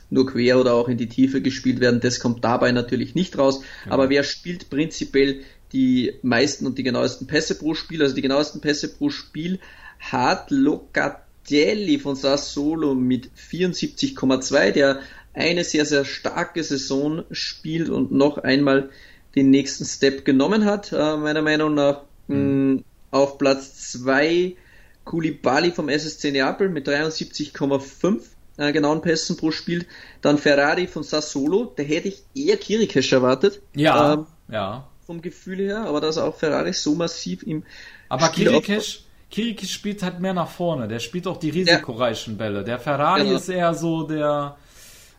nur 0.08 0.26
quer 0.26 0.60
oder 0.60 0.74
auch 0.74 0.88
in 0.88 0.98
die 0.98 1.08
Tiefe 1.08 1.42
gespielt 1.42 1.80
werden. 1.80 1.98
Das 1.98 2.20
kommt 2.20 2.44
dabei 2.44 2.70
natürlich 2.70 3.16
nicht 3.16 3.38
raus. 3.38 3.62
Ja. 3.86 3.92
Aber 3.92 4.08
wer 4.08 4.22
spielt 4.22 4.70
prinzipiell 4.70 5.40
die 5.72 6.12
meisten 6.22 6.64
und 6.64 6.78
die 6.78 6.84
genauesten 6.84 7.26
Pässe 7.26 7.56
pro 7.56 7.74
Spiel? 7.74 8.00
Also 8.00 8.14
die 8.14 8.22
genauesten 8.22 8.60
Pässe 8.60 8.88
pro 8.88 9.10
Spiel 9.10 9.58
hat 9.98 10.52
Locatelli 10.52 11.98
von 11.98 12.14
Sassolo 12.14 12.94
mit 12.94 13.30
74,2, 13.36 14.70
der 14.70 15.00
eine 15.34 15.64
sehr, 15.64 15.86
sehr 15.86 16.04
starke 16.04 16.62
Saison 16.62 17.24
spielt 17.32 17.88
und 17.88 18.12
noch 18.12 18.38
einmal 18.38 18.90
den 19.34 19.50
nächsten 19.50 19.84
Step 19.84 20.24
genommen 20.24 20.64
hat, 20.64 20.92
äh, 20.92 21.16
meiner 21.16 21.42
Meinung 21.42 21.74
nach. 21.74 22.02
Mhm. 22.28 22.74
Mh, 22.74 22.82
auf 23.12 23.38
Platz 23.38 23.92
2 23.92 24.56
Kulibali 25.04 25.70
vom 25.70 25.88
SSC 25.88 26.32
Neapel 26.32 26.68
mit 26.68 26.88
73,5 26.88 28.20
äh, 28.56 28.72
genauen 28.72 29.00
Pässen 29.00 29.36
pro 29.36 29.50
Spiel. 29.50 29.86
Dann 30.20 30.38
Ferrari 30.38 30.86
von 30.86 31.02
Sassolo, 31.02 31.72
da 31.76 31.82
hätte 31.82 32.08
ich 32.08 32.22
eher 32.34 32.56
Kirikesh 32.56 33.12
erwartet. 33.12 33.60
Ja, 33.74 34.14
ähm, 34.14 34.26
ja. 34.48 34.88
Vom 35.06 35.20
Gefühl 35.20 35.58
her, 35.58 35.84
aber 35.84 36.00
dass 36.00 36.18
auch 36.18 36.36
Ferrari 36.36 36.72
so 36.72 36.94
massiv 36.94 37.42
im 37.42 37.64
Aber 38.08 38.26
Spiel 38.26 38.48
Kirikesh, 38.48 39.04
Kirikesh 39.30 39.72
spielt 39.72 40.02
halt 40.02 40.20
mehr 40.20 40.34
nach 40.34 40.50
vorne. 40.50 40.88
Der 40.88 41.00
spielt 41.00 41.26
auch 41.26 41.36
die 41.36 41.50
risikoreichen 41.50 42.34
ja. 42.34 42.38
Bälle. 42.38 42.64
Der 42.64 42.78
Ferrari 42.78 43.24
genau. 43.24 43.36
ist 43.36 43.48
eher 43.48 43.74
so 43.74 44.04
der 44.04 44.56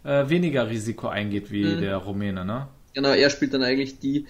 äh, 0.04 0.28
weniger 0.30 0.69
Risiko 0.69 1.08
eingeht 1.08 1.52
wie 1.52 1.65
mhm. 1.65 1.82
der 1.82 1.97
Rumäne, 1.97 2.45
ne? 2.45 2.67
Genau, 2.93 3.10
er 3.10 3.29
spielt 3.29 3.53
dann 3.53 3.63
eigentlich 3.63 3.99
die, 3.99 4.25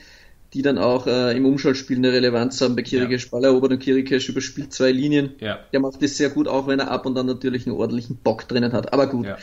die 0.53 0.61
dann 0.61 0.77
auch 0.77 1.07
äh, 1.07 1.35
im 1.35 1.45
Umschaltspiel 1.45 1.97
eine 1.97 2.11
Relevanz 2.11 2.61
haben. 2.61 2.75
Bei 2.75 2.83
Kirikesh 2.83 3.25
ja. 3.25 3.29
Ball 3.31 3.45
erobert 3.45 3.71
und 3.71 3.79
Kirikesh 3.79 4.29
überspielt 4.29 4.73
zwei 4.73 4.91
Linien. 4.91 5.33
Ja. 5.39 5.59
Der 5.71 5.79
macht 5.79 6.01
das 6.01 6.17
sehr 6.17 6.29
gut, 6.29 6.47
auch 6.47 6.67
wenn 6.67 6.79
er 6.79 6.91
ab 6.91 7.05
und 7.05 7.17
an 7.17 7.25
natürlich 7.25 7.65
einen 7.65 7.75
ordentlichen 7.75 8.17
Bock 8.17 8.47
drinnen 8.47 8.73
hat. 8.73 8.93
Aber 8.93 9.07
gut. 9.07 9.25
Ja. 9.25 9.37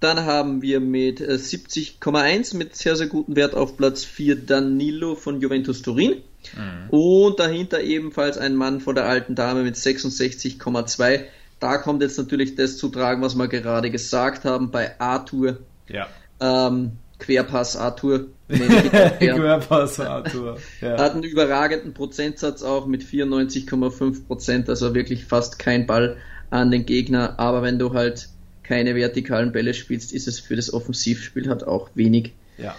Dann 0.00 0.26
haben 0.26 0.60
wir 0.60 0.80
mit 0.80 1.20
70,1 1.20 2.54
äh, 2.54 2.56
mit 2.56 2.76
sehr, 2.76 2.96
sehr 2.96 3.06
gutem 3.06 3.34
Wert 3.34 3.54
auf 3.54 3.78
Platz 3.78 4.04
4 4.04 4.36
Danilo 4.36 5.14
von 5.14 5.40
Juventus 5.40 5.80
Turin. 5.80 6.22
Mhm. 6.54 6.90
Und 6.90 7.40
dahinter 7.40 7.82
ebenfalls 7.82 8.36
ein 8.36 8.56
Mann 8.56 8.80
von 8.80 8.94
der 8.94 9.06
alten 9.06 9.34
Dame 9.34 9.62
mit 9.62 9.76
66,2. 9.76 11.24
Da 11.60 11.78
kommt 11.78 12.02
jetzt 12.02 12.18
natürlich 12.18 12.54
das 12.54 12.76
zu 12.76 12.90
tragen, 12.90 13.22
was 13.22 13.36
wir 13.36 13.48
gerade 13.48 13.90
gesagt 13.90 14.44
haben 14.44 14.70
bei 14.70 15.00
Arthur. 15.00 15.58
Ja. 15.88 16.08
Ähm, 16.40 16.92
Querpass 17.18 17.76
Arthur. 17.76 18.26
Querpass 18.48 20.00
Arthur. 20.00 20.58
Ja. 20.80 20.98
Hat 20.98 21.12
einen 21.12 21.22
überragenden 21.22 21.94
Prozentsatz 21.94 22.62
auch 22.62 22.86
mit 22.86 23.02
94,5 23.02 24.26
Prozent, 24.26 24.68
also 24.68 24.94
wirklich 24.94 25.24
fast 25.24 25.58
kein 25.58 25.86
Ball 25.86 26.16
an 26.50 26.70
den 26.70 26.86
Gegner. 26.86 27.38
Aber 27.38 27.62
wenn 27.62 27.78
du 27.78 27.94
halt 27.94 28.28
keine 28.62 28.94
vertikalen 28.94 29.52
Bälle 29.52 29.74
spielst, 29.74 30.12
ist 30.12 30.28
es 30.28 30.40
für 30.40 30.56
das 30.56 30.72
Offensivspiel 30.72 31.48
halt 31.48 31.66
auch 31.66 31.90
wenig. 31.94 32.32
Ja. 32.58 32.74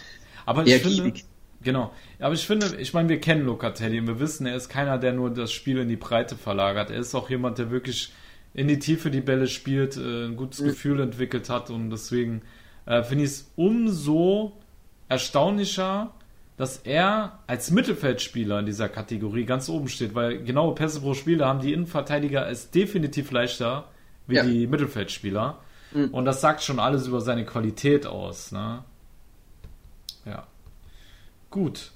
Aber 0.45 0.65
ich 0.65 0.81
finde, 0.81 1.13
Genau. 1.63 1.91
Aber 2.19 2.33
ich 2.33 2.45
finde, 2.45 2.75
ich 2.77 2.93
meine, 2.93 3.09
wir 3.09 3.19
kennen 3.19 3.45
Locatelli 3.45 3.99
und 3.99 4.07
wir 4.07 4.19
wissen, 4.19 4.45
er 4.45 4.55
ist 4.55 4.69
keiner, 4.69 4.97
der 4.97 5.13
nur 5.13 5.31
das 5.31 5.51
Spiel 5.51 5.79
in 5.79 5.89
die 5.89 5.95
Breite 5.95 6.35
verlagert. 6.35 6.91
Er 6.91 6.99
ist 6.99 7.15
auch 7.15 7.29
jemand, 7.29 7.57
der 7.57 7.71
wirklich 7.71 8.13
in 8.53 8.67
die 8.67 8.79
Tiefe 8.79 9.11
die 9.11 9.21
Bälle 9.21 9.47
spielt, 9.47 9.97
äh, 9.97 10.25
ein 10.25 10.35
gutes 10.35 10.61
mhm. 10.61 10.67
Gefühl 10.67 10.99
entwickelt 10.99 11.49
hat 11.49 11.69
und 11.69 11.89
deswegen 11.89 12.41
äh, 12.87 13.03
finde 13.03 13.25
ich 13.25 13.31
es 13.31 13.51
umso 13.55 14.53
erstaunlicher, 15.09 16.13
dass 16.55 16.77
er 16.77 17.39
als 17.45 17.69
Mittelfeldspieler 17.69 18.59
in 18.59 18.65
dieser 18.65 18.89
Kategorie 18.89 19.45
ganz 19.45 19.69
oben 19.69 19.87
steht, 19.87 20.15
weil 20.15 20.43
genaue 20.43 20.73
Pässe 20.73 21.01
pro 21.01 21.13
Spiel, 21.13 21.37
da 21.37 21.47
haben 21.47 21.59
die 21.59 21.71
Innenverteidiger 21.71 22.49
es 22.49 22.71
definitiv 22.71 23.31
leichter 23.31 23.85
wie 24.25 24.35
ja. 24.35 24.43
die 24.43 24.65
Mittelfeldspieler. 24.65 25.59
Mhm. 25.93 26.09
Und 26.09 26.25
das 26.25 26.41
sagt 26.41 26.63
schon 26.63 26.79
alles 26.79 27.07
über 27.07 27.21
seine 27.21 27.45
Qualität 27.45 28.07
aus. 28.07 28.51
Ne? 28.51 28.83
Ja. 30.25 30.47
Gut. 31.51 31.91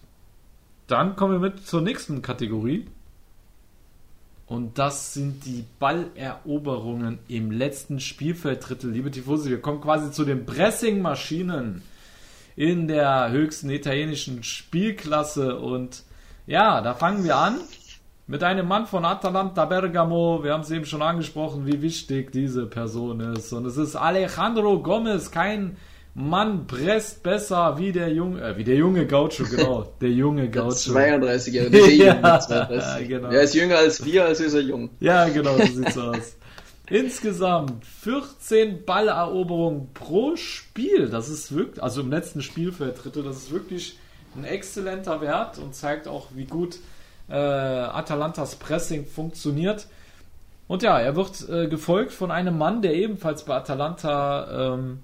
Dann 0.87 1.15
kommen 1.15 1.33
wir 1.41 1.49
mit 1.49 1.65
zur 1.65 1.81
nächsten 1.81 2.21
Kategorie. 2.21 2.87
Und 4.51 4.77
das 4.77 5.13
sind 5.13 5.45
die 5.45 5.63
Balleroberungen 5.79 7.19
im 7.29 7.51
letzten 7.51 8.01
Spielfelddrittel. 8.01 8.91
Liebe 8.91 9.09
Tifosi, 9.09 9.49
wir 9.49 9.61
kommen 9.61 9.79
quasi 9.79 10.11
zu 10.11 10.25
den 10.25 10.45
Pressing-Maschinen 10.45 11.83
in 12.57 12.89
der 12.89 13.31
höchsten 13.31 13.69
italienischen 13.69 14.43
Spielklasse. 14.43 15.57
Und 15.57 16.03
ja, 16.47 16.81
da 16.81 16.93
fangen 16.95 17.23
wir 17.23 17.37
an 17.37 17.61
mit 18.27 18.43
einem 18.43 18.67
Mann 18.67 18.87
von 18.87 19.05
Atalanta 19.05 19.63
Bergamo. 19.63 20.43
Wir 20.43 20.51
haben 20.51 20.63
es 20.63 20.71
eben 20.71 20.85
schon 20.85 21.01
angesprochen, 21.01 21.65
wie 21.65 21.81
wichtig 21.81 22.33
diese 22.33 22.65
Person 22.65 23.21
ist. 23.21 23.53
Und 23.53 23.65
es 23.65 23.77
ist 23.77 23.95
Alejandro 23.95 24.83
Gomez, 24.83 25.31
kein 25.31 25.77
Mann 26.13 26.67
presst 26.67 27.23
besser 27.23 27.77
wie 27.77 27.93
der 27.93 28.11
junge, 28.11 28.41
äh, 28.41 28.57
wie 28.57 28.65
der 28.65 28.75
junge 28.75 29.07
Gaucho, 29.07 29.43
genau. 29.45 29.93
Der 30.01 30.09
junge 30.09 30.49
Gaucho. 30.49 30.71
32-Jährige, 30.71 31.91
ja, 32.05 32.39
32. 32.39 33.07
genau. 33.07 33.29
Er 33.29 33.41
ist 33.41 33.55
jünger 33.55 33.77
als 33.77 34.03
wir, 34.03 34.25
also 34.25 34.43
ist 34.43 34.53
er 34.53 34.61
jung. 34.61 34.89
Ja, 34.99 35.29
genau, 35.29 35.57
so 35.57 35.65
sieht's 35.65 35.97
aus. 35.97 36.35
Insgesamt 36.89 37.85
14 37.85 38.83
Balleroberungen 38.83 39.93
pro 39.93 40.35
Spiel. 40.35 41.07
Das 41.07 41.29
ist 41.29 41.55
wirklich, 41.55 41.81
also 41.81 42.01
im 42.01 42.09
letzten 42.09 42.41
Spielfeld 42.41 43.01
dritte, 43.01 43.23
das 43.23 43.37
ist 43.37 43.51
wirklich 43.51 43.97
ein 44.35 44.43
exzellenter 44.43 45.21
Wert 45.21 45.57
und 45.57 45.73
zeigt 45.73 46.09
auch, 46.09 46.27
wie 46.35 46.45
gut 46.45 46.79
äh, 47.29 47.35
Atalantas 47.35 48.55
Pressing 48.55 49.05
funktioniert. 49.05 49.87
Und 50.67 50.83
ja, 50.83 50.99
er 50.99 51.15
wird 51.15 51.47
äh, 51.49 51.67
gefolgt 51.67 52.11
von 52.11 52.31
einem 52.31 52.57
Mann, 52.57 52.81
der 52.81 52.93
ebenfalls 52.93 53.43
bei 53.45 53.55
Atalanta, 53.55 54.73
ähm, 54.73 54.99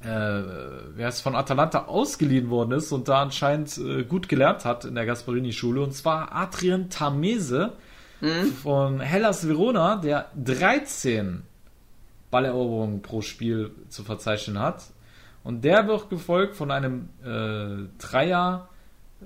äh, 0.00 0.06
wer 0.06 1.08
ist 1.08 1.20
von 1.20 1.34
Atalanta 1.34 1.86
ausgeliehen 1.86 2.50
worden 2.50 2.72
ist 2.72 2.92
und 2.92 3.08
da 3.08 3.22
anscheinend 3.22 3.76
äh, 3.78 4.04
gut 4.04 4.28
gelernt 4.28 4.64
hat 4.64 4.84
in 4.84 4.94
der 4.94 5.06
Gasparini-Schule, 5.06 5.80
und 5.80 5.92
zwar 5.92 6.34
Adrian 6.34 6.88
Tamese 6.88 7.72
mhm. 8.20 8.52
von 8.62 9.00
Hellas 9.00 9.48
Verona, 9.48 9.96
der 9.96 10.26
13 10.36 11.42
Balleroberungen 12.30 13.02
pro 13.02 13.22
Spiel 13.22 13.72
zu 13.88 14.04
verzeichnen 14.04 14.58
hat. 14.58 14.84
Und 15.44 15.64
der 15.64 15.86
wird 15.86 16.10
gefolgt 16.10 16.56
von 16.56 16.70
einem 16.70 17.08
äh, 17.24 17.88
Dreier, 17.98 18.68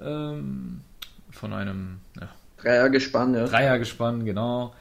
ähm, 0.01 0.83
von 1.31 1.53
einem 1.53 2.01
ja, 2.21 2.29
Dreiergespann, 2.59 3.35
ja. 3.35 3.45
Dreiergespann, 3.47 4.25
genau. 4.25 4.73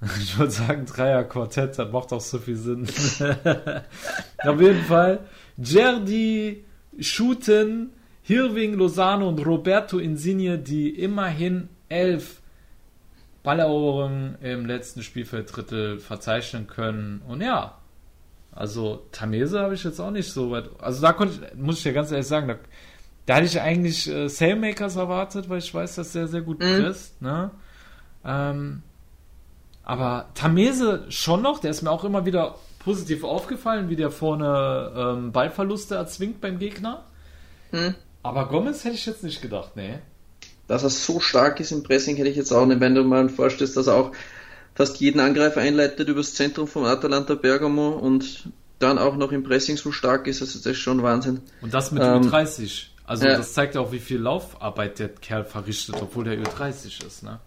Ich 0.20 0.38
würde 0.38 0.52
sagen 0.52 0.86
Dreier-Quartett, 0.86 1.78
das 1.78 1.90
macht 1.90 2.12
auch 2.12 2.20
so 2.20 2.38
viel 2.38 2.56
Sinn. 2.56 2.86
Auf 4.44 4.60
jeden 4.60 4.84
Fall 4.84 5.20
Jerdi, 5.56 6.64
Schuten, 7.00 7.90
Hirving, 8.22 8.74
Lozano 8.74 9.28
und 9.28 9.44
Roberto 9.44 9.98
Insigne, 9.98 10.58
die 10.58 10.90
immerhin 10.90 11.68
elf 11.88 12.42
Balleroberungen 13.42 14.36
im 14.42 14.66
letzten 14.66 15.02
Spielfelddrittel 15.02 16.00
verzeichnen 16.00 16.66
können. 16.66 17.22
Und 17.28 17.40
ja, 17.40 17.78
also 18.50 19.06
Tamese 19.12 19.60
habe 19.60 19.74
ich 19.74 19.84
jetzt 19.84 20.00
auch 20.00 20.10
nicht 20.10 20.32
so 20.32 20.50
weit. 20.50 20.68
Also 20.80 21.00
da 21.00 21.12
konnte 21.12 21.34
ich, 21.34 21.54
muss 21.56 21.78
ich 21.78 21.84
ja 21.84 21.92
ganz 21.92 22.10
ehrlich 22.10 22.26
sagen, 22.26 22.48
da, 22.48 22.56
da 23.26 23.36
hatte 23.36 23.46
ich 23.46 23.60
eigentlich 23.60 24.08
äh, 24.08 24.28
Sailmakers 24.28 24.96
erwartet, 24.96 25.48
weil 25.48 25.58
ich 25.58 25.72
weiß, 25.72 25.94
dass 25.94 26.12
der 26.12 26.26
sehr 26.26 26.40
gut 26.40 26.58
mhm. 26.58 26.82
presst. 26.82 27.22
Ne? 27.22 27.52
Ähm, 28.24 28.82
aber 29.86 30.26
Tamese 30.34 31.06
schon 31.08 31.40
noch, 31.40 31.58
der 31.58 31.70
ist 31.70 31.80
mir 31.80 31.90
auch 31.90 32.04
immer 32.04 32.26
wieder 32.26 32.56
positiv 32.80 33.24
aufgefallen, 33.24 33.88
wie 33.88 33.96
der 33.96 34.10
vorne 34.10 34.92
ähm, 34.94 35.32
Ballverluste 35.32 35.94
erzwingt 35.94 36.42
beim 36.42 36.58
Gegner. 36.58 37.04
Mhm. 37.72 37.94
Aber 38.22 38.48
Gomez 38.48 38.84
hätte 38.84 38.96
ich 38.96 39.06
jetzt 39.06 39.24
nicht 39.24 39.40
gedacht, 39.40 39.76
nee 39.76 40.00
dass 40.66 40.82
er 40.82 40.90
so 40.90 41.20
stark 41.20 41.60
ist 41.60 41.72
im 41.72 41.82
Pressing, 41.82 42.16
hätte 42.16 42.28
ich 42.28 42.36
jetzt 42.36 42.52
auch 42.52 42.66
nicht, 42.66 42.80
wenn 42.80 42.94
du 42.94 43.04
mal 43.04 43.28
vorstellst, 43.28 43.76
dass 43.76 43.86
er 43.86 43.94
auch 43.94 44.12
fast 44.74 45.00
jeden 45.00 45.20
Angreifer 45.20 45.60
einleitet 45.60 46.08
übers 46.08 46.34
Zentrum 46.34 46.66
von 46.66 46.84
Atalanta 46.84 47.34
Bergamo 47.34 47.90
und 47.90 48.50
dann 48.78 48.98
auch 48.98 49.16
noch 49.16 49.32
im 49.32 49.42
Pressing 49.42 49.76
so 49.76 49.92
stark 49.92 50.26
ist, 50.26 50.42
also 50.42 50.58
das 50.58 50.66
ist 50.66 50.78
schon 50.78 51.02
Wahnsinn. 51.02 51.40
Und 51.62 51.72
das 51.72 51.92
mit 51.92 52.02
ähm, 52.02 52.22
Ü30. 52.22 52.88
Also 53.06 53.26
ja. 53.26 53.36
das 53.36 53.54
zeigt 53.54 53.76
ja 53.76 53.80
auch, 53.80 53.92
wie 53.92 54.00
viel 54.00 54.18
Laufarbeit 54.18 54.98
der 54.98 55.08
Kerl 55.08 55.44
verrichtet, 55.44 55.94
obwohl 56.00 56.24
der 56.24 56.38
Ü30 56.38 57.06
ist, 57.06 57.22
ne? 57.22 57.38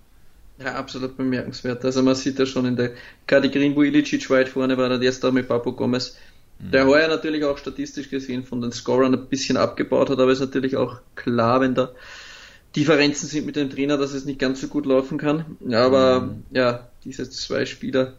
Ja, 0.59 0.75
absolut 0.75 1.15
bemerkenswert. 1.15 1.85
Also 1.85 2.03
man 2.03 2.15
sieht 2.15 2.37
ja 2.37 2.45
schon 2.45 2.65
in 2.65 2.75
der 2.75 2.91
Kategorie, 3.27 3.73
wo 3.75 3.83
Ilicic 3.83 4.29
weit 4.29 4.49
vorne 4.49 4.77
war, 4.77 4.89
der 4.89 5.01
erste 5.01 5.31
mit 5.31 5.47
Papo 5.47 5.71
Gomez. 5.71 6.17
Mhm. 6.59 6.71
Der 6.71 6.85
heuer 6.85 7.07
natürlich 7.07 7.45
auch 7.45 7.57
statistisch 7.57 8.09
gesehen 8.09 8.43
von 8.43 8.59
den 8.59 8.73
Scorern 8.73 9.13
ein 9.13 9.27
bisschen 9.27 9.55
abgebaut 9.55 10.09
hat, 10.09 10.19
aber 10.19 10.31
ist 10.31 10.41
natürlich 10.41 10.75
auch 10.75 10.99
klar, 11.15 11.61
wenn 11.61 11.75
da 11.75 11.91
Differenzen 12.75 13.27
sind 13.27 13.45
mit 13.45 13.55
dem 13.55 13.69
Trainer, 13.69 13.97
dass 13.97 14.13
es 14.13 14.25
nicht 14.25 14.39
ganz 14.39 14.59
so 14.59 14.67
gut 14.67 14.85
laufen 14.85 15.17
kann. 15.17 15.57
Aber 15.71 16.21
mhm. 16.21 16.43
ja, 16.51 16.89
diese 17.05 17.29
zwei 17.29 17.65
Spieler 17.65 18.13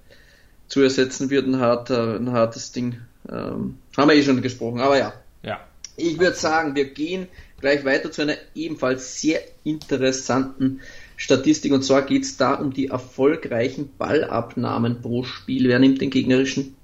zu 0.67 0.81
ersetzen 0.81 1.31
wird 1.31 1.47
ein, 1.47 1.59
harter, 1.59 2.17
ein 2.17 2.33
hartes 2.33 2.73
Ding. 2.73 3.01
Ähm, 3.31 3.77
haben 3.97 4.09
wir 4.09 4.15
eh 4.15 4.23
schon 4.23 4.41
gesprochen, 4.41 4.81
aber 4.81 4.99
ja. 4.99 5.13
ja. 5.43 5.61
Ich 5.97 6.19
würde 6.19 6.37
sagen, 6.37 6.75
wir 6.75 6.87
gehen 6.87 7.29
gleich 7.61 7.85
weiter 7.85 8.11
zu 8.11 8.23
einer 8.23 8.37
ebenfalls 8.55 9.21
sehr 9.21 9.41
interessanten 9.63 10.81
Statistik. 11.21 11.73
Und 11.73 11.83
zwar 11.83 12.03
geht 12.03 12.23
es 12.25 12.39
da 12.39 12.55
um 12.55 12.73
die 12.73 12.87
erfolgreichen 12.87 13.91
Ballabnahmen 13.99 15.03
pro 15.03 15.23
Spiel. 15.23 15.69
Wer 15.69 15.79
nimmt 15.79 16.01
den 16.01 16.09
gegnerischen 16.09 16.77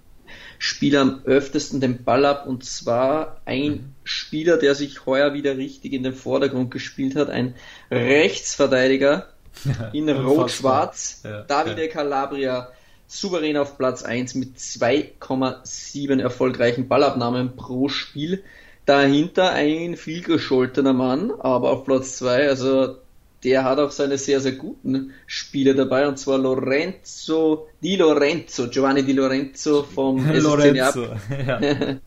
Spieler 0.58 1.00
am 1.00 1.22
öftesten 1.24 1.80
den 1.80 2.04
Ball 2.04 2.26
ab 2.26 2.46
und 2.46 2.62
zwar 2.62 3.40
ein 3.46 3.70
mhm. 3.70 3.94
Spieler, 4.04 4.58
der 4.58 4.74
sich 4.74 5.06
heuer 5.06 5.32
wieder 5.32 5.56
richtig 5.56 5.94
in 5.94 6.02
den 6.02 6.12
Vordergrund 6.12 6.70
gespielt 6.70 7.16
hat, 7.16 7.30
ein 7.30 7.54
Rechtsverteidiger 7.90 9.28
in 9.94 10.08
Rot-Schwarz, 10.10 11.22
ja, 11.24 11.42
Davide 11.42 11.86
ja. 11.86 11.90
Calabria, 11.90 12.68
souverän 13.06 13.56
auf 13.56 13.78
Platz 13.78 14.02
1 14.02 14.34
mit 14.34 14.58
2,7 14.58 16.20
erfolgreichen 16.20 16.88
Ballabnahmen 16.88 17.56
pro 17.56 17.88
Spiel. 17.88 18.44
Dahinter 18.84 19.52
ein 19.52 19.96
vielgescholtener 19.96 20.92
Mann, 20.92 21.30
aber 21.30 21.70
auf 21.70 21.84
Platz 21.84 22.18
2, 22.18 22.48
also 22.48 22.96
der 23.44 23.64
hat 23.64 23.78
auch 23.78 23.90
seine 23.90 24.18
sehr, 24.18 24.40
sehr 24.40 24.52
guten 24.52 25.12
Spiele 25.26 25.74
dabei, 25.74 26.08
und 26.08 26.18
zwar 26.18 26.38
Lorenzo 26.38 27.68
Di 27.82 27.96
Lorenzo, 27.96 28.68
Giovanni 28.68 29.04
Di 29.04 29.12
Lorenzo 29.12 29.82
vom 29.82 30.26
Lorenzo. 30.32 31.04
ja. 31.46 31.60
ja. 31.60 31.98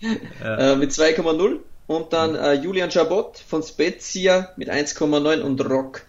Äh, 0.43 0.75
mit 0.75 0.91
2,0 0.91 1.57
und 1.87 2.13
dann 2.13 2.35
äh, 2.35 2.53
Julian 2.53 2.91
Chabot 2.91 3.37
von 3.37 3.63
Spezia 3.63 4.49
mit 4.57 4.69
1,9 4.69 5.41
und 5.41 5.63
Rock 5.69 6.01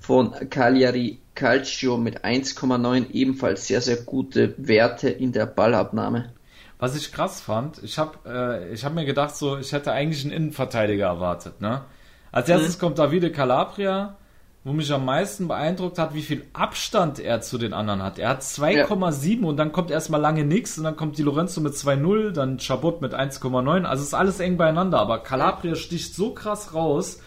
von 0.00 0.32
Cagliari 0.50 1.18
Calcio 1.34 1.96
mit 1.96 2.24
1,9 2.24 3.10
ebenfalls 3.12 3.66
sehr, 3.66 3.80
sehr 3.80 3.96
gute 3.96 4.54
Werte 4.58 5.08
in 5.08 5.32
der 5.32 5.46
Ballabnahme. 5.46 6.32
Was 6.78 6.96
ich 6.96 7.12
krass 7.12 7.40
fand, 7.40 7.82
ich 7.82 7.98
habe 7.98 8.68
äh, 8.70 8.76
hab 8.76 8.94
mir 8.94 9.04
gedacht, 9.04 9.34
so 9.36 9.56
ich 9.56 9.72
hätte 9.72 9.92
eigentlich 9.92 10.24
einen 10.24 10.34
Innenverteidiger 10.34 11.06
erwartet. 11.06 11.60
Ne? 11.60 11.82
Als 12.30 12.48
erstes 12.48 12.76
mhm. 12.76 12.80
kommt 12.80 12.98
Davide 12.98 13.30
Calabria, 13.30 14.16
wo 14.64 14.72
mich 14.72 14.90
am 14.92 15.04
meisten 15.04 15.46
beeindruckt 15.46 15.98
hat, 15.98 16.14
wie 16.14 16.22
viel 16.22 16.46
Abstand 16.54 17.18
er 17.18 17.42
zu 17.42 17.58
den 17.58 17.74
anderen 17.74 18.02
hat. 18.02 18.18
Er 18.18 18.30
hat 18.30 18.40
2,7 18.40 19.42
ja. 19.42 19.46
und 19.46 19.58
dann 19.58 19.72
kommt 19.72 19.90
erstmal 19.90 20.22
lange 20.22 20.44
nichts 20.44 20.78
und 20.78 20.84
dann 20.84 20.96
kommt 20.96 21.18
die 21.18 21.22
Lorenzo 21.22 21.60
mit 21.60 21.74
2,0, 21.74 22.30
dann 22.30 22.58
Chabot 22.58 23.02
mit 23.02 23.14
1,9. 23.14 23.84
Also 23.84 24.02
ist 24.02 24.14
alles 24.14 24.40
eng 24.40 24.56
beieinander, 24.56 25.00
aber 25.00 25.18
Calabria 25.18 25.74
sticht 25.74 26.14
so 26.14 26.32
krass 26.32 26.72
raus, 26.72 27.20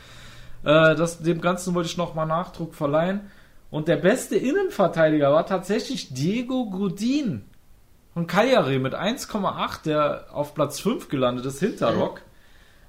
äh, 0.64 0.96
dass 0.96 1.20
dem 1.20 1.40
Ganzen 1.40 1.76
wollte 1.76 1.90
ich 1.90 1.98
nochmal 1.98 2.26
Nachdruck 2.26 2.74
verleihen. 2.74 3.30
Und 3.70 3.88
der 3.88 3.98
beste 3.98 4.36
Innenverteidiger 4.36 5.32
war 5.32 5.46
tatsächlich 5.46 6.14
Diego 6.14 6.72
Godin 6.72 7.46
von 8.16 8.26
Cagliari 8.26 8.80
mit 8.80 8.96
1,8, 8.96 9.84
der 9.84 10.28
auf 10.32 10.56
Platz 10.56 10.80
5 10.80 11.08
gelandet 11.08 11.46
ist, 11.46 11.60
hinter 11.60 11.94
Rock. 11.94 12.24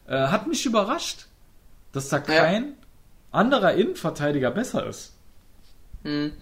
Mhm. 0.07 0.14
Äh, 0.14 0.28
hat 0.28 0.46
mich 0.46 0.64
überrascht, 0.64 1.26
dass 1.92 2.09
da 2.09 2.18
kein 2.18 2.64
ja 2.64 2.78
anderer 3.31 3.74
Innenverteidiger 3.74 4.51
besser 4.51 4.87
ist. 4.87 5.12
Hm. 6.03 6.33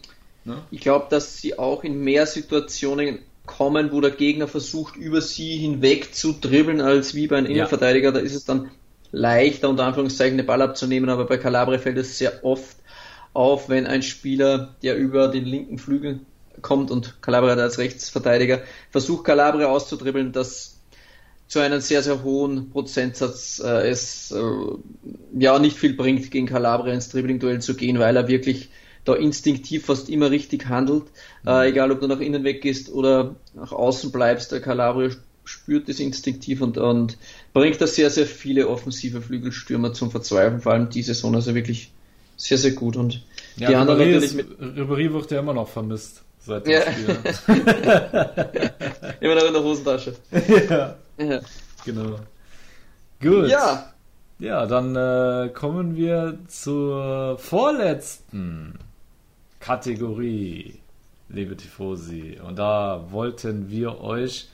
Ne? 0.44 0.62
Ich 0.70 0.80
glaube, 0.80 1.06
dass 1.10 1.38
sie 1.38 1.58
auch 1.58 1.84
in 1.84 2.02
mehr 2.02 2.26
Situationen 2.26 3.18
kommen, 3.46 3.92
wo 3.92 4.00
der 4.00 4.10
Gegner 4.10 4.48
versucht, 4.48 4.96
über 4.96 5.20
sie 5.20 5.56
hinweg 5.56 6.14
zu 6.14 6.32
dribbeln, 6.32 6.80
als 6.80 7.14
wie 7.14 7.26
bei 7.26 7.38
einem 7.38 7.46
Innenverteidiger. 7.46 8.12
Da 8.12 8.20
ist 8.20 8.34
es 8.34 8.44
dann 8.44 8.70
leichter, 9.12 9.68
unter 9.68 9.84
Anführungszeichen, 9.84 10.36
den 10.36 10.46
Ball 10.46 10.62
abzunehmen, 10.62 11.08
aber 11.10 11.26
bei 11.26 11.38
Calabria 11.38 11.78
fällt 11.78 11.98
es 11.98 12.18
sehr 12.18 12.44
oft 12.44 12.76
auf, 13.32 13.68
wenn 13.68 13.86
ein 13.86 14.02
Spieler, 14.02 14.74
der 14.82 14.96
über 14.96 15.28
den 15.28 15.44
linken 15.44 15.78
Flügel 15.78 16.20
kommt 16.62 16.90
und 16.90 17.20
Calabria 17.22 17.54
als 17.54 17.78
Rechtsverteidiger 17.78 18.62
versucht, 18.90 19.24
Calabria 19.24 19.68
auszudribbeln, 19.68 20.32
dass 20.32 20.75
zu 21.48 21.60
einem 21.60 21.80
sehr, 21.80 22.02
sehr 22.02 22.22
hohen 22.22 22.70
Prozentsatz 22.70 23.62
äh, 23.64 23.88
es 23.88 24.32
äh, 24.32 24.40
ja 25.38 25.58
nicht 25.58 25.78
viel 25.78 25.94
bringt, 25.94 26.30
gegen 26.30 26.46
Calabria 26.46 26.92
ins 26.92 27.08
Dribbling-Duell 27.10 27.60
zu 27.60 27.74
gehen, 27.74 27.98
weil 27.98 28.16
er 28.16 28.28
wirklich 28.28 28.68
da 29.04 29.14
instinktiv 29.14 29.86
fast 29.86 30.08
immer 30.08 30.30
richtig 30.30 30.66
handelt. 30.68 31.04
Mhm. 31.44 31.48
Äh, 31.48 31.68
egal, 31.68 31.92
ob 31.92 32.00
du 32.00 32.08
nach 32.08 32.20
innen 32.20 32.42
weggehst 32.42 32.92
oder 32.92 33.36
nach 33.54 33.72
außen 33.72 34.10
bleibst, 34.10 34.50
der 34.50 34.60
Calabria 34.60 35.10
spürt 35.44 35.88
das 35.88 36.00
instinktiv 36.00 36.60
und, 36.60 36.76
und 36.76 37.16
bringt 37.52 37.80
da 37.80 37.86
sehr, 37.86 38.10
sehr 38.10 38.26
viele 38.26 38.68
offensive 38.68 39.22
Flügelstürmer 39.22 39.92
zum 39.92 40.10
Verzweifeln, 40.10 40.60
vor 40.60 40.72
allem 40.72 40.90
diese 40.90 41.14
Saison, 41.14 41.36
also 41.36 41.54
wirklich 41.54 41.92
sehr, 42.36 42.58
sehr 42.58 42.72
gut. 42.72 42.96
Und 42.96 43.22
ja, 43.56 43.68
die 43.68 43.76
anderen 43.76 44.00
natürlich 44.00 44.34
mit. 44.34 44.48
Ribéry 44.58 45.12
wird 45.12 45.30
ja 45.30 45.38
immer 45.38 45.54
noch 45.54 45.68
vermisst 45.68 46.25
seit 46.46 46.66
dem 46.66 46.72
ja. 46.72 46.80
Spiel. 46.92 47.18
immer 49.20 49.34
noch 49.34 49.46
in 49.46 49.52
der 49.52 49.62
Hosentasche. 49.62 50.14
ja. 50.70 50.96
ja. 51.18 51.40
Genau. 51.84 52.18
Gut. 53.20 53.48
Ja. 53.48 53.92
Ja, 54.38 54.66
dann 54.66 54.94
äh, 54.94 55.48
kommen 55.48 55.96
wir 55.96 56.38
zur 56.46 57.38
vorletzten 57.38 58.78
Kategorie, 59.60 60.78
liebe 61.30 61.56
Tifosi. 61.56 62.38
Und 62.46 62.58
da 62.58 63.06
wollten 63.10 63.70
wir 63.70 64.00
euch 64.02 64.48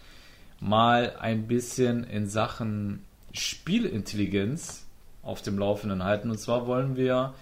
mal 0.61 1.17
ein 1.19 1.49
bisschen 1.49 2.05
in 2.05 2.29
Sachen 2.29 3.05
Spielintelligenz 3.33 4.87
auf 5.23 5.43
dem 5.43 5.59
Laufenden 5.59 6.05
halten. 6.05 6.31
Und 6.31 6.39
zwar 6.39 6.69
wollen 6.69 6.97
wir 6.97 7.35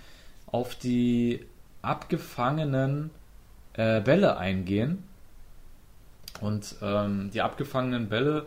auf 0.46 0.74
die 0.74 1.44
abgefangenen 1.82 3.10
äh, 3.74 4.00
Bälle 4.00 4.36
eingehen. 4.36 5.04
Und 6.40 6.76
ähm, 6.80 7.30
die 7.32 7.42
abgefangenen 7.42 8.08
Bälle, 8.08 8.46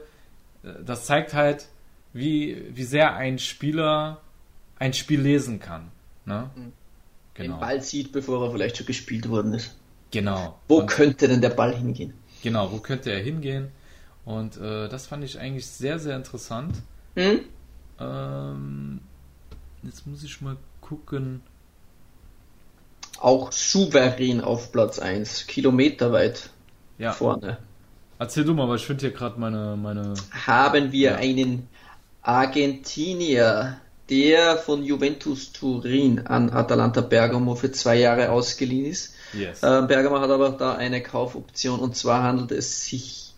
äh, 0.64 0.84
das 0.86 1.06
zeigt 1.06 1.34
halt, 1.34 1.68
wie, 2.14 2.64
wie 2.76 2.84
sehr 2.84 3.16
ein 3.16 3.40
Spieler 3.40 4.22
ein 4.80 4.94
Spiel 4.94 5.22
lesen 5.22 5.60
kann. 5.60 5.92
Ne? 6.26 6.50
Mhm. 6.56 6.74
Genau. 7.36 7.54
Den 7.56 7.60
Ball 7.60 7.82
sieht, 7.82 8.12
bevor 8.12 8.46
er 8.46 8.52
vielleicht 8.52 8.78
schon 8.78 8.86
gespielt 8.86 9.28
worden 9.30 9.54
ist. 9.54 9.76
Genau. 10.12 10.60
Wo 10.68 10.80
Und, 10.80 10.88
könnte 10.88 11.28
denn 11.28 11.42
der 11.42 11.50
Ball 11.50 11.76
hingehen? 11.76 12.14
Genau, 12.44 12.72
wo 12.72 12.78
könnte 12.78 13.12
er 13.12 13.20
hingehen? 13.20 13.70
Und 14.26 14.58
äh, 14.58 14.88
das 14.88 15.08
fand 15.08 15.24
ich 15.24 15.40
eigentlich 15.40 15.66
sehr, 15.66 15.98
sehr 16.00 16.16
interessant. 16.16 16.76
Mhm. 17.16 17.42
Ähm, 18.00 19.00
jetzt 19.82 20.06
muss 20.06 20.24
ich 20.24 20.42
mal 20.42 20.58
gucken. 20.82 21.42
Auch 23.20 23.52
souverän 23.52 24.42
auf 24.42 24.72
Platz 24.72 25.00
1, 25.00 25.48
kilometerweit 25.48 26.50
ja. 26.98 27.14
vorne. 27.14 27.58
Erzähl 28.20 28.44
du 28.44 28.54
mal, 28.54 28.70
weil 28.70 28.76
ich 28.78 28.86
finde 28.86 29.02
hier 29.02 29.12
gerade 29.12 29.40
meine, 29.40 29.76
meine. 29.76 30.14
Haben 30.32 30.92
wir 30.92 31.12
ja. 31.12 31.18
einen 31.18 31.68
Argentinier, 32.22 33.78
der 34.10 34.58
von 34.58 34.84
Juventus 34.84 35.52
Turin 35.52 36.28
an 36.28 36.50
Atalanta 36.50 37.02
Bergamo 37.02 37.56
für 37.56 37.72
zwei 37.72 37.98
Jahre 37.98 38.32
ausgeliehen 38.32 38.86
ist. 38.86 39.14
Yes. 39.34 39.64
Äh, 39.64 39.84
Bergamo 39.88 40.20
hat 40.20 40.30
aber 40.30 40.52
da 40.52 40.76
eine 40.76 41.02
Kaufoption 41.02 41.80
und 41.80 41.96
zwar 41.96 42.24
handelt 42.24 42.52
es 42.52 42.86
sich 42.86 43.34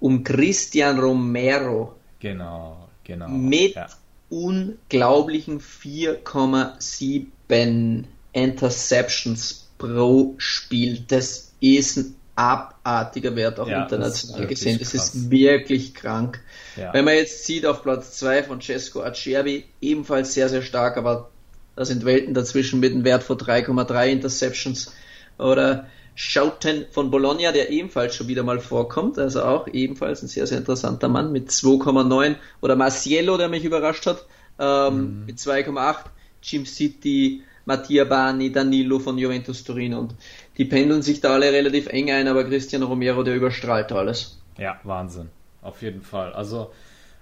um 0.00 0.24
Christian 0.24 0.98
Romero. 0.98 1.94
Genau, 2.20 2.88
genau. 3.04 3.28
Mit 3.28 3.74
ja. 3.74 3.86
unglaublichen 4.30 5.60
4,7 5.60 8.04
Interceptions 8.34 9.68
pro 9.78 10.34
Spiel. 10.36 11.04
Das 11.08 11.52
ist 11.60 11.96
ein 11.96 12.14
abartiger 12.36 13.34
Wert, 13.36 13.60
auch 13.60 13.68
ja, 13.68 13.84
international 13.84 14.42
das 14.42 14.48
gesehen. 14.48 14.78
Das 14.78 14.92
krass. 14.92 15.14
ist 15.14 15.30
wirklich 15.30 15.94
krank. 15.94 16.40
Ja. 16.76 16.92
Wenn 16.92 17.04
man 17.04 17.14
jetzt 17.14 17.44
sieht, 17.44 17.64
auf 17.64 17.82
Platz 17.82 18.18
2 18.18 18.44
Francesco 18.44 19.02
Acerbi, 19.02 19.64
ebenfalls 19.80 20.34
sehr, 20.34 20.48
sehr 20.48 20.62
stark, 20.62 20.96
aber 20.96 21.30
da 21.76 21.84
sind 21.84 22.04
Welten 22.04 22.34
dazwischen 22.34 22.80
mit 22.80 22.92
einem 22.92 23.04
Wert 23.04 23.22
von 23.22 23.38
3,3 23.38 24.08
Interceptions. 24.08 24.92
Oder 25.38 25.86
Schouten 26.14 26.86
von 26.90 27.10
Bologna, 27.10 27.50
der 27.50 27.70
ebenfalls 27.70 28.14
schon 28.14 28.28
wieder 28.28 28.44
mal 28.44 28.60
vorkommt, 28.60 29.18
also 29.18 29.42
auch 29.42 29.66
ebenfalls 29.66 30.22
ein 30.22 30.28
sehr, 30.28 30.46
sehr 30.46 30.58
interessanter 30.58 31.08
Mann 31.08 31.32
mit 31.32 31.50
2,9. 31.50 32.36
Oder 32.60 32.76
Marciello, 32.76 33.36
der 33.36 33.48
mich 33.48 33.64
überrascht 33.64 34.06
hat, 34.06 34.24
ähm, 34.58 35.20
mhm. 35.20 35.26
mit 35.26 35.38
2,8. 35.38 35.96
Jim 36.42 36.66
City, 36.66 37.42
Mattia 37.66 38.04
Bani, 38.04 38.52
Danilo 38.52 38.98
von 38.98 39.18
Juventus 39.18 39.64
Turin 39.64 39.94
und 39.94 40.14
die 40.58 40.64
pendeln 40.64 41.02
sich 41.02 41.20
da 41.20 41.30
alle 41.34 41.52
relativ 41.52 41.86
eng 41.86 42.10
ein, 42.10 42.28
aber 42.28 42.44
Cristiano 42.44 42.86
Romero, 42.86 43.22
der 43.22 43.36
überstrahlt 43.36 43.90
alles. 43.92 44.38
Ja, 44.58 44.78
Wahnsinn. 44.84 45.30
Auf 45.62 45.80
jeden 45.82 46.02
Fall. 46.02 46.32
Also 46.32 46.72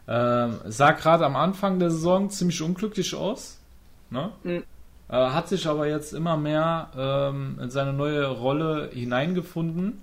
ähm, 0.08 0.58
sah 0.64 0.92
gerade 0.92 1.24
am 1.24 1.36
Anfang 1.36 1.78
der 1.78 1.90
Saison 1.90 2.28
ziemlich 2.28 2.60
unglücklich 2.60 3.14
aus. 3.14 3.60
Ne? 4.10 4.32
Mhm. 4.42 4.64
Äh, 5.08 5.14
hat 5.14 5.48
sich 5.48 5.66
aber 5.66 5.86
jetzt 5.86 6.12
immer 6.12 6.36
mehr 6.36 6.90
ähm, 6.96 7.58
in 7.62 7.70
seine 7.70 7.92
neue 7.92 8.26
Rolle 8.26 8.90
hineingefunden. 8.92 10.02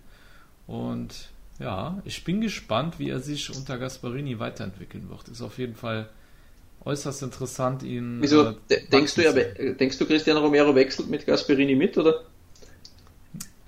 Und 0.68 1.30
ja, 1.60 1.98
ich 2.06 2.24
bin 2.24 2.42
gespannt, 2.42 3.00
wie 3.00 3.10
er 3.10 3.20
sich 3.20 3.56
unter 3.56 3.78
Gasparini 3.78 4.40
weiterentwickeln 4.40 5.10
wird. 5.10 5.28
Ist 5.28 5.42
auf 5.42 5.58
jeden 5.58 5.76
Fall 5.76 6.10
äußerst 6.86 7.24
interessant, 7.24 7.84
ihn. 7.84 8.18
Wieso 8.22 8.50
äh, 8.70 8.88
denkst 8.92 9.16
du 9.16 9.24
ja, 9.24 9.32
denkst 9.32 9.98
du, 9.98 10.06
Cristiano 10.06 10.40
Romero 10.40 10.74
wechselt 10.74 11.10
mit 11.10 11.26
Gasperini 11.26 11.76
mit, 11.76 11.98
oder? 11.98 12.24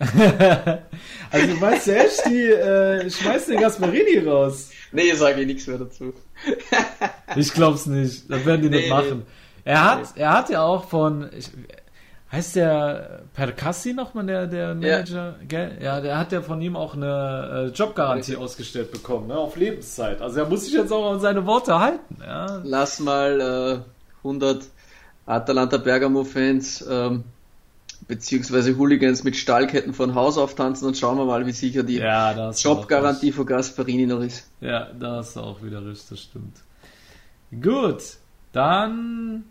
also 1.32 1.48
du 1.48 1.56
meinst 1.60 1.88
echt, 1.88 2.26
die 2.26 2.46
äh, 2.48 3.08
schmeißen 3.10 3.54
den 3.54 3.62
Gasparini 3.62 4.18
raus. 4.28 4.72
Nee, 4.92 5.14
sage 5.14 5.42
ich 5.42 5.48
nichts 5.48 5.68
mehr 5.68 5.78
dazu. 5.78 6.14
ich 7.36 7.54
glaub's 7.54 7.86
nicht. 7.86 8.30
Das 8.30 8.46
werden 8.46 8.64
die 8.64 8.70
nee, 8.70 8.78
nicht 8.78 8.90
machen. 8.90 9.20
Nee. 9.20 9.72
Er 9.72 9.84
hat, 9.84 10.18
er 10.18 10.34
hat 10.34 10.50
ja 10.50 10.64
auch 10.64 10.90
von, 10.90 11.30
ich, 11.38 11.50
heißt 12.32 12.56
der 12.56 13.24
Percassi 13.34 13.94
nochmal, 13.94 14.26
der, 14.26 14.48
der 14.48 14.74
Manager? 14.74 15.36
Ja. 15.50 15.70
ja, 15.82 16.02
der 16.02 16.18
hat 16.18 16.32
ja 16.32 16.42
von 16.42 16.62
ihm 16.62 16.76
auch 16.76 16.96
eine 16.96 17.72
äh, 17.72 17.76
Jobgarantie 17.76 18.38
ausgestellt 18.38 18.92
bekommen, 18.92 19.28
ne, 19.28 19.36
auf 19.36 19.56
Lebenszeit. 19.58 20.22
Also 20.22 20.40
er 20.40 20.46
muss 20.48 20.66
sich 20.66 20.74
jetzt 20.74 20.92
auch 20.92 21.12
an 21.12 21.20
seine 21.20 21.46
Worte 21.46 21.80
halten. 21.80 22.18
Ja. 22.22 22.62
Lass 22.64 23.00
mal 23.00 23.84
äh, 23.84 24.18
100 24.20 24.64
Atalanta 25.26 25.78
Bergamo-Fans 25.78 26.86
ähm, 26.90 27.24
beziehungsweise 28.08 28.78
Hooligans 28.78 29.24
mit 29.24 29.36
Stahlketten 29.36 29.94
von 29.94 30.16
Haus 30.16 30.38
auftanzen 30.38 30.88
und 30.88 30.98
schauen 30.98 31.18
wir 31.18 31.26
mal, 31.26 31.46
wie 31.46 31.52
sicher 31.52 31.84
die 31.84 31.98
ja, 31.98 32.52
Jobgarantie 32.52 33.32
von 33.32 33.46
Gasparini 33.46 34.06
noch 34.06 34.22
ist. 34.22 34.50
Ja, 34.60 34.88
da 34.98 35.18
hast 35.18 35.36
du 35.36 35.42
auch 35.42 35.62
wieder 35.62 35.86
recht, 35.86 36.10
das 36.10 36.20
stimmt. 36.20 36.58
Gut, 37.62 38.02
dann 38.54 39.44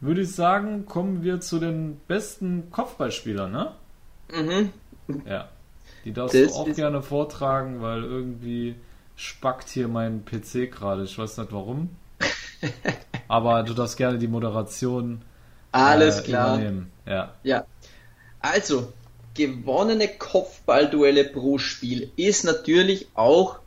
würde 0.00 0.22
ich 0.22 0.34
sagen, 0.34 0.86
kommen 0.86 1.22
wir 1.22 1.40
zu 1.40 1.58
den 1.58 2.00
besten 2.06 2.70
Kopfballspielern, 2.70 3.50
ne? 3.50 3.72
Mhm. 4.32 4.72
Ja. 5.26 5.48
Die 6.04 6.12
darfst 6.12 6.34
das 6.34 6.52
du 6.52 6.58
auch 6.58 6.72
gerne 6.74 7.02
vortragen, 7.02 7.82
weil 7.82 8.04
irgendwie 8.04 8.76
spackt 9.16 9.68
hier 9.68 9.88
mein 9.88 10.24
PC 10.24 10.70
gerade. 10.70 11.04
Ich 11.04 11.18
weiß 11.18 11.38
nicht 11.38 11.52
warum. 11.52 11.90
Aber 13.28 13.62
du 13.62 13.74
darfst 13.74 13.96
gerne 13.96 14.18
die 14.18 14.28
Moderation 14.28 15.22
Alles 15.72 16.20
äh, 16.20 16.22
klar. 16.22 16.54
übernehmen. 16.54 16.90
Ja. 17.04 17.34
ja. 17.42 17.64
Also, 18.40 18.92
gewonnene 19.34 20.08
Kopfballduelle 20.08 21.24
pro 21.24 21.58
Spiel 21.58 22.10
ist 22.16 22.44
natürlich 22.44 23.08
auch 23.14 23.58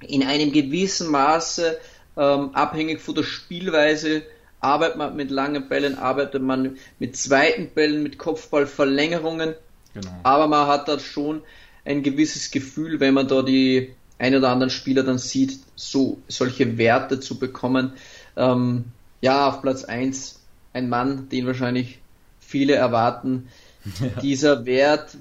in 0.00 0.22
einem 0.22 0.52
gewissen 0.52 1.10
Maße 1.10 1.78
ähm, 2.16 2.54
abhängig 2.54 3.00
von 3.00 3.14
der 3.14 3.22
Spielweise. 3.24 4.22
Arbeitet 4.62 4.96
man 4.96 5.16
mit 5.16 5.30
langen 5.30 5.68
Bällen, 5.68 5.98
arbeitet 5.98 6.42
man 6.42 6.78
mit 6.98 7.16
zweiten 7.16 7.68
Bällen, 7.74 8.02
mit 8.02 8.16
Kopfballverlängerungen. 8.16 9.54
Genau. 9.92 10.10
Aber 10.22 10.46
man 10.48 10.68
hat 10.68 10.88
da 10.88 10.98
schon 10.98 11.42
ein 11.84 12.02
gewisses 12.02 12.50
Gefühl, 12.50 13.00
wenn 13.00 13.12
man 13.12 13.28
da 13.28 13.42
die 13.42 13.94
ein 14.18 14.34
oder 14.34 14.50
anderen 14.50 14.70
Spieler 14.70 15.02
dann 15.02 15.18
sieht, 15.18 15.58
so 15.74 16.22
solche 16.28 16.78
Werte 16.78 17.20
zu 17.20 17.38
bekommen. 17.38 17.92
Ähm, 18.36 18.84
ja, 19.20 19.48
auf 19.48 19.60
Platz 19.60 19.84
1 19.84 20.40
ein 20.72 20.88
Mann, 20.88 21.28
den 21.28 21.46
wahrscheinlich 21.46 21.98
viele 22.40 22.74
erwarten, 22.74 23.48
ja. 24.00 24.20
Dieser 24.20 24.64
Wert, 24.64 25.16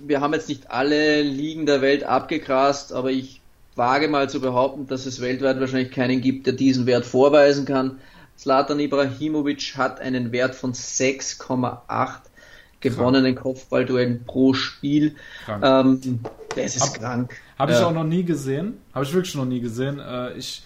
wir 0.00 0.20
haben 0.20 0.32
jetzt 0.32 0.48
nicht 0.48 0.70
alle 0.70 1.22
Ligen 1.22 1.66
der 1.66 1.80
Welt 1.80 2.04
abgegrast, 2.04 2.92
aber 2.92 3.10
ich 3.10 3.41
wage 3.74 4.08
mal 4.08 4.28
zu 4.28 4.40
behaupten, 4.40 4.86
dass 4.86 5.06
es 5.06 5.20
weltweit 5.20 5.60
wahrscheinlich 5.60 5.92
keinen 5.92 6.20
gibt, 6.20 6.46
der 6.46 6.54
diesen 6.54 6.86
Wert 6.86 7.06
vorweisen 7.06 7.64
kann. 7.64 7.98
Zlatan 8.36 8.80
Ibrahimovic 8.80 9.74
hat 9.76 10.00
einen 10.00 10.32
Wert 10.32 10.54
von 10.54 10.72
6,8 10.72 12.20
gewonnenen 12.80 13.34
Kopfballduellen 13.34 14.24
pro 14.24 14.54
Spiel. 14.54 15.14
Ähm, 15.62 16.20
das 16.56 16.76
ist 16.76 16.82
Hab, 16.82 17.00
krank. 17.00 17.40
Habe 17.58 17.72
ich 17.72 17.78
ja. 17.78 17.86
auch 17.86 17.92
noch 17.92 18.04
nie 18.04 18.24
gesehen. 18.24 18.78
Habe 18.94 19.04
ich 19.04 19.14
wirklich 19.14 19.34
noch 19.34 19.44
nie 19.44 19.60
gesehen. 19.60 20.00
Äh, 20.00 20.34
ich 20.34 20.62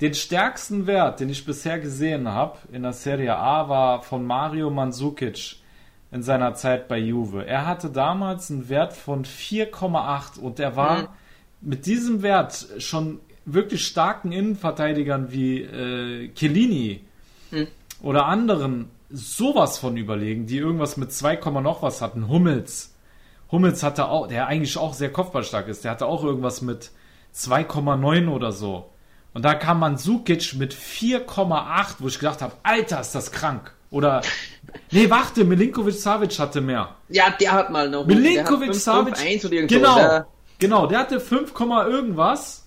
Den 0.00 0.14
stärksten 0.14 0.86
Wert, 0.86 1.20
den 1.20 1.28
ich 1.28 1.44
bisher 1.44 1.78
gesehen 1.78 2.28
habe 2.28 2.58
in 2.72 2.82
der 2.82 2.92
Serie 2.92 3.36
A, 3.36 3.68
war 3.68 4.02
von 4.02 4.24
Mario 4.24 4.70
Mandzukic 4.70 5.56
in 6.12 6.22
seiner 6.22 6.54
Zeit 6.54 6.86
bei 6.88 6.98
Juve. 6.98 7.44
Er 7.44 7.66
hatte 7.66 7.90
damals 7.90 8.50
einen 8.50 8.68
Wert 8.68 8.92
von 8.92 9.24
4,8 9.24 10.38
und 10.38 10.60
er 10.60 10.76
war 10.76 11.02
mhm. 11.02 11.08
Mit 11.60 11.86
diesem 11.86 12.22
Wert 12.22 12.66
schon 12.78 13.20
wirklich 13.44 13.86
starken 13.86 14.32
Innenverteidigern 14.32 15.30
wie 15.30 15.62
äh, 15.62 16.28
Chiellini 16.34 17.04
mhm. 17.50 17.68
oder 18.02 18.26
anderen 18.26 18.90
sowas 19.10 19.78
von 19.78 19.96
überlegen, 19.96 20.46
die 20.46 20.58
irgendwas 20.58 20.96
mit 20.96 21.12
2, 21.12 21.36
noch 21.60 21.82
was 21.82 22.02
hatten. 22.02 22.28
Hummels. 22.28 22.94
Hummels 23.52 23.82
hatte 23.82 24.08
auch, 24.08 24.26
der 24.26 24.48
eigentlich 24.48 24.76
auch 24.76 24.94
sehr 24.94 25.12
kopfballstark 25.12 25.68
ist, 25.68 25.84
der 25.84 25.92
hatte 25.92 26.06
auch 26.06 26.24
irgendwas 26.24 26.62
mit 26.62 26.90
2,9 27.34 28.28
oder 28.28 28.50
so. 28.50 28.90
Und 29.32 29.44
da 29.44 29.54
kam 29.54 29.78
man 29.78 29.98
Sukic 29.98 30.54
mit 30.54 30.74
4,8, 30.74 31.96
wo 31.98 32.08
ich 32.08 32.18
gedacht 32.18 32.42
habe, 32.42 32.54
Alter, 32.62 33.00
ist 33.00 33.14
das 33.14 33.30
krank. 33.30 33.72
Oder, 33.90 34.22
nee, 34.90 35.08
warte, 35.08 35.44
Milinkovic 35.44 35.94
Savic 35.94 36.38
hatte 36.38 36.60
mehr. 36.60 36.96
Ja, 37.08 37.30
der 37.30 37.52
hat 37.52 37.70
mal 37.70 37.88
noch. 37.88 38.06
Milinkovic 38.06 38.74
Savic. 38.74 39.14
Genau, 39.68 39.98
ja. 39.98 40.26
Genau, 40.58 40.86
der 40.86 41.00
hatte 41.00 41.20
5, 41.20 41.52
irgendwas. 41.60 42.64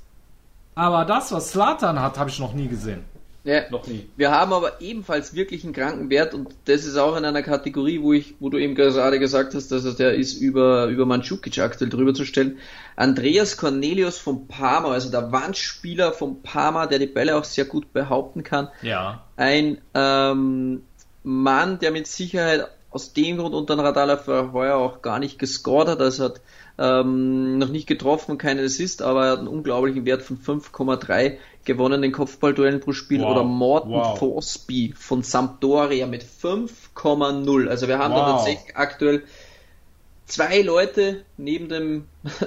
Aber 0.75 1.05
das, 1.05 1.31
was 1.31 1.51
Slatan 1.51 2.01
hat, 2.01 2.17
habe 2.17 2.29
ich 2.29 2.39
noch 2.39 2.53
nie 2.53 2.67
gesehen. 2.67 3.03
Ja, 3.45 3.69
noch 3.69 3.87
nie. 3.87 4.07
Wir 4.17 4.31
haben 4.31 4.51
aber 4.51 4.81
ebenfalls 4.81 5.33
wirklich 5.33 5.63
einen 5.63 5.73
kranken 5.73 6.09
Wert 6.09 6.33
und 6.33 6.49
das 6.65 6.85
ist 6.85 6.97
auch 6.97 7.15
in 7.15 7.23
einer 7.23 7.41
Kategorie, 7.41 8.01
wo 8.01 8.11
ich, 8.11 8.35
wo 8.39 8.49
du 8.49 8.57
eben 8.57 8.75
gerade 8.75 9.17
gesagt 9.17 9.55
hast, 9.55 9.71
dass 9.71 9.85
es 9.85 9.95
der 9.95 10.13
ist 10.13 10.39
über, 10.39 10.87
über 10.87 11.05
Mandzukic 11.05 11.57
aktuell 11.59 11.89
drüber 11.89 12.13
zu 12.13 12.25
stellen. 12.25 12.57
Andreas 12.97 13.55
Cornelius 13.55 14.17
von 14.17 14.47
Parma, 14.47 14.91
also 14.91 15.09
der 15.09 15.31
Wandspieler 15.31 16.11
von 16.11 16.43
Parma, 16.43 16.85
der 16.85 16.99
die 16.99 17.07
Bälle 17.07 17.37
auch 17.37 17.45
sehr 17.45 17.65
gut 17.65 17.93
behaupten 17.93 18.43
kann. 18.43 18.67
Ja. 18.81 19.23
Ein 19.37 19.79
ähm, 19.93 20.83
Mann, 21.23 21.79
der 21.79 21.91
mit 21.91 22.07
Sicherheit 22.07 22.67
aus 22.91 23.13
dem 23.13 23.37
Grund 23.37 23.55
unter 23.55 23.75
den 23.75 23.85
Radar 23.85 24.17
für 24.17 24.51
heuer 24.51 24.75
auch 24.75 25.01
gar 25.01 25.19
nicht 25.19 25.39
gescored 25.39 25.87
hat. 25.87 26.01
Also 26.01 26.25
hat 26.25 26.41
ähm, 26.79 27.57
noch 27.57 27.67
nicht 27.69 27.87
getroffen, 27.87 28.37
keinen 28.37 28.65
Assist, 28.65 29.01
aber 29.01 29.25
er 29.25 29.31
hat 29.33 29.39
einen 29.39 29.49
unglaublichen 29.49 30.05
Wert 30.05 30.21
von 30.21 30.37
5,3 30.37 31.37
gewonnenen 31.65 32.13
Kopfballduellen 32.13 32.79
pro 32.79 32.93
Spiel. 32.93 33.21
Wow. 33.21 33.31
Oder 33.31 33.43
Morten 33.43 33.91
wow. 33.91 34.17
Forsby 34.17 34.93
von 34.97 35.21
Sampdoria 35.21 36.07
mit 36.07 36.23
5,0. 36.23 37.67
Also 37.67 37.87
wir 37.89 37.99
haben 37.99 38.13
wow. 38.13 38.21
da 38.21 38.31
tatsächlich 38.31 38.77
aktuell 38.77 39.23
zwei 40.25 40.61
Leute 40.61 41.25
neben 41.35 41.67
dem 41.67 42.05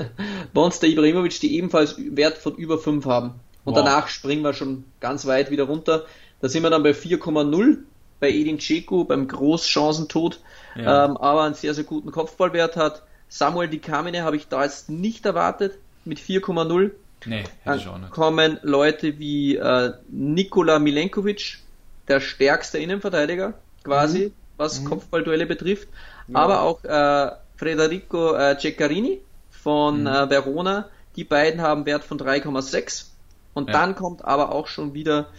Monster 0.55 0.87
Ibrahimovic, 0.87 1.39
die 1.41 1.57
ebenfalls 1.57 1.97
Wert 1.99 2.39
von 2.39 2.55
über 2.55 2.79
5 2.79 3.05
haben. 3.05 3.35
Und 3.65 3.75
wow. 3.77 3.85
danach 3.85 4.09
springen 4.09 4.43
wir 4.43 4.55
schon 4.55 4.85
ganz 5.01 5.27
weit 5.27 5.51
wieder 5.51 5.65
runter. 5.65 6.07
Da 6.41 6.49
sind 6.49 6.63
wir 6.63 6.71
dann 6.71 6.83
bei 6.83 6.93
4,0 6.93 7.79
bei 8.19 8.31
Edin 8.31 8.59
Dzeko 8.59 9.05
beim 9.05 9.29
Großchancentod, 9.29 10.41
ja. 10.77 11.07
ähm, 11.07 11.17
aber 11.17 11.43
einen 11.43 11.55
sehr, 11.55 11.75
sehr 11.75 11.85
guten 11.85 12.13
Kopfballwert 12.13 12.77
hat. 12.77 13.03
Samuel 13.33 13.69
Di 13.69 13.79
Camine 13.79 14.25
habe 14.25 14.37
ich 14.37 14.49
da 14.49 14.63
jetzt 14.63 14.91
nicht 14.91 15.25
erwartet 15.25 15.79
mit 16.05 16.19
4,0. 16.19 16.91
Nee, 17.25 17.45
hätte 17.63 17.79
ich 17.79 17.89
auch 17.89 17.97
nicht. 17.97 18.11
kommen 18.11 18.59
Leute 18.61 19.19
wie 19.19 19.57
äh, 19.57 19.95
Nikola 20.11 20.79
Milenkovic, 20.79 21.61
der 22.09 22.21
stärkste 22.21 22.77
Innenverteidiger, 22.77 23.55
quasi, 23.85 24.27
mhm. 24.27 24.33
was 24.59 24.81
mhm. 24.81 24.85
Kopfballduelle 24.85 25.47
betrifft. 25.47 25.89
Ja. 26.29 26.41
Aber 26.41 26.61
auch 26.61 26.85
äh, 26.85 27.35
Federico 27.57 28.35
äh, 28.35 28.59
Ceccarini 28.59 29.23
von 29.51 30.03
mhm. 30.03 30.09
äh, 30.09 30.29
Verona. 30.29 30.91
Die 31.17 31.25
beiden 31.25 31.63
haben 31.63 31.87
Wert 31.87 32.05
von 32.05 32.19
3,6. 32.19 33.07
Und 33.55 33.69
ja. 33.69 33.73
dann 33.73 33.95
kommt 33.95 34.27
aber 34.27 34.53
auch 34.53 34.67
schon 34.67 34.93
wieder 34.93 35.31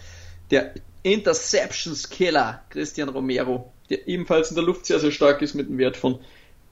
der 0.50 0.74
Interceptions 1.04 2.10
Killer 2.10 2.60
Christian 2.70 3.08
Romero, 3.08 3.72
der 3.88 4.08
ebenfalls 4.08 4.50
in 4.50 4.56
der 4.56 4.64
Luft 4.64 4.84
sehr, 4.86 4.98
sehr 4.98 5.12
stark 5.12 5.42
ist 5.42 5.54
mit 5.54 5.68
einem 5.68 5.78
Wert 5.78 5.96
von 5.96 6.18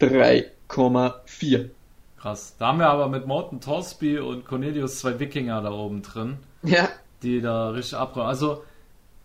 3,4. 0.01 1.71
Krass. 2.19 2.55
Da 2.59 2.69
haben 2.69 2.79
wir 2.79 2.89
aber 2.89 3.09
mit 3.09 3.27
Morten 3.27 3.61
Torsby 3.61 4.19
und 4.19 4.45
Cornelius 4.45 5.01
zwei 5.01 5.19
Wikinger 5.19 5.61
da 5.61 5.73
oben 5.73 6.03
drin. 6.03 6.39
Ja. 6.63 6.89
Die 7.23 7.41
da 7.41 7.71
richtig 7.71 7.99
abräumen. 7.99 8.29
Also, 8.29 8.63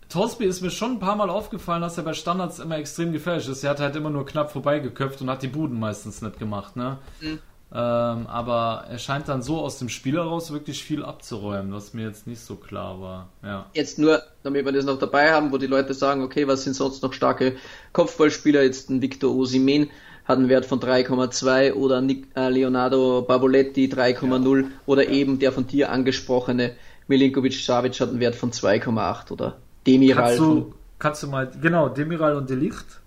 Torsby 0.08 0.46
ist 0.46 0.62
mir 0.62 0.70
schon 0.70 0.92
ein 0.92 0.98
paar 0.98 1.16
Mal 1.16 1.30
aufgefallen, 1.30 1.82
dass 1.82 1.98
er 1.98 2.04
bei 2.04 2.14
Standards 2.14 2.58
immer 2.58 2.78
extrem 2.78 3.12
gefährlich 3.12 3.48
ist. 3.48 3.62
Er 3.62 3.70
hat 3.70 3.80
halt 3.80 3.94
immer 3.94 4.10
nur 4.10 4.26
knapp 4.26 4.50
vorbeigeköpft 4.50 5.20
und 5.20 5.30
hat 5.30 5.42
die 5.42 5.48
Buden 5.48 5.78
meistens 5.78 6.22
nicht 6.22 6.38
gemacht, 6.38 6.76
ne? 6.76 6.98
Mhm. 7.20 7.38
Ähm, 7.70 8.26
aber 8.26 8.86
er 8.88 8.98
scheint 8.98 9.28
dann 9.28 9.42
so 9.42 9.58
aus 9.58 9.78
dem 9.78 9.90
Spiel 9.90 10.14
heraus 10.14 10.50
wirklich 10.50 10.82
viel 10.82 11.04
abzuräumen, 11.04 11.70
was 11.70 11.92
mir 11.92 12.06
jetzt 12.06 12.26
nicht 12.26 12.40
so 12.40 12.56
klar 12.56 12.98
war. 13.02 13.28
Ja. 13.42 13.66
Jetzt 13.74 13.98
nur, 13.98 14.22
damit 14.42 14.64
wir 14.64 14.72
das 14.72 14.86
noch 14.86 14.98
dabei 14.98 15.32
haben, 15.32 15.52
wo 15.52 15.58
die 15.58 15.66
Leute 15.66 15.92
sagen, 15.92 16.22
okay, 16.22 16.48
was 16.48 16.64
sind 16.64 16.74
sonst 16.74 17.02
noch 17.02 17.12
starke 17.12 17.56
Kopfballspieler? 17.92 18.62
Jetzt 18.62 18.88
ein 18.88 19.02
Victor 19.02 19.36
Osimen 19.36 19.90
hat 20.28 20.36
einen 20.36 20.50
Wert 20.50 20.66
von 20.66 20.78
3,2 20.78 21.72
oder 21.72 22.02
äh, 22.02 22.48
Leonardo 22.50 23.22
Bavoletti 23.22 23.86
3,0 23.86 24.60
ja. 24.60 24.68
oder 24.84 25.08
eben 25.08 25.38
der 25.38 25.52
von 25.52 25.66
dir 25.66 25.90
angesprochene 25.90 26.76
Milinkovic 27.08 27.54
Savic 27.54 27.98
hat 27.98 28.10
einen 28.10 28.20
Wert 28.20 28.36
von 28.36 28.52
2,8 28.52 29.32
oder 29.32 29.56
Demiral. 29.86 30.24
Kannst 30.24 30.38
du, 30.38 30.74
kannst 30.98 31.22
du 31.22 31.26
mal, 31.28 31.50
genau, 31.60 31.88
Demiral 31.88 32.36
und 32.36 32.50
Delicht? 32.50 33.00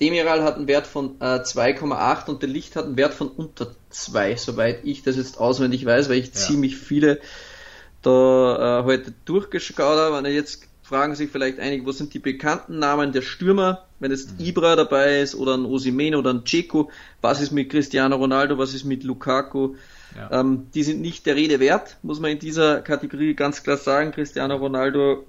Demiral 0.00 0.42
hat 0.42 0.56
einen 0.56 0.66
Wert 0.66 0.86
von 0.86 1.20
äh, 1.20 1.40
2,8 1.40 2.30
und 2.30 2.42
Delicht 2.42 2.74
hat 2.74 2.86
einen 2.86 2.96
Wert 2.96 3.12
von 3.12 3.28
unter 3.28 3.72
2, 3.90 4.36
soweit 4.36 4.84
ich 4.84 5.02
das 5.02 5.16
jetzt 5.16 5.38
auswendig 5.38 5.84
weiß, 5.84 6.08
weil 6.08 6.16
ich 6.16 6.28
ja. 6.28 6.32
ziemlich 6.32 6.76
viele 6.76 7.20
da 8.00 8.80
äh, 8.80 8.84
heute 8.84 9.12
durchgeschaut 9.26 9.98
habe. 9.98 10.16
Wenn 10.16 10.32
jetzt 10.32 10.66
fragen 10.86 11.16
sich 11.16 11.30
vielleicht 11.30 11.58
einige, 11.58 11.84
wo 11.84 11.90
sind 11.90 12.14
die 12.14 12.20
bekannten 12.20 12.78
Namen 12.78 13.12
der 13.12 13.22
Stürmer? 13.22 13.86
Wenn 13.98 14.12
jetzt 14.12 14.38
mhm. 14.38 14.46
Ibra 14.46 14.76
dabei 14.76 15.20
ist 15.20 15.34
oder 15.34 15.56
ein 15.56 15.64
Osimen 15.64 16.14
oder 16.14 16.32
ein 16.32 16.44
Ceco, 16.46 16.90
was 17.20 17.40
ist 17.40 17.50
mit 17.50 17.70
Cristiano 17.70 18.14
Ronaldo, 18.14 18.56
was 18.56 18.72
ist 18.72 18.84
mit 18.84 19.02
Lukaku? 19.02 19.74
Ja. 20.14 20.40
Ähm, 20.40 20.68
die 20.74 20.84
sind 20.84 21.00
nicht 21.00 21.26
der 21.26 21.34
Rede 21.34 21.58
wert, 21.58 21.96
muss 22.02 22.20
man 22.20 22.30
in 22.30 22.38
dieser 22.38 22.82
Kategorie 22.82 23.34
ganz 23.34 23.64
klar 23.64 23.78
sagen. 23.78 24.12
Cristiano 24.12 24.56
Ronaldo 24.56 25.26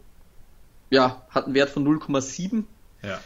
ja, 0.92 1.24
hat 1.30 1.46
einen 1.46 1.56
Wert 1.56 1.70
von 1.70 1.86
0,7. 1.88 2.64
Ja. 3.02 3.20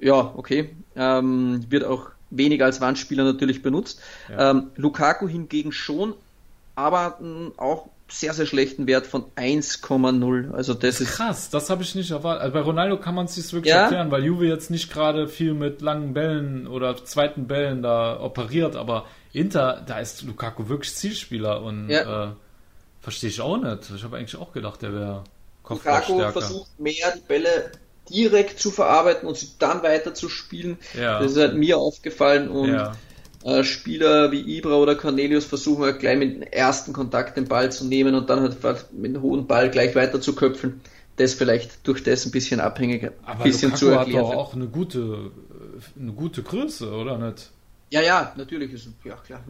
Ja, 0.00 0.32
okay. 0.36 0.70
Ähm, 0.96 1.64
wird 1.70 1.84
auch 1.84 2.10
weniger 2.30 2.64
als 2.64 2.80
Wandspieler 2.80 3.22
natürlich 3.22 3.62
benutzt. 3.62 4.00
Ja. 4.28 4.50
Ähm, 4.50 4.70
Lukaku 4.74 5.28
hingegen 5.28 5.70
schon, 5.70 6.14
aber 6.74 7.18
auch 7.56 7.88
sehr, 8.08 8.32
sehr 8.34 8.46
schlechten 8.46 8.86
Wert 8.86 9.06
von 9.06 9.24
1,0. 9.36 10.52
Also 10.52 10.74
das, 10.74 11.00
ist 11.00 11.14
krass, 11.14 11.50
das 11.50 11.70
habe 11.70 11.82
ich 11.82 11.94
nicht 11.94 12.10
erwartet. 12.10 12.42
Also 12.42 12.54
bei 12.54 12.60
Ronaldo 12.60 12.98
kann 12.98 13.14
man 13.14 13.26
es 13.26 13.34
sich 13.34 13.52
wirklich 13.52 13.74
ja? 13.74 13.82
erklären, 13.82 14.10
weil 14.10 14.24
Juve 14.24 14.46
jetzt 14.46 14.70
nicht 14.70 14.92
gerade 14.92 15.28
viel 15.28 15.54
mit 15.54 15.82
langen 15.82 16.14
Bällen 16.14 16.66
oder 16.66 16.96
zweiten 17.04 17.46
Bällen 17.46 17.82
da 17.82 18.20
operiert, 18.20 18.76
aber 18.76 19.06
Inter, 19.32 19.82
da 19.86 19.98
ist 19.98 20.22
Lukaku 20.22 20.68
wirklich 20.68 20.94
Zielspieler 20.94 21.62
und 21.62 21.90
ja. 21.90 22.28
äh, 22.28 22.32
verstehe 23.00 23.30
ich 23.30 23.40
auch 23.40 23.58
nicht. 23.58 23.90
Ich 23.94 24.04
habe 24.04 24.16
eigentlich 24.16 24.36
auch 24.36 24.52
gedacht, 24.52 24.82
der 24.82 24.92
wäre 24.92 25.24
Lukaku 25.68 26.20
versucht 26.30 26.78
mehr 26.78 27.12
die 27.16 27.26
Bälle 27.26 27.72
direkt 28.08 28.60
zu 28.60 28.70
verarbeiten 28.70 29.28
und 29.28 29.36
sie 29.36 29.50
dann 29.58 29.82
weiter 29.82 30.14
zu 30.14 30.28
spielen. 30.28 30.78
Ja. 30.98 31.20
Das 31.20 31.32
ist 31.32 31.38
halt 31.38 31.56
mir 31.56 31.76
aufgefallen 31.78 32.48
und 32.48 32.72
ja. 32.72 32.92
Äh, 33.46 33.62
Spieler 33.62 34.32
wie 34.32 34.40
Ibra 34.40 34.74
oder 34.74 34.96
Cornelius 34.96 35.44
versuchen 35.44 35.84
halt 35.84 36.00
gleich 36.00 36.18
mit 36.18 36.34
dem 36.34 36.42
ersten 36.42 36.92
Kontakt 36.92 37.36
den 37.36 37.46
Ball 37.46 37.70
zu 37.70 37.86
nehmen 37.86 38.16
und 38.16 38.28
dann 38.28 38.40
halt 38.40 38.92
mit 38.92 39.14
dem 39.14 39.22
hohen 39.22 39.46
Ball 39.46 39.70
gleich 39.70 39.94
weiter 39.94 40.20
zu 40.20 40.34
köpfen. 40.34 40.80
Das 41.14 41.34
vielleicht 41.34 41.86
durch 41.86 42.02
das 42.02 42.26
ein 42.26 42.32
bisschen 42.32 42.58
abhängig, 42.58 43.12
ein 43.24 43.38
bisschen 43.44 43.70
Lukaku 43.70 43.86
zu 43.86 43.90
erklären. 43.92 44.28
hat 44.28 44.36
auch 44.36 44.54
eine 44.54 44.66
gute, 44.66 45.30
eine 45.96 46.12
gute 46.12 46.42
Größe, 46.42 46.90
oder 46.90 47.18
nicht? 47.18 47.52
Ja, 47.90 48.00
ja, 48.02 48.32
natürlich 48.36 48.72
ist 48.72 48.88
ja 49.04 49.14
klar, 49.14 49.44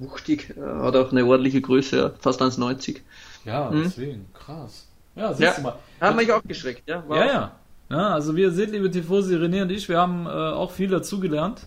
wuchtig, 0.00 0.54
hat 0.56 0.96
auch 0.96 1.12
eine 1.12 1.26
ordentliche 1.26 1.60
Größe, 1.60 2.14
fast 2.20 2.40
1,90. 2.40 3.00
Ja, 3.44 3.68
hm? 3.68 3.82
deswegen, 3.84 4.26
krass. 4.32 4.86
Ja, 5.14 5.28
siehst 5.34 5.40
ja, 5.42 5.52
du 5.56 5.60
mal. 5.60 5.78
Hat 6.00 6.16
mich 6.16 6.32
auch 6.32 6.42
geschreckt, 6.42 6.84
ja. 6.86 7.04
Wow. 7.06 7.16
Ja, 7.18 7.26
ja. 7.26 7.56
Ja, 7.90 8.08
also 8.14 8.34
wie 8.34 8.40
ihr 8.40 8.50
seht, 8.50 8.70
liebe 8.70 8.90
Tifosi, 8.90 9.36
René 9.36 9.60
und 9.60 9.70
ich, 9.70 9.90
wir 9.90 9.98
haben 9.98 10.24
äh, 10.24 10.30
auch 10.30 10.70
viel 10.70 10.88
dazugelernt. 10.88 11.66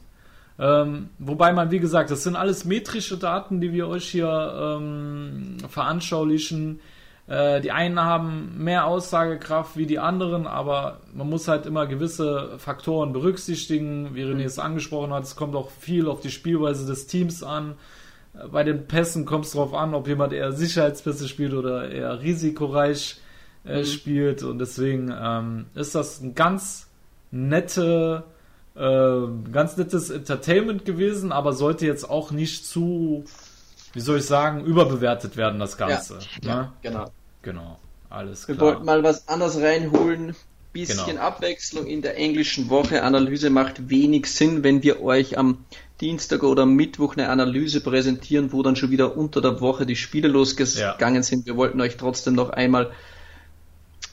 Ähm, 0.58 1.10
wobei 1.20 1.52
man, 1.52 1.72
wie 1.72 1.80
gesagt, 1.80 2.12
das 2.12 2.24
sind 2.24 2.36
alles 2.36 2.66
metrische 2.66 3.18
Daten, 3.18 3.60
die 3.60 3.74
wir 3.74 3.88
euch 3.88 4.08
hier 4.08 4.78
ähm, 4.80 5.58
veranschaulichen. 5.68 6.80
Äh, 7.28 7.60
die 7.60 7.72
einen 7.72 8.00
haben 8.00 8.64
mehr 8.64 8.86
Aussagekraft 8.86 9.76
wie 9.76 9.86
die 9.86 10.00
anderen, 10.00 10.48
aber 10.48 11.02
man 11.14 11.30
muss 11.30 11.48
halt 11.48 11.66
immer 11.66 11.88
gewisse 11.88 12.58
Faktoren 12.58 13.12
berücksichtigen. 13.12 14.16
Wie 14.16 14.24
René 14.24 14.44
es 14.44 14.60
angesprochen 14.60 15.12
hat, 15.12 15.24
es 15.24 15.36
kommt 15.36 15.56
auch 15.56 15.72
viel 15.72 16.08
auf 16.08 16.22
die 16.22 16.32
Spielweise 16.32 16.86
des 16.86 17.08
Teams 17.08 17.44
an. 17.44 17.76
Bei 18.52 18.64
den 18.64 18.88
Pässen 18.88 19.26
kommt 19.26 19.46
es 19.46 19.54
darauf 19.54 19.74
an, 19.74 19.94
ob 19.94 20.08
jemand 20.08 20.34
eher 20.34 20.52
Sicherheitspässe 20.52 21.28
spielt 21.28 21.54
oder 21.54 21.90
eher 21.90 22.22
risikoreich 22.22 23.18
äh, 23.66 23.80
mhm. 23.80 23.86
spielt. 23.86 24.44
Und 24.44 24.60
deswegen 24.60 25.14
ähm, 25.18 25.66
ist 25.74 25.96
das 25.96 26.22
ein 26.22 26.36
ganz 26.36 26.88
nette 27.32 28.24
äh, 28.76 29.52
ganz 29.52 29.78
nettes 29.78 30.10
Entertainment 30.10 30.86
gewesen, 30.86 31.32
aber 31.32 31.54
sollte 31.54 31.86
jetzt 31.86 32.10
auch 32.10 32.32
nicht 32.32 32.66
zu, 32.66 33.24
wie 33.94 34.00
soll 34.02 34.18
ich 34.20 34.26
sagen, 34.26 34.66
überbewertet 34.66 35.38
werden, 35.38 35.60
das 35.60 35.78
Ganze. 35.78 36.20
Ja, 36.44 36.56
ne? 36.56 36.72
genau. 36.82 37.06
Genau. 37.42 37.80
Alles 38.10 38.48
Wir 38.48 38.56
klar. 38.56 38.68
wollten 38.68 38.86
mal 38.86 39.04
was 39.04 39.28
anderes 39.28 39.58
reinholen. 39.58 40.36
Bisschen 40.74 41.06
Genau. 41.06 41.22
Abwechslung 41.22 41.86
in 41.86 42.02
der 42.02 42.18
englischen 42.18 42.70
Woche. 42.70 43.02
Analyse 43.04 43.50
macht 43.50 43.90
wenig 43.90 44.26
Sinn, 44.28 44.62
wenn 44.64 44.84
wir 44.84 45.02
euch 45.02 45.38
am 45.38 45.64
Dienstag 46.02 46.44
oder 46.44 46.66
Mittwoch 46.66 47.16
eine 47.16 47.30
Analyse 47.30 47.80
präsentieren, 47.80 48.52
wo 48.52 48.62
dann 48.62 48.76
schon 48.76 48.92
wieder 48.92 49.16
unter 49.16 49.40
der 49.42 49.62
Woche 49.62 49.86
die 49.86 49.96
Spiele 49.96 50.28
losgegangen 50.28 51.24
sind. 51.24 51.46
Wir 51.46 51.56
wollten 51.56 51.80
euch 51.80 51.96
trotzdem 51.96 52.36
noch 52.36 52.50
einmal 52.50 52.92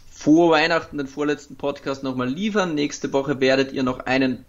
vor 0.08 0.52
Weihnachten 0.52 0.98
den 0.98 1.08
vorletzten 1.08 1.56
Podcast 1.56 2.04
nochmal 2.04 2.28
liefern. 2.28 2.76
Nächste 2.76 3.12
Woche 3.12 3.40
werdet 3.40 3.72
ihr 3.72 3.82
noch 3.82 3.98
einen 4.06 4.44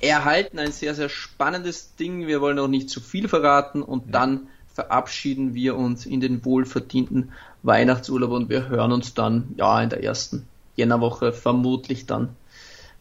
erhalten. 0.00 0.58
Ein 0.58 0.72
sehr, 0.72 0.94
sehr 0.94 1.08
spannendes 1.08 1.94
Ding. 1.96 2.26
Wir 2.26 2.40
wollen 2.40 2.58
auch 2.58 2.68
nicht 2.68 2.90
zu 2.90 3.00
viel 3.00 3.28
verraten 3.28 3.82
und 3.82 4.14
dann 4.14 4.48
verabschieden 4.72 5.54
wir 5.54 5.76
uns 5.76 6.04
in 6.04 6.20
den 6.20 6.44
wohlverdienten 6.44 7.32
Weihnachtsurlaub 7.62 8.30
und 8.30 8.50
wir 8.50 8.68
hören 8.68 8.92
uns 8.92 9.14
dann 9.14 9.54
ja 9.56 9.82
in 9.82 9.88
der 9.88 10.04
ersten 10.04 10.46
Jännerwoche 10.76 11.32
vermutlich 11.32 12.06
dann 12.06 12.36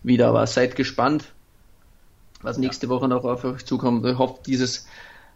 wieder. 0.01 0.29
Aber 0.29 0.47
seid 0.47 0.75
gespannt, 0.75 1.25
was 2.41 2.57
nächste 2.57 2.89
Woche 2.89 3.07
noch 3.07 3.25
auf 3.25 3.43
euch 3.43 3.65
zukommt. 3.65 4.05
Ich 4.05 4.17
hoffe, 4.17 4.39
dieses 4.45 4.87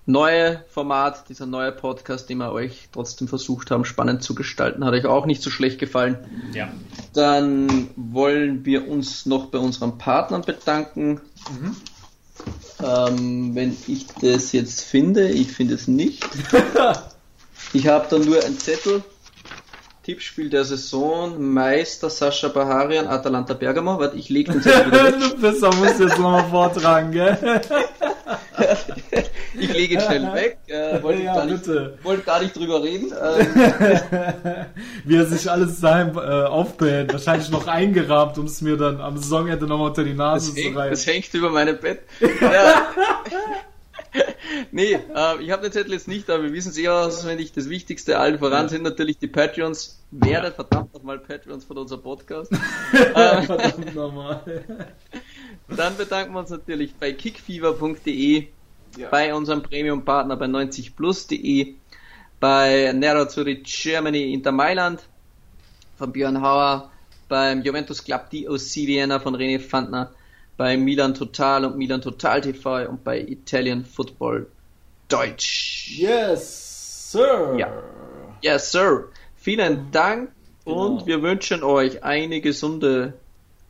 neue 0.06 0.64
Format, 0.70 1.30
dieser 1.30 1.46
neue 1.46 1.72
Podcast, 1.72 2.30
den 2.30 2.40
wir 2.40 2.52
euch 2.52 2.90
trotzdem 2.92 3.28
versucht 3.28 3.72
haben, 3.72 3.86
spannend 3.86 4.24
zu 4.24 4.36
gestalten, 4.36 4.84
hat 4.86 4.94
euch 4.94 5.06
auch 5.06 5.26
nicht 5.26 5.42
so 5.42 5.50
schlecht 5.50 5.80
gefallen. 5.80 6.18
Ja. 6.54 6.70
Dann 7.14 7.90
wollen 7.96 8.66
wir 8.66 8.88
uns 8.88 9.26
noch 9.26 9.48
bei 9.48 9.60
unseren 9.60 9.98
Partnern 9.98 10.42
bedanken. 10.42 11.22
Ähm, 12.84 13.56
wenn 13.56 13.76
ich 13.88 14.08
das 14.22 14.52
jetzt 14.54 14.82
finde, 14.82 15.30
ich 15.30 15.52
finde 15.52 15.76
es 15.76 15.88
nicht. 15.88 16.26
ich 17.74 17.88
habe 17.88 18.08
da 18.10 18.18
nur 18.18 18.44
einen 18.44 18.58
Zettel. 18.58 19.04
Tippspiel 20.04 20.50
der 20.50 20.64
Saison, 20.64 21.40
Meister 21.54 22.10
Sascha 22.10 22.48
Baharian, 22.48 23.06
Atalanta 23.06 23.54
Bergamo. 23.54 24.00
Warte, 24.00 24.18
ich 24.18 24.30
lege 24.30 24.54
den 24.54 24.62
Zettel 24.62 24.88
wieder 24.88 25.06
weg. 25.22 25.42
Besser 25.42 25.72
muss 25.76 26.00
jetzt 26.00 26.18
nochmal 26.18 26.50
vortragen, 26.50 27.12
gell? 27.12 27.62
Ich 29.60 29.72
lege 29.74 29.96
ihn 29.96 30.02
schnell 30.02 30.24
weg. 30.34 30.58
Äh, 30.68 31.02
wollte, 31.04 31.24
Ja, 31.24 31.36
gar 31.36 31.46
nicht, 31.46 31.68
wollte 32.04 32.24
gar 32.24 32.42
nicht 32.42 32.56
drüber 32.56 32.82
reden. 32.84 33.12
Ähm, 33.12 33.48
Wie 35.06 35.16
er 35.16 35.26
sich 35.26 35.50
alles 35.50 35.80
daheim 35.80 36.16
äh, 36.18 36.20
aufbehält. 36.20 37.12
Wahrscheinlich 37.14 37.50
noch 37.50 37.68
eingerahmt, 37.68 38.38
um 38.38 38.46
es 38.46 38.62
mir 38.62 38.78
dann 38.78 39.02
am 39.02 39.18
Saisonende 39.18 39.66
nochmal 39.68 39.88
unter 39.90 40.04
die 40.04 40.14
Nase 40.14 40.54
Das 40.54 40.64
zu 40.64 40.70
reiben. 40.70 40.92
das 40.92 41.06
hängt 41.08 41.34
über 41.34 41.50
meinem 41.50 41.78
Bett. 41.80 42.00
Ja. 42.42 42.88
nee, 44.72 44.94
äh, 44.94 45.42
ich 45.44 45.52
habe 45.52 45.62
den 45.62 45.72
Zettel 45.72 45.94
jetzt 45.94 46.08
nicht, 46.08 46.30
aber 46.32 46.44
wir 46.44 46.54
wissen 46.54 46.70
es 46.70 46.78
eh 46.80 46.88
auswendig. 46.88 47.52
Das 47.54 47.70
Wichtigste 47.70 48.18
allen 48.18 48.40
voran 48.40 48.68
sind 48.70 48.82
natürlich 48.84 49.20
die 49.20 49.28
Patreons. 49.28 50.02
Werdet 50.12 50.56
verdammt 50.56 50.94
nochmal 50.96 51.20
Patreons 51.20 51.64
von 51.66 51.78
unserem 51.78 52.02
Podcast. 52.02 52.52
Verdammt 52.92 53.94
nochmal. 53.94 54.42
Dann 55.68 55.96
bedanken 55.98 56.34
wir 56.34 56.40
uns 56.40 56.50
natürlich 56.50 56.96
bei 56.96 57.12
kickfever.de, 57.12 58.48
bei 59.12 59.34
unserem 59.34 59.62
Premium-Partner 59.62 60.36
bei 60.36 60.46
90plus.de, 60.46 61.76
bei 62.40 62.92
Nero 62.94 63.28
Zurich 63.28 63.64
Germany 63.64 64.34
Inter 64.34 64.52
Mailand 64.52 65.02
von 65.98 66.12
Björn 66.12 66.42
Hauer, 66.42 66.92
beim 67.28 67.62
Juventus 67.62 68.04
Club 68.04 68.30
DOC 68.32 68.88
Vienna 68.88 69.20
von 69.20 69.36
René 69.36 69.60
Fandner, 69.60 70.12
bei 70.58 70.76
Milan 70.78 71.14
Total 71.14 71.66
und 71.66 71.78
Milan 71.78 72.02
Total 72.02 72.42
TV 72.42 72.90
und 72.90 73.04
bei 73.04 73.20
Italian 73.20 73.86
Football 73.86 74.48
Deutsch. 75.08 75.98
Yes, 75.98 77.12
Sir. 77.12 77.56
Ja. 77.58 77.72
Yes, 78.42 78.72
Sir. 78.72 79.06
Vielen 79.36 79.92
Dank 79.92 80.32
und 80.66 81.06
wir 81.06 81.22
wünschen 81.22 81.64
euch 81.64 82.04
eine 82.04 82.42
gesunde, 82.42 83.14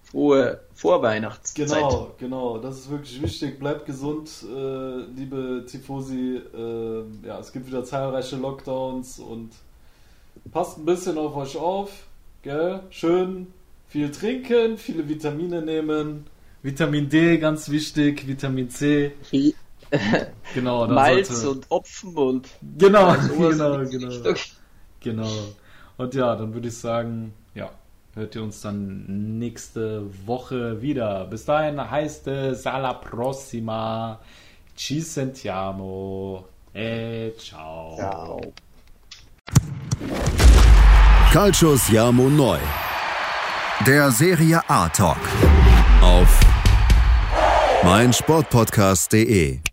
frohe 0.04 0.60
Vorweihnachtszeit. 0.80 1.68
Genau, 1.68 2.12
genau, 2.18 2.58
das 2.58 2.78
ist 2.78 2.90
wirklich 2.90 3.22
wichtig. 3.22 3.60
Bleibt 3.60 3.86
gesund, 3.86 4.30
äh, 4.44 5.02
liebe 5.14 5.66
Tifosi. 5.68 6.38
Äh, 6.56 7.28
ja, 7.28 7.38
es 7.38 7.52
gibt 7.52 7.68
wieder 7.68 7.84
zahlreiche 7.84 8.38
Lockdowns 8.38 9.20
und 9.20 9.52
passt 10.54 10.78
ein 10.78 10.86
bisschen 10.86 11.18
auf 11.18 11.36
euch 11.36 11.58
auf. 11.58 11.92
Gell? 12.44 12.80
Schön 12.92 13.48
viel 13.90 14.10
trinken, 14.12 14.78
viele 14.78 15.10
Vitamine 15.10 15.62
nehmen. 15.62 16.28
Vitamin 16.64 17.10
D, 17.10 17.38
ganz 17.40 17.70
wichtig, 17.70 18.26
Vitamin 18.26 18.70
C. 18.70 19.12
Genau, 20.54 20.86
da 20.86 20.94
Malz 20.94 21.30
sollte- 21.30 21.50
und 21.50 21.66
Opfen 21.70 22.16
und 22.16 22.48
Genau, 22.78 23.16
genau, 23.38 23.84
genau. 23.86 24.34
Genau. 25.00 25.32
Und 25.98 26.14
ja, 26.14 26.36
dann 26.36 26.54
würde 26.54 26.68
ich 26.68 26.78
sagen, 26.78 27.34
hört 28.20 28.36
ihr 28.36 28.44
uns 28.44 28.62
dann 28.62 29.40
nächste 29.40 30.04
Woche 30.28 30.82
wieder. 30.82 31.26
Bis 31.26 31.46
dahin 31.46 31.80
heißt 31.80 32.28
es 32.28 32.68
alla 32.68 32.94
prossima. 32.94 34.20
Ci 34.76 35.02
sentiamo. 35.02 36.46
E 36.74 37.34
ciao. 37.38 37.96
Ciao. 37.98 38.42
Calcio 41.32 41.76
Siamo 41.76 42.30
Neu. 42.30 42.60
Der 43.86 44.12
Serie 44.12 44.62
A 44.68 44.90
Talk. 44.90 45.18
Auf 46.02 46.40
meinsportpodcast.de. 47.84 49.69